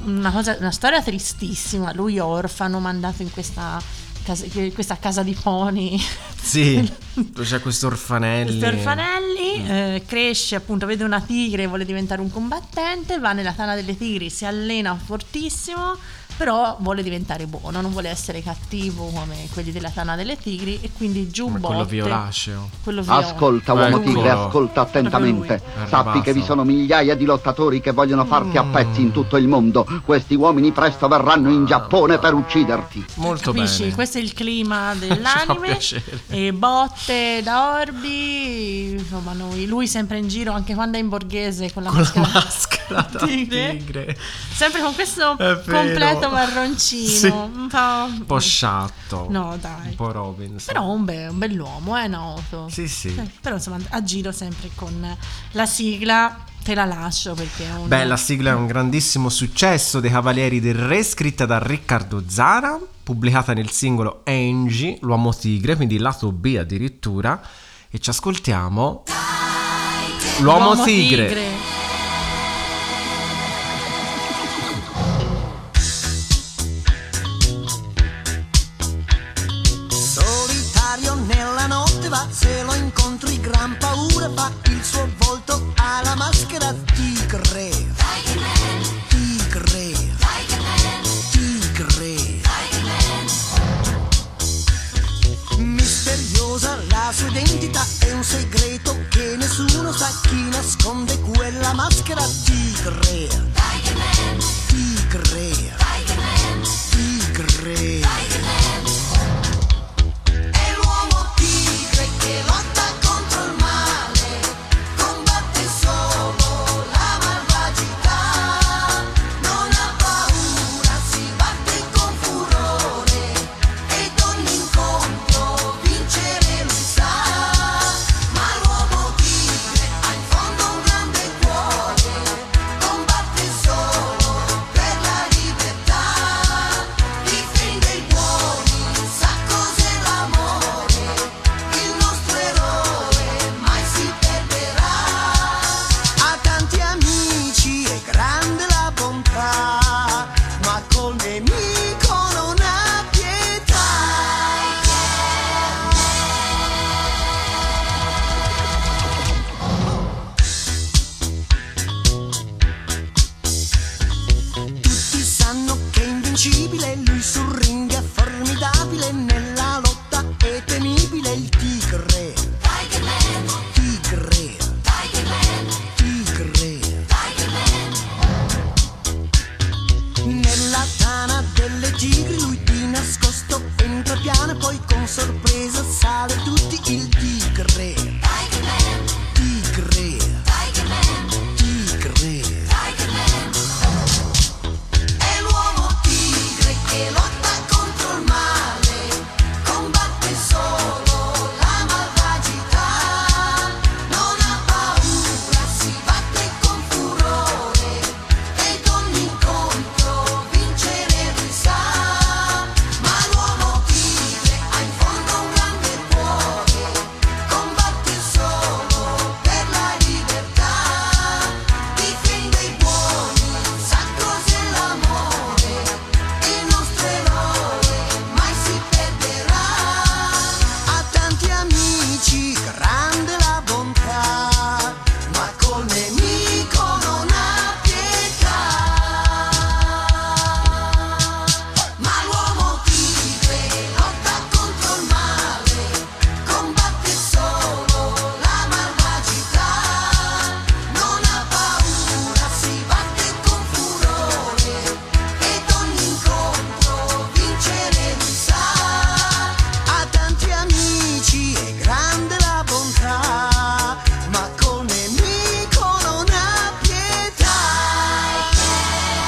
una, 0.04 0.30
cosa- 0.30 0.56
una 0.58 0.70
storia 0.70 1.02
tristissima, 1.02 1.92
lui 1.92 2.18
orfano, 2.18 2.80
mandato 2.80 3.22
in 3.22 3.30
questa 3.30 3.80
casa, 4.24 4.44
questa 4.72 4.96
casa 4.98 5.22
di 5.22 5.36
pony. 5.40 6.00
Sì, 6.40 6.90
c'è 7.40 7.60
questo 7.60 7.86
orfanelli. 7.86 8.58
Questi 8.58 8.76
orfanelli, 8.76 9.68
eh, 9.68 10.02
cresce 10.06 10.56
appunto, 10.56 10.86
vede 10.86 11.04
una 11.04 11.20
tigre, 11.20 11.66
vuole 11.66 11.84
diventare 11.84 12.20
un 12.20 12.30
combattente, 12.30 13.18
va 13.18 13.32
nella 13.32 13.52
tana 13.52 13.74
delle 13.74 13.96
tigri, 13.96 14.30
si 14.30 14.44
allena 14.44 14.94
fortissimo, 14.96 15.96
però 16.36 16.76
vuole 16.80 17.02
diventare 17.02 17.46
buono, 17.46 17.80
non 17.80 17.90
vuole 17.92 18.08
essere 18.08 18.42
cattivo 18.42 19.06
come 19.06 19.48
quelli 19.52 19.70
della 19.72 19.90
tana 19.90 20.16
delle 20.16 20.36
tigri 20.36 20.78
e 20.82 20.90
quindi 20.96 21.30
giù 21.30 21.44
Come 21.46 21.60
quello 21.60 21.78
botte. 21.82 21.90
violaceo. 21.90 22.68
Quello 22.82 23.02
violaceo. 23.02 23.30
Ascolta, 23.34 23.72
uomo 23.72 23.86
Eccolo. 23.86 24.02
tigre, 24.04 24.30
ascolta 24.30 24.80
attentamente. 24.80 25.62
Sappi 25.88 26.20
che 26.22 26.32
vi 26.32 26.42
sono 26.42 26.64
migliaia 26.64 27.14
di 27.14 27.24
lottatori 27.24 27.80
che 27.80 27.92
vogliono 27.92 28.24
farti 28.24 28.56
a 28.58 28.62
Mm. 28.64 28.72
pezzi 28.72 29.00
in 29.02 29.12
tutto 29.12 29.36
il 29.36 29.46
mondo. 29.46 29.86
Questi 30.04 30.34
uomini 30.34 30.72
presto 30.72 31.06
verranno 31.08 31.50
in 31.50 31.66
Giappone 31.66 32.18
per 32.18 32.34
ucciderti. 32.34 33.04
Molto 33.14 33.52
Capisci? 33.52 33.82
bene. 33.82 33.94
Questo 33.94 34.18
è 34.18 34.20
il 34.20 34.32
clima 34.32 34.94
dell'anime. 34.98 35.78
e 36.28 36.52
botte 36.52 37.40
da 37.42 37.78
Orbi. 37.80 38.90
Insomma, 38.92 39.32
noi, 39.32 39.66
lui 39.66 39.86
sempre 39.86 40.18
in 40.18 40.28
giro 40.28 40.52
anche 40.52 40.74
quando 40.74 40.96
è 40.98 41.00
in 41.00 41.08
borghese 41.08 41.72
con 41.72 41.82
la 41.84 41.90
Con 41.90 41.98
la 41.98 42.04
maschera, 42.04 42.28
maschera 42.32 43.08
da 43.12 43.26
tigre. 43.26 43.76
tigre. 43.76 44.16
Sempre 44.52 44.80
con 44.82 44.94
questo 44.94 45.36
È 45.36 45.60
completo 46.14 46.34
marroncino. 46.34 47.08
Sì. 47.08 47.26
Un 47.26 47.68
po'. 47.68 48.04
Un 48.08 48.24
po' 48.26 48.38
sciatto. 48.38 49.26
No, 49.30 49.56
dai. 49.60 49.88
Un 49.88 49.94
po' 49.94 50.12
Robinson. 50.12 50.72
Però 50.72 50.88
un, 50.90 51.04
be- 51.04 51.26
un 51.26 51.38
bell'uomo, 51.38 51.96
è 51.96 52.08
noto. 52.08 52.68
Sì, 52.70 52.88
sì. 52.88 53.14
Eh, 53.14 53.30
però 53.40 53.56
insomma, 53.56 53.78
a 53.90 54.02
giro 54.02 54.32
sempre 54.32 54.70
con 54.74 55.16
la 55.52 55.66
sigla. 55.66 56.44
Te 56.62 56.74
la 56.74 56.86
lascio 56.86 57.34
perché 57.34 57.68
è 57.68 57.74
un. 57.74 57.88
Beh, 57.88 58.04
la 58.04 58.16
sigla 58.16 58.52
è 58.52 58.54
un 58.54 58.66
grandissimo 58.66 59.28
successo 59.28 60.00
dei 60.00 60.10
Cavalieri 60.10 60.60
del 60.60 60.74
Re, 60.76 61.02
scritta 61.02 61.44
da 61.44 61.58
Riccardo 61.58 62.22
Zara, 62.26 62.78
pubblicata 63.02 63.52
nel 63.52 63.68
singolo 63.70 64.22
Angie, 64.24 64.96
l'uomo 65.02 65.34
tigre, 65.34 65.76
quindi 65.76 65.98
lato 65.98 66.32
B 66.32 66.56
addirittura. 66.58 67.38
E 67.90 67.98
ci 67.98 68.08
ascoltiamo. 68.08 69.04
L'uomo, 70.40 70.82
tigre. 70.82 71.28
Solitario 71.28 71.73
sua 97.14 97.28
identità, 97.28 97.86
è 98.00 98.12
un 98.12 98.24
segreto 98.24 98.96
che 99.08 99.36
nessuno 99.36 99.92
sa 99.92 100.08
chi 100.22 100.48
nasconde 100.48 101.16
quella 101.20 101.72
maschera 101.72 102.24
tigre. 102.44 103.53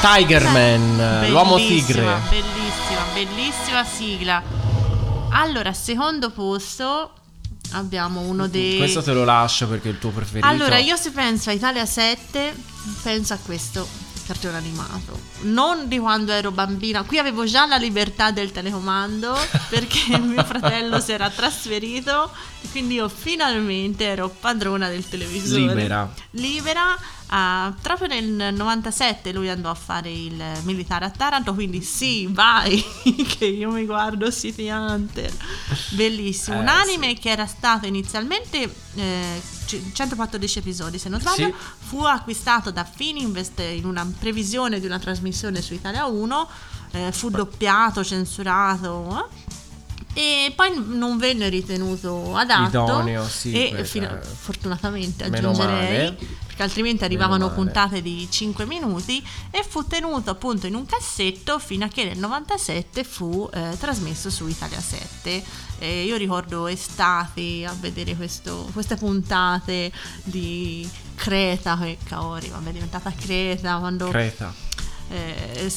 Tiger 0.07 0.45
Man, 0.51 1.27
l'uomo 1.31 1.57
tigre. 1.57 2.01
Bellissima, 2.05 2.21
Bellissima, 2.31 3.05
bellissima 3.13 3.85
sigla. 3.85 4.43
Allora, 5.31 5.73
secondo 5.73 6.31
posto 6.31 7.11
abbiamo 7.73 8.21
uno 8.21 8.47
dei... 8.47 8.77
Questo 8.77 9.03
te 9.03 9.13
lo 9.13 9.25
lascio 9.25 9.67
perché 9.67 9.89
è 9.89 9.91
il 9.91 9.99
tuo 9.99 10.11
preferito. 10.11 10.47
Allora, 10.47 10.79
io 10.79 10.95
se 10.95 11.11
penso 11.11 11.51
a 11.51 11.55
Italia 11.55 11.85
7, 11.85 12.55
penso 13.03 13.33
a 13.35 13.39
questo 13.45 13.85
cartone 14.25 14.57
animato. 14.57 15.19
Non 15.43 15.89
di 15.89 15.99
quando 15.99 16.31
ero 16.31 16.53
bambina. 16.53 17.03
Qui 17.03 17.19
avevo 17.19 17.45
già 17.45 17.67
la 17.67 17.77
libertà 17.77 18.31
del 18.31 18.53
telecomando 18.53 19.37
perché 19.69 20.19
mio 20.19 20.45
fratello 20.45 21.01
si 21.01 21.11
era 21.11 21.29
trasferito 21.31 22.31
quindi 22.77 22.97
io 22.97 23.09
finalmente 23.09 24.05
ero 24.05 24.29
padrona 24.29 24.89
del 24.89 25.09
televisore. 25.09 25.61
Libera. 25.61 26.13
Libera. 26.33 26.99
Ah, 27.29 27.75
proprio 27.81 28.09
nel 28.09 28.55
97 28.55 29.33
lui 29.33 29.49
andò 29.49 29.71
a 29.71 29.75
fare 29.75 30.11
il 30.11 30.43
militare 30.63 31.05
a 31.05 31.11
Taranto, 31.11 31.55
quindi 31.55 31.83
sì, 31.83 32.27
vai, 32.31 32.83
che 33.39 33.47
io 33.47 33.71
mi 33.71 33.85
guardo 33.87 34.31
City 34.31 34.71
Hunter. 34.71 35.33
Bellissimo. 35.91 36.57
Eh, 36.57 36.61
Un 36.61 36.69
anime 36.69 37.15
che 37.15 37.31
era 37.31 37.47
stato 37.47 37.87
inizialmente 37.87 38.73
eh, 38.95 39.41
c- 39.67 39.93
114 39.93 40.59
episodi, 40.59 40.99
se 40.99 41.09
non 41.09 41.21
sbaglio, 41.21 41.47
Sì. 41.47 41.55
fu 41.87 42.01
acquistato 42.03 42.71
da 42.71 42.85
Fininvest 42.85 43.59
in 43.61 43.85
una 43.85 44.11
previsione 44.19 44.81
di 44.81 44.87
una 44.87 44.99
trasmissione 44.99 45.61
su 45.63 45.75
Italia 45.75 46.07
1, 46.07 46.49
eh, 46.93 47.13
fu 47.13 47.31
doppiato, 47.31 48.05
censurato. 48.05 49.29
eh, 50.15 50.47
E 50.47 50.53
poi 50.57 50.83
non 50.87 51.19
venne 51.19 51.51
ritenuto 51.51 52.35
adatto. 52.37 52.69
Idoneo, 52.85 53.27
sì, 53.29 53.53
E 53.53 53.73
beh, 53.73 53.85
fino- 53.85 54.19
fortunatamente 54.23 55.29
meno 55.29 55.51
aggiungerei. 55.51 56.17
Perché 56.57 56.63
altrimenti 56.63 57.05
arrivavano 57.05 57.51
puntate 57.55 58.01
di 58.01 58.27
5 58.31 58.65
minuti 58.65 59.23
e 59.51 59.63
fu 59.63 59.87
tenuto 59.87 60.31
appunto 60.31 60.67
in 60.67 60.75
un 60.75 60.87
cassetto 60.87 61.59
fino 61.59 61.85
a 61.85 61.89
che 61.89 62.05
nel 62.05 62.17
97 62.19 63.05
fu 63.05 63.47
eh, 63.53 63.77
trasmesso 63.79 64.31
su 64.31 64.47
Italia 64.49 64.81
7. 64.81 65.45
E 65.79 66.05
io 66.05 66.17
ricordo 66.17 66.67
estati 66.67 67.63
a 67.69 67.75
vedere 67.79 68.17
questo- 68.17 68.67
queste 68.73 68.97
puntate 68.97 69.93
di 70.25 70.89
Creta, 71.15 71.77
che 71.79 71.99
Kaori, 72.05 72.49
vabbè, 72.49 72.71
è 72.71 72.73
diventata 72.73 73.13
Creta 73.13 73.77
quando 73.77 74.09
Creta. 74.09 74.55
eh, 75.11 75.71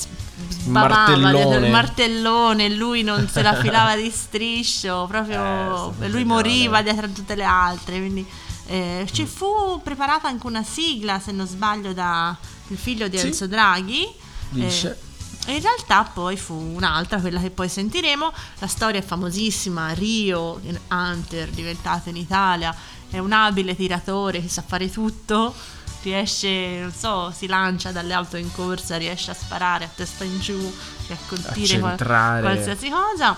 sbavava 0.49 0.87
Martellone. 0.95 1.31
dietro 1.33 1.65
il 1.65 1.71
martellone, 1.71 2.69
lui 2.69 3.03
non 3.03 3.27
se 3.27 3.41
la 3.41 3.53
filava 3.55 3.97
di 3.97 4.09
striscio, 4.09 5.05
proprio 5.09 5.93
Eh, 5.99 6.07
lui 6.07 6.23
moriva 6.23 6.81
dietro 6.81 7.05
a 7.05 7.09
tutte 7.09 7.35
le 7.35 7.43
altre. 7.43 7.97
Quindi 7.99 8.25
eh, 8.69 9.07
ci 9.11 9.25
fu 9.25 9.81
preparata 9.83 10.27
anche 10.27 10.45
una 10.45 10.63
sigla, 10.63 11.19
se 11.19 11.31
non 11.31 11.47
sbaglio, 11.47 11.91
da 11.91 12.37
il 12.67 12.77
figlio 12.77 13.07
di 13.07 13.17
Sì. 13.17 13.27
Enzo 13.27 13.47
Draghi. 13.47 14.07
Dice. 14.49 14.99
Eh, 15.47 15.55
in 15.55 15.61
realtà 15.61 16.03
poi 16.03 16.37
fu 16.37 16.53
un'altra, 16.53 17.19
quella 17.19 17.39
che 17.39 17.49
poi 17.49 17.67
sentiremo. 17.67 18.31
La 18.59 18.67
storia 18.67 18.99
è 18.99 19.03
famosissima, 19.03 19.93
Rio 19.93 20.61
Hunter, 20.91 21.49
diventato 21.49 22.09
in 22.09 22.17
Italia, 22.17 22.75
è 23.09 23.17
un 23.17 23.31
abile 23.31 23.75
tiratore 23.75 24.41
che 24.41 24.49
sa 24.49 24.61
fare 24.61 24.91
tutto, 24.91 25.55
riesce, 26.03 26.79
non 26.81 26.93
so, 26.93 27.31
si 27.35 27.47
lancia 27.47 27.91
dalle 27.91 28.13
auto 28.13 28.37
in 28.37 28.51
corsa, 28.51 28.97
riesce 28.97 29.31
a 29.31 29.33
sparare 29.33 29.85
a 29.85 29.89
testa 29.93 30.23
in 30.23 30.39
giù 30.39 30.71
e 31.07 31.13
a 31.13 31.17
colpire 31.27 31.79
qual- 31.79 31.97
qualsiasi 32.41 32.89
cosa. 32.89 33.35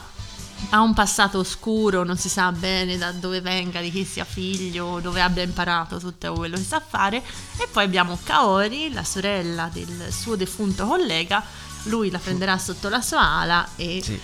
Ha 0.70 0.80
un 0.80 0.94
passato 0.94 1.40
oscuro, 1.40 2.04
non 2.04 2.18
si 2.18 2.30
sa 2.30 2.52
bene 2.54 2.98
da 2.98 3.12
dove 3.12 3.42
venga, 3.42 3.82
di 3.82 3.92
chi 3.92 4.06
sia 4.06 4.24
figlio, 4.24 5.00
dove 5.02 5.22
abbia 5.22 5.44
imparato 5.44 5.98
tutto 6.00 6.32
quello 6.34 6.56
che 6.56 6.64
sa 6.64 6.80
fare. 6.86 7.18
E 7.58 7.68
poi 7.70 7.84
abbiamo 7.84 8.18
Kaori, 8.24 8.94
la 8.94 9.04
sorella 9.04 9.70
del 9.74 10.08
suo 10.12 10.36
defunto 10.38 10.86
collega. 10.88 11.44
Lui 11.86 12.10
la 12.10 12.20
prenderà 12.20 12.58
sotto 12.58 12.88
la 12.88 13.02
sua 13.02 13.20
ala 13.22 13.68
e 13.76 14.02
Sì. 14.04 14.20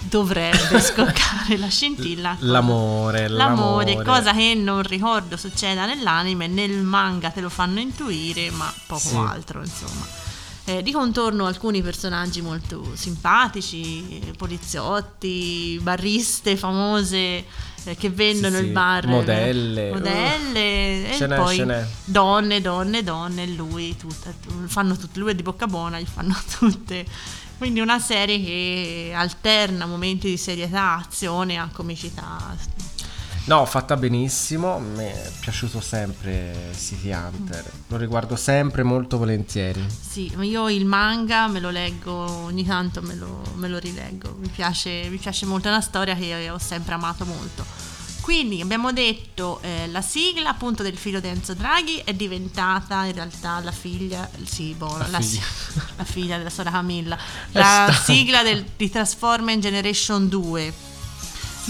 dovrebbe 0.00 0.80
scoccare 0.82 1.56
la 1.56 1.68
scintilla. 1.68 2.36
L'amore, 2.40 3.28
L'amore, 3.28 3.92
l'amore. 3.94 4.04
cosa 4.04 4.32
che 4.32 4.54
non 4.54 4.82
ricordo 4.82 5.36
succeda 5.36 5.86
nell'anime, 5.86 6.46
nel 6.48 6.72
manga 6.82 7.30
te 7.30 7.40
lo 7.40 7.48
fanno 7.48 7.80
intuire, 7.80 8.50
ma 8.50 8.70
poco 8.86 9.00
Sì. 9.08 9.16
altro, 9.16 9.60
insomma. 9.62 10.06
Eh, 10.68 10.82
di 10.82 10.92
contorno 10.92 11.46
alcuni 11.46 11.80
personaggi 11.80 12.42
molto 12.42 12.94
simpatici, 12.94 14.20
poliziotti, 14.36 15.80
bariste 15.82 16.56
famose 16.58 17.44
eh, 17.84 17.96
che 17.96 18.10
vendono 18.10 18.58
Sì, 18.58 18.64
il 18.64 18.70
bar. 18.72 19.06
modelle. 19.06 19.90
Modelle, 19.90 21.06
Ce 21.16 21.24
e 21.24 21.26
n'è, 21.26 21.36
poi 21.36 21.64
donne, 22.04 22.60
donne, 22.60 23.02
donne, 23.02 23.46
lui, 23.46 23.96
tutte, 23.96 24.34
fanno 24.66 24.94
tutte, 24.94 25.18
lui 25.18 25.30
è 25.30 25.34
di 25.34 25.42
bocca 25.42 25.66
buona, 25.66 25.98
gli 25.98 26.06
fanno 26.06 26.36
tutte. 26.58 27.06
Quindi 27.56 27.80
una 27.80 27.98
serie 27.98 28.38
che 28.44 29.12
alterna 29.14 29.86
momenti 29.86 30.28
di 30.28 30.36
serietà, 30.36 31.02
azione 31.04 31.56
a 31.56 31.68
comicità. 31.72 32.54
No, 33.48 33.64
fatta 33.64 33.96
benissimo. 33.96 34.78
Mi 34.78 35.04
è 35.04 35.30
piaciuto 35.40 35.80
sempre 35.80 36.70
City 36.76 37.10
Hunter. 37.14 37.64
Lo 37.86 37.96
riguardo 37.96 38.36
sempre 38.36 38.82
molto 38.82 39.16
volentieri. 39.16 39.82
Sì, 39.88 40.30
io 40.40 40.68
il 40.68 40.84
manga 40.84 41.46
me 41.46 41.58
lo 41.58 41.70
leggo 41.70 42.12
ogni 42.12 42.66
tanto, 42.66 43.00
me 43.00 43.14
lo, 43.14 43.42
me 43.54 43.68
lo 43.68 43.78
rileggo. 43.78 44.36
Mi 44.38 44.48
piace, 44.48 45.08
mi 45.08 45.16
piace 45.16 45.46
molto, 45.46 45.68
è 45.68 45.70
una 45.70 45.80
storia 45.80 46.14
che 46.14 46.50
ho 46.50 46.58
sempre 46.58 46.92
amato 46.92 47.24
molto. 47.24 47.64
Quindi 48.20 48.60
abbiamo 48.60 48.92
detto 48.92 49.60
eh, 49.62 49.88
la 49.88 50.02
sigla 50.02 50.50
appunto 50.50 50.82
del 50.82 50.98
figlio 50.98 51.18
di 51.18 51.28
Enzo 51.28 51.54
Draghi 51.54 52.02
è 52.04 52.12
diventata 52.12 53.06
in 53.06 53.14
realtà 53.14 53.60
la 53.60 53.72
figlia, 53.72 54.28
sì, 54.44 54.74
boh, 54.74 54.98
la, 54.98 55.04
figlia. 55.04 55.20
si- 55.22 55.40
la 55.96 56.04
figlia 56.04 56.36
della 56.36 56.50
sorella 56.50 56.76
Camilla, 56.76 57.18
la 57.52 57.98
sigla 58.04 58.42
del, 58.42 58.62
di 58.76 58.90
Transformer 58.90 59.58
Generation 59.58 60.28
2. 60.28 60.87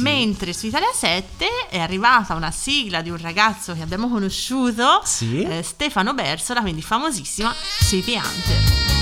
Mentre 0.02 0.52
su 0.52 0.66
Italia 0.66 0.90
7 0.92 1.46
è 1.70 1.78
arrivata 1.78 2.34
una 2.34 2.50
sigla 2.50 3.02
di 3.02 3.10
un 3.10 3.18
ragazzo 3.20 3.74
che 3.74 3.82
abbiamo 3.82 4.08
conosciuto, 4.08 5.00
Sì. 5.04 5.42
eh, 5.42 5.62
Stefano 5.62 6.14
Bersola, 6.14 6.60
quindi 6.60 6.82
famosissima 6.82 7.54
City 7.80 8.14
Hunter. 8.16 8.97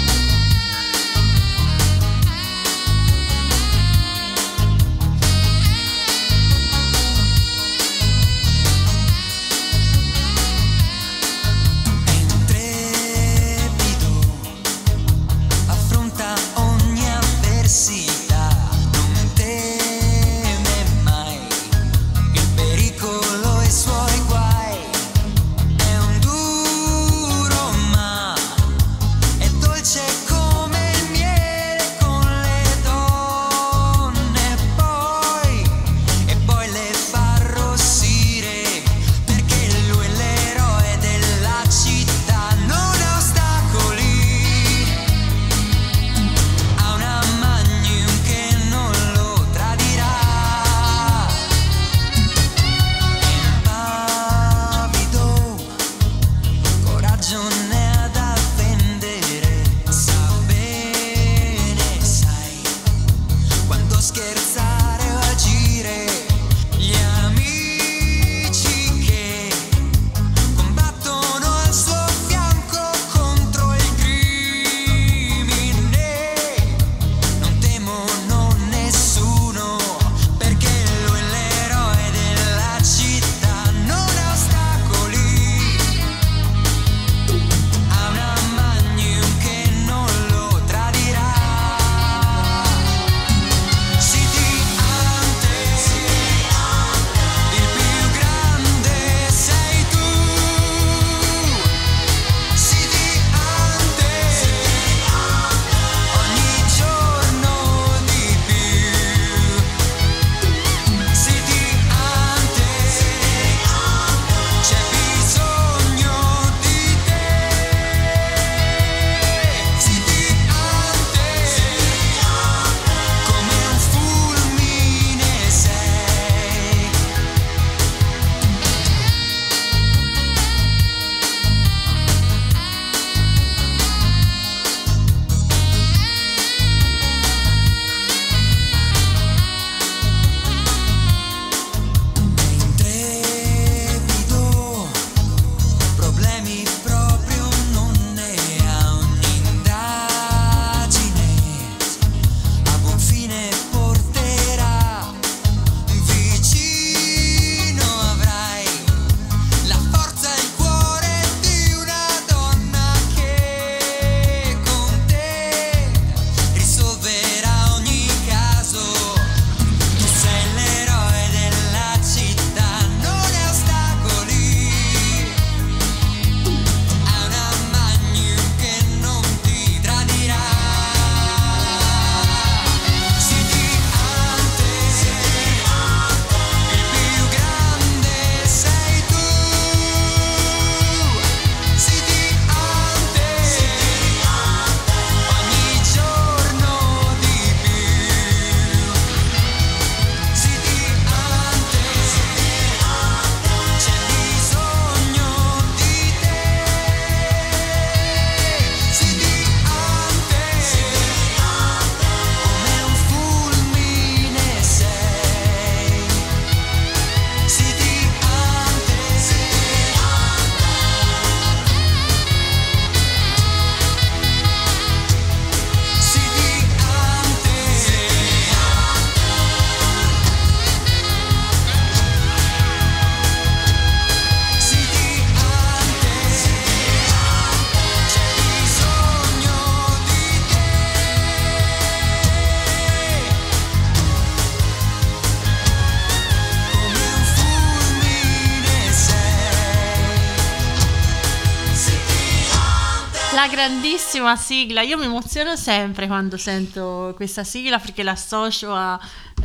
Una 253.47 253.55
grandissima 253.55 254.35
sigla. 254.37 254.83
Io 254.83 254.97
mi 254.99 255.05
emoziono 255.05 255.57
sempre 255.57 256.07
quando 256.09 256.37
sento 256.37 257.13
questa 257.15 257.45
sigla 257.45 257.79
perché 257.79 258.03
l'associo 258.03 258.73
a. 258.75 258.99
eh, 259.43 259.45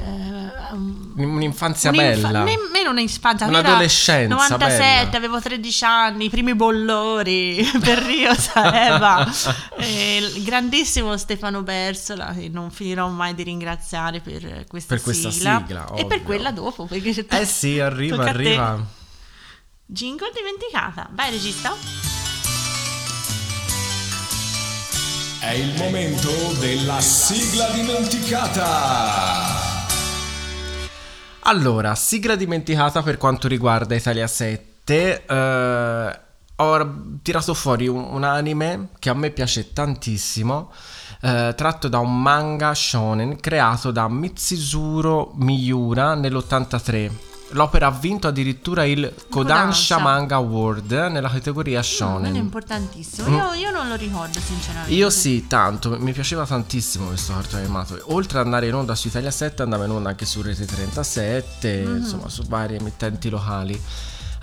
un- 0.74 1.12
Un'infanzia 1.18 1.90
un'infa- 1.92 2.28
bella. 2.28 2.44
nemmeno 2.44 2.90
un'infanzia, 2.90 3.46
Un'adolescenza 3.48 4.34
97, 4.34 5.06
bella. 5.06 5.18
avevo 5.18 5.40
13 5.40 5.84
anni, 5.86 6.26
i 6.26 6.30
primi 6.30 6.56
bollori 6.56 7.64
per 7.80 8.00
Rio 8.00 8.34
Saeva. 8.34 9.30
Il 9.78 10.44
grandissimo 10.44 11.16
Stefano 11.18 11.62
Bersola, 11.62 12.34
che 12.34 12.50
non 12.50 12.72
finirò 12.72 13.08
mai 13.10 13.36
di 13.36 13.44
ringraziare 13.44 14.20
per 14.20 14.66
questa 14.68 14.96
Per 14.96 15.04
questa 15.04 15.30
sigla. 15.30 15.64
sigla, 15.66 15.94
e 15.96 16.06
per 16.06 16.24
quella 16.24 16.52
dopo. 16.52 16.86
Perché 16.86 17.26
Eh 17.30 17.46
sì, 17.46 17.80
arriva, 17.80 18.24
arriva. 18.26 18.84
Jingle 19.86 20.32
dimenticata. 20.34 21.08
Vai, 21.12 21.30
regista. 21.32 22.11
È 25.44 25.54
il 25.54 25.76
momento 25.76 26.30
della 26.60 27.02
sigla 27.02 27.68
dimenticata. 27.72 28.68
Allora, 31.40 31.96
sigla 31.96 32.36
dimenticata 32.36 33.02
per 33.02 33.18
quanto 33.18 33.48
riguarda 33.48 33.96
Italia 33.96 34.28
7. 34.28 35.26
eh, 35.26 36.20
ho 36.58 36.94
tirato 37.24 37.56
fuori 37.56 37.88
un, 37.88 38.04
un 38.12 38.24
anime 38.24 38.90
che 39.00 39.10
a 39.10 39.16
me 39.16 39.32
piace 39.32 39.74
tantissimo. 39.74 40.72
eh, 41.22 41.54
tratto 41.58 41.88
da 41.88 41.98
un 41.98 42.22
manga 42.22 42.76
shonen 42.76 43.40
creato 43.40 43.90
da 43.90 44.08
Mitsuzuro 44.08 45.32
Miura 45.38 46.14
nell'83. 46.14 47.31
L'opera 47.54 47.88
ha 47.88 47.92
vinto 47.92 48.28
addirittura 48.28 48.86
il 48.86 49.14
Kodansha. 49.30 49.98
Manga 50.00 50.36
Award 50.36 50.92
nella 51.12 51.30
categoria 51.30 51.80
è 51.80 51.84
shonen. 51.84 52.36
importantissimo. 52.36 53.30
Mm. 53.30 53.34
Io, 53.34 53.54
io 53.54 53.72
non 53.72 53.88
lo 53.88 53.96
ricordo, 53.96 54.40
sinceramente. 54.40 54.94
Io 54.94 55.10
sì, 55.10 55.48
tanto, 55.48 55.98
mi 56.00 56.14
piaceva 56.14 56.46
tantissimo 56.46 57.08
questo 57.08 57.34
cartone 57.34 57.64
animato. 57.64 58.00
Oltre 58.08 58.40
ad 58.40 58.46
andare 58.46 58.68
in 58.68 58.74
onda 58.76 58.96
su 58.96 59.08
Italia 59.08 59.32
7, 59.32 59.62
andava 59.64 59.86
in 59.86 59.92
onda 59.92 60.10
anche 60.10 60.26
su 60.26 60.42
Rete 60.42 60.66
37, 60.66 61.84
Mhm. 61.86 61.98
insomma, 61.98 62.30
su 62.30 62.44
varie 62.44 62.78
emittenti 62.78 63.30
locali. 63.30 63.80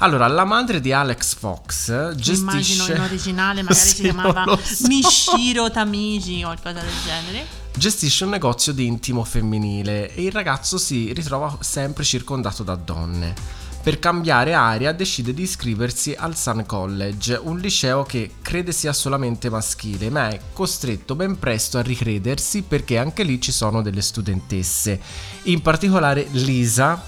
Allora, 0.00 0.28
la 0.28 0.44
madre 0.44 0.80
di 0.80 0.92
Alex 0.92 1.34
Fox 1.34 1.88
Immagino 1.88 2.14
gestisce 2.14 2.92
in 2.94 3.00
originale 3.00 3.62
magari 3.62 3.80
Sì, 3.88 3.94
si 3.96 4.02
chiamava 4.02 4.58
so. 4.62 4.86
Mishiro 4.86 5.70
Tamiji 5.72 6.44
o 6.44 6.46
qualcosa 6.46 6.80
del 6.84 6.94
genere. 7.04 7.46
gestisce 7.76 8.22
un 8.24 8.30
negozio 8.30 8.72
di 8.72 8.86
intimo 8.86 9.24
femminile 9.24 10.14
e 10.14 10.22
il 10.22 10.30
ragazzo 10.30 10.78
si 10.78 11.12
ritrova 11.12 11.56
sempre 11.60 12.04
circondato 12.04 12.62
da 12.62 12.76
donne. 12.76 13.34
Per 13.82 13.98
cambiare 13.98 14.54
aria 14.54 14.92
decide 14.92 15.34
di 15.34 15.42
iscriversi 15.42 16.14
al 16.16 16.36
Sun 16.36 16.64
College, 16.66 17.40
un 17.42 17.58
liceo 17.58 18.02
che 18.04 18.34
crede 18.42 18.70
sia 18.70 18.92
solamente 18.92 19.50
maschile, 19.50 20.10
ma 20.10 20.28
è 20.28 20.38
costretto 20.52 21.16
ben 21.16 21.38
presto 21.40 21.78
a 21.78 21.82
ricredersi 21.82 22.62
perché 22.62 22.98
anche 22.98 23.22
lì 23.24 23.40
ci 23.40 23.50
sono 23.50 23.82
delle 23.82 24.02
studentesse, 24.02 25.00
in 25.44 25.62
particolare 25.62 26.26
Lisa, 26.32 27.02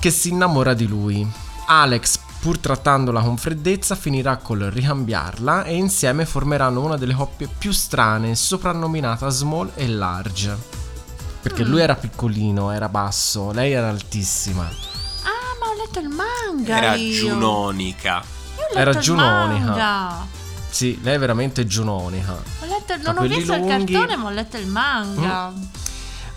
che 0.00 0.10
si 0.10 0.30
innamora 0.30 0.72
di 0.74 0.86
lui. 0.86 1.50
Alex, 1.80 2.18
pur 2.40 2.58
trattandola 2.58 3.22
con 3.22 3.38
freddezza, 3.38 3.94
finirà 3.94 4.36
col 4.36 4.58
ricambiarla 4.60 5.64
e 5.64 5.74
insieme 5.74 6.26
formeranno 6.26 6.82
una 6.84 6.98
delle 6.98 7.14
coppie 7.14 7.48
più 7.48 7.72
strane, 7.72 8.34
soprannominata 8.34 9.28
Small 9.30 9.70
e 9.74 9.88
Large. 9.88 10.56
Perché 11.40 11.64
Mm. 11.64 11.68
lui 11.70 11.80
era 11.80 11.94
piccolino, 11.94 12.70
era 12.72 12.88
basso, 12.90 13.52
lei 13.52 13.72
era 13.72 13.88
altissima. 13.88 14.64
Ah, 14.64 15.56
ma 15.58 15.70
ho 15.70 15.74
letto 15.74 15.98
il 15.98 16.08
manga 16.08 16.76
Era 16.76 16.94
io. 16.94 17.14
Giunonica. 17.28 18.16
Io 18.56 18.62
ho 18.62 18.66
letto 18.68 18.78
Era 18.78 18.90
il 18.90 18.98
giunonica. 18.98 19.64
manga. 19.64 20.26
Sì, 20.68 20.98
lei 21.02 21.14
è 21.14 21.18
veramente 21.18 21.66
giunonica. 21.66 22.32
Ho 22.32 22.66
letto- 22.66 22.96
non 22.98 23.16
ho 23.16 23.22
visto 23.26 23.54
il 23.54 23.60
lunghi. 23.60 23.92
cartone, 23.92 24.16
ma 24.16 24.26
ho 24.28 24.30
letto 24.30 24.56
il 24.58 24.66
manga. 24.66 25.52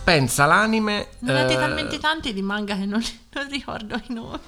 Pensa 0.03 0.45
l'anime. 0.45 1.07
Ne 1.19 1.31
ho 1.31 1.35
letti 1.35 1.53
eh, 1.53 1.57
talmente 1.57 1.97
tanti 1.99 2.33
di 2.33 2.41
manga 2.41 2.75
che 2.77 2.85
non, 2.85 3.01
non 3.33 3.47
ricordo 3.49 3.95
i 4.07 4.13
nomi. 4.13 4.39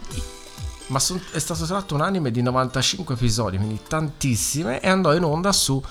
Ma 0.88 1.00
son- 1.00 1.22
è 1.32 1.40
stato 1.40 1.66
tratto 1.66 1.96
un 1.96 2.02
anime 2.02 2.32
di 2.32 2.42
95 2.42 3.16
episodi, 3.16 3.58
quindi 3.58 3.80
tantissime, 3.88 4.80
e 4.80 4.88
andò 4.88 5.14
in 5.14 5.24
onda 5.24 5.52
su 5.52 5.82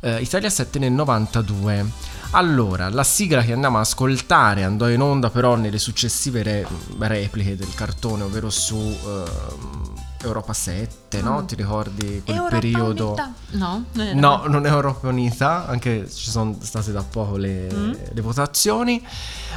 eh, 0.00 0.20
Italia 0.22 0.48
7 0.48 0.78
nel 0.78 0.92
92. 0.92 1.84
Allora, 2.30 2.88
la 2.88 3.04
sigla 3.04 3.42
che 3.42 3.52
andiamo 3.52 3.76
a 3.78 3.80
ascoltare 3.80 4.64
andò 4.64 4.88
in 4.88 5.00
onda 5.00 5.30
però 5.30 5.56
nelle 5.56 5.78
successive 5.78 6.42
re- 6.42 6.66
repliche 6.98 7.54
del 7.56 7.72
cartone, 7.74 8.22
ovvero 8.24 8.50
su 8.50 8.76
ehm, 8.76 9.94
Europa 10.26 10.52
7, 10.52 11.20
no? 11.22 11.42
Mm. 11.42 11.46
Ti 11.46 11.54
ricordi 11.54 12.22
quel 12.24 12.36
Europa 12.36 12.54
periodo? 12.58 13.06
Unita? 13.08 13.32
No, 13.50 13.84
non. 13.92 14.08
No, 14.18 14.42
non 14.46 14.66
è 14.66 14.70
Europa 14.70 15.08
Unita, 15.08 15.66
anche 15.66 16.08
ci 16.12 16.30
sono 16.30 16.56
state 16.60 16.92
da 16.92 17.02
poco 17.02 17.36
le, 17.36 17.72
Mm. 17.72 17.92
le 18.12 18.20
votazioni, 18.20 19.04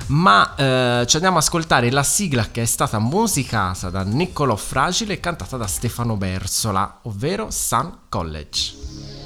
ma 0.08 0.56
eh, 0.56 1.06
ci 1.08 1.16
andiamo 1.16 1.38
ad 1.38 1.44
ascoltare 1.44 1.92
la 1.92 2.04
sigla 2.04 2.48
che 2.52 2.62
è 2.62 2.66
stata 2.66 3.00
musicata 3.00 3.90
da 3.90 4.04
Niccolò 4.04 4.56
Fragile 4.56 5.14
e 5.14 5.20
cantata 5.20 5.58
da 5.58 5.68
Stefano 5.68 6.16
Bersola, 6.18 7.00
ovvero 7.04 7.48
Sun 7.50 7.98
College. 8.10 9.19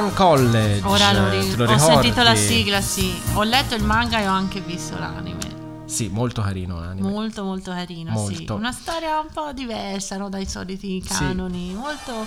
Sun 0.00 0.14
College. 0.14 0.80
Ora 0.86 1.12
lo 1.12 1.28
ri- 1.28 1.50
te 1.50 1.56
lo 1.56 1.72
ho 1.72 1.78
sentito 1.78 2.22
la 2.22 2.34
sigla, 2.34 2.80
sì. 2.80 3.20
Ho 3.34 3.42
letto 3.42 3.74
il 3.74 3.84
manga 3.84 4.18
e 4.18 4.26
ho 4.26 4.32
anche 4.32 4.60
visto 4.60 4.98
l'anime. 4.98 5.84
Sì, 5.84 6.08
molto 6.08 6.40
carino 6.40 6.80
l'anime. 6.80 7.06
Molto 7.06 7.44
molto 7.44 7.70
carino, 7.70 8.10
sì. 8.26 8.34
Molto. 8.36 8.54
Una 8.54 8.72
storia 8.72 9.18
un 9.18 9.28
po' 9.30 9.52
diversa 9.52 10.16
no, 10.16 10.30
dai 10.30 10.46
soliti 10.46 11.02
canoni, 11.06 11.74
molto 11.74 12.26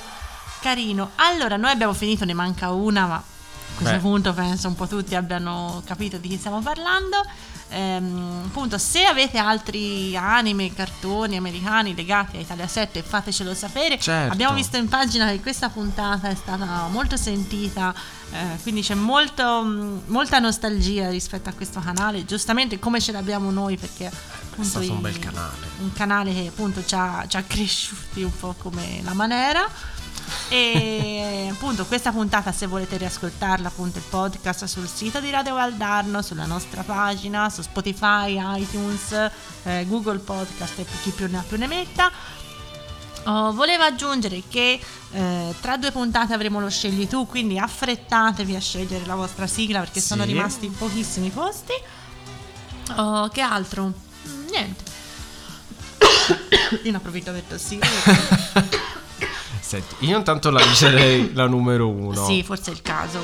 carino. 0.61 1.11
Allora, 1.15 1.57
noi 1.57 1.71
abbiamo 1.71 1.93
finito, 1.93 2.25
ne 2.25 2.33
manca 2.33 2.71
una, 2.71 3.07
ma 3.07 3.15
a 3.15 3.23
questo 3.75 3.95
Beh. 3.95 4.01
punto 4.01 4.33
penso 4.33 4.67
un 4.67 4.75
po' 4.75 4.85
tutti 4.85 5.15
abbiano 5.15 5.81
capito 5.83 6.17
di 6.17 6.27
chi 6.27 6.37
stiamo 6.37 6.61
parlando. 6.61 7.17
Ehm, 7.73 8.43
appunto, 8.45 8.77
se 8.77 9.03
avete 9.03 9.37
altri 9.39 10.15
anime, 10.15 10.73
cartoni 10.73 11.35
americani 11.37 11.95
legati 11.95 12.37
a 12.37 12.39
Italia 12.39 12.67
7, 12.67 13.01
fatecelo 13.01 13.53
sapere. 13.55 13.99
Certo. 13.99 14.31
Abbiamo 14.31 14.53
visto 14.53 14.77
in 14.77 14.87
pagina 14.87 15.29
che 15.31 15.39
questa 15.41 15.69
puntata 15.69 16.29
è 16.29 16.35
stata 16.35 16.87
molto 16.91 17.17
sentita, 17.17 17.93
eh, 18.31 18.57
quindi 18.61 18.81
c'è 18.81 18.93
molto, 18.93 19.63
mh, 19.63 20.03
molta 20.07 20.37
nostalgia 20.39 21.09
rispetto 21.09 21.49
a 21.49 21.53
questo 21.53 21.79
canale, 21.79 22.25
giustamente 22.25 22.77
come 22.79 23.01
ce 23.01 23.11
l'abbiamo 23.11 23.49
noi, 23.49 23.75
perché 23.77 24.05
È 24.05 24.63
stato 24.63 24.91
un 24.91 25.01
bel 25.01 25.17
canale. 25.17 25.67
un 25.79 25.91
canale 25.93 26.31
che 26.33 26.47
appunto 26.47 26.85
ci 26.85 26.93
ha, 26.93 27.25
ci 27.27 27.37
ha 27.37 27.43
cresciuti 27.43 28.21
un 28.21 28.37
po' 28.37 28.53
come 28.59 29.01
la 29.03 29.13
manera. 29.13 29.67
E 30.49 31.47
appunto 31.51 31.85
questa 31.85 32.11
puntata 32.11 32.51
se 32.51 32.67
volete 32.67 32.97
riascoltarla 32.97 33.67
appunto 33.69 33.97
il 33.97 34.03
podcast 34.07 34.65
sul 34.65 34.87
sito 34.87 35.19
di 35.19 35.29
Radio 35.31 35.55
Valdarno, 35.55 36.21
sulla 36.21 36.45
nostra 36.45 36.83
pagina, 36.83 37.49
su 37.49 37.61
Spotify, 37.61 38.37
iTunes, 38.59 39.11
eh, 39.63 39.85
Google 39.87 40.19
Podcast 40.19 40.77
e 40.79 40.85
chi 41.01 41.09
più 41.11 41.27
ne 41.29 41.37
ha 41.39 41.43
più 41.47 41.57
ne 41.57 41.67
metta. 41.67 42.11
Oh, 43.25 43.53
volevo 43.53 43.83
aggiungere 43.83 44.43
che 44.49 44.79
eh, 45.11 45.55
tra 45.61 45.77
due 45.77 45.91
puntate 45.91 46.33
avremo 46.33 46.59
lo 46.59 46.69
scegli 46.69 47.07
tu, 47.07 47.25
quindi 47.25 47.57
affrettatevi 47.57 48.53
a 48.55 48.59
scegliere 48.59 49.05
la 49.05 49.15
vostra 49.15 49.47
sigla 49.47 49.79
perché 49.79 50.01
Sì. 50.01 50.07
sono 50.07 50.23
rimasti 50.25 50.67
pochissimi 50.67 51.29
posti. 51.29 51.71
Oh, 52.97 53.29
che 53.29 53.39
altro? 53.41 53.91
Niente. 54.51 54.83
Io 56.83 56.91
ne 56.91 56.97
approfitto 56.97 57.31
per 57.31 57.41
tossire. 57.43 57.87
Senti, 59.73 60.05
io 60.05 60.17
intanto 60.17 60.51
lancerei 60.51 61.33
la 61.33 61.47
numero 61.47 61.89
uno. 61.89 62.23
Sì, 62.27 62.43
forse 62.43 62.69
è 62.69 62.73
il 62.75 62.83
caso. 62.83 63.19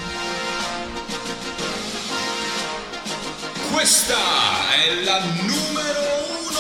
Questa 3.72 4.16
è 4.74 5.04
la 5.04 5.20
numero 5.42 6.00
uno. 6.48 6.58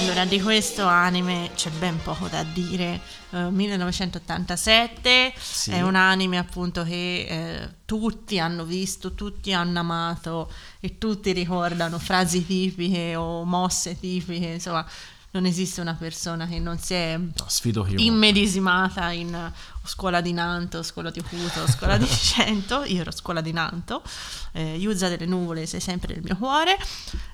Allora, 0.00 0.26
di 0.26 0.42
questo 0.42 0.84
anime 0.84 1.52
c'è 1.54 1.70
ben 1.70 2.02
poco 2.02 2.28
da 2.28 2.42
dire. 2.42 3.00
Eh, 3.30 3.50
1987 3.50 5.32
Sì. 5.38 5.70
è 5.70 5.80
un 5.80 5.94
anime 5.94 6.36
appunto 6.36 6.82
che 6.84 7.24
eh, 7.26 7.68
tutti 7.86 8.38
hanno 8.38 8.64
visto, 8.64 9.14
tutti 9.14 9.54
hanno 9.54 9.78
amato 9.78 10.52
e 10.80 10.98
tutti 10.98 11.32
ricordano 11.32 11.98
frasi 11.98 12.44
tipiche 12.44 13.16
o 13.16 13.44
mosse 13.44 13.98
tipiche. 13.98 14.48
Insomma, 14.48 14.84
non 15.34 15.46
esiste 15.46 15.80
una 15.80 15.94
persona 15.94 16.46
che 16.46 16.60
non 16.60 16.78
si 16.78 16.94
è 16.94 17.18
No, 17.18 17.46
immedesimata 18.00 19.10
in 19.10 19.34
eh, 19.34 19.52
scuola 19.84 20.20
di 20.20 20.32
Nanto, 20.32 20.84
scuola 20.84 21.10
di 21.10 21.18
Ocuto, 21.18 21.66
scuola 21.68 21.96
di 21.96 22.06
Cento. 22.06 22.84
Io 22.84 23.00
ero 23.00 23.10
scuola 23.10 23.40
di 23.40 23.50
Nanto. 23.52 24.02
Eh, 24.52 24.76
Iuzza 24.78 25.08
delle 25.08 25.26
nuvole, 25.26 25.66
sei 25.66 25.80
sempre 25.80 26.14
nel 26.14 26.22
mio 26.22 26.36
cuore. 26.36 26.78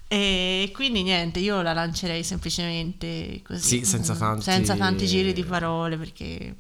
E 0.09 0.71
quindi 0.75 1.03
niente, 1.03 1.41
io 1.41 1.61
la 1.61 1.75
lancerei 1.75 2.25
semplicemente 2.25 3.43
così. 3.45 3.81
Sì, 3.81 3.85
senza 3.85 4.15
mm, 4.15 4.19
tanti- 4.19 4.43
senza 4.45 4.77
tanti 4.77 5.07
giri 5.07 5.35
di 5.35 5.45
parole 5.45 5.99
perché. 5.99 6.57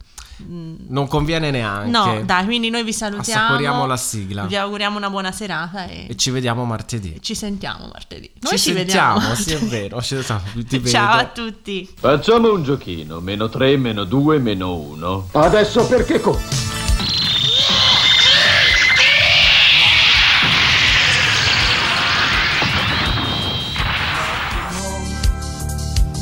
Mm, 0.49 0.75
Non 0.89 1.07
conviene 1.09 1.51
neanche. 1.51 1.91
No, 1.91 2.23
dai, 2.25 2.45
quindi 2.45 2.71
noi 2.71 2.83
vi 2.85 2.93
salutiamo. 2.93 3.41
Assaporiamo 3.41 3.87
la 3.87 3.97
sigla. 3.97 4.45
Vi 4.47 4.57
auguriamo 4.57 4.97
una 4.97 5.11
buona 5.11 5.33
serata 5.33 5.87
e, 5.87 6.07
E 6.09 6.17
ci 6.17 6.31
vediamo 6.31 6.65
martedì. 6.65 7.19
ci 7.21 7.35
sentiamo 7.35 7.89
martedì. 7.93 8.31
Noi 8.41 8.53
ci 8.53 8.59
ci, 8.59 8.73
vediamo. 8.73 9.21
sentiamo, 9.21 9.35
sì, 9.35 9.53
è 9.53 9.69
vero. 9.69 10.01
Ci 10.03 10.23
sentiamo, 10.23 10.65
ti 10.67 10.85
Ciao 10.89 11.19
a 11.19 11.27
tutti. 11.27 11.89
Facciamo 11.99 12.53
un 12.53 12.62
giochino. 12.62 13.21
Meno 13.21 13.49
3, 13.49 13.77
meno 13.77 14.05
2, 14.05 14.39
meno 14.39 14.75
1. 14.77 15.29
Adesso 15.33 15.87
perché 15.87 16.21
co... 16.21 16.39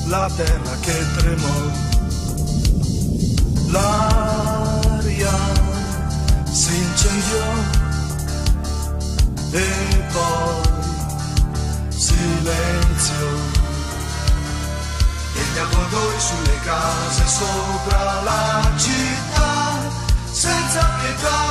la 0.08 0.30
terra 0.36 0.74
che 0.80 1.06
tremò, 1.16 1.70
l'aria 3.70 5.36
si 6.50 6.74
incendiò 6.76 7.52
e 9.52 10.04
poi 10.12 10.68
silenzio. 11.88 13.26
E 15.34 15.40
gli 15.52 15.58
avvoltoi 15.58 16.20
sulle 16.20 16.58
case 16.64 17.26
sopra 17.26 18.22
la 18.22 18.70
città, 18.76 19.78
senza 20.32 20.90
pietà. 21.00 21.47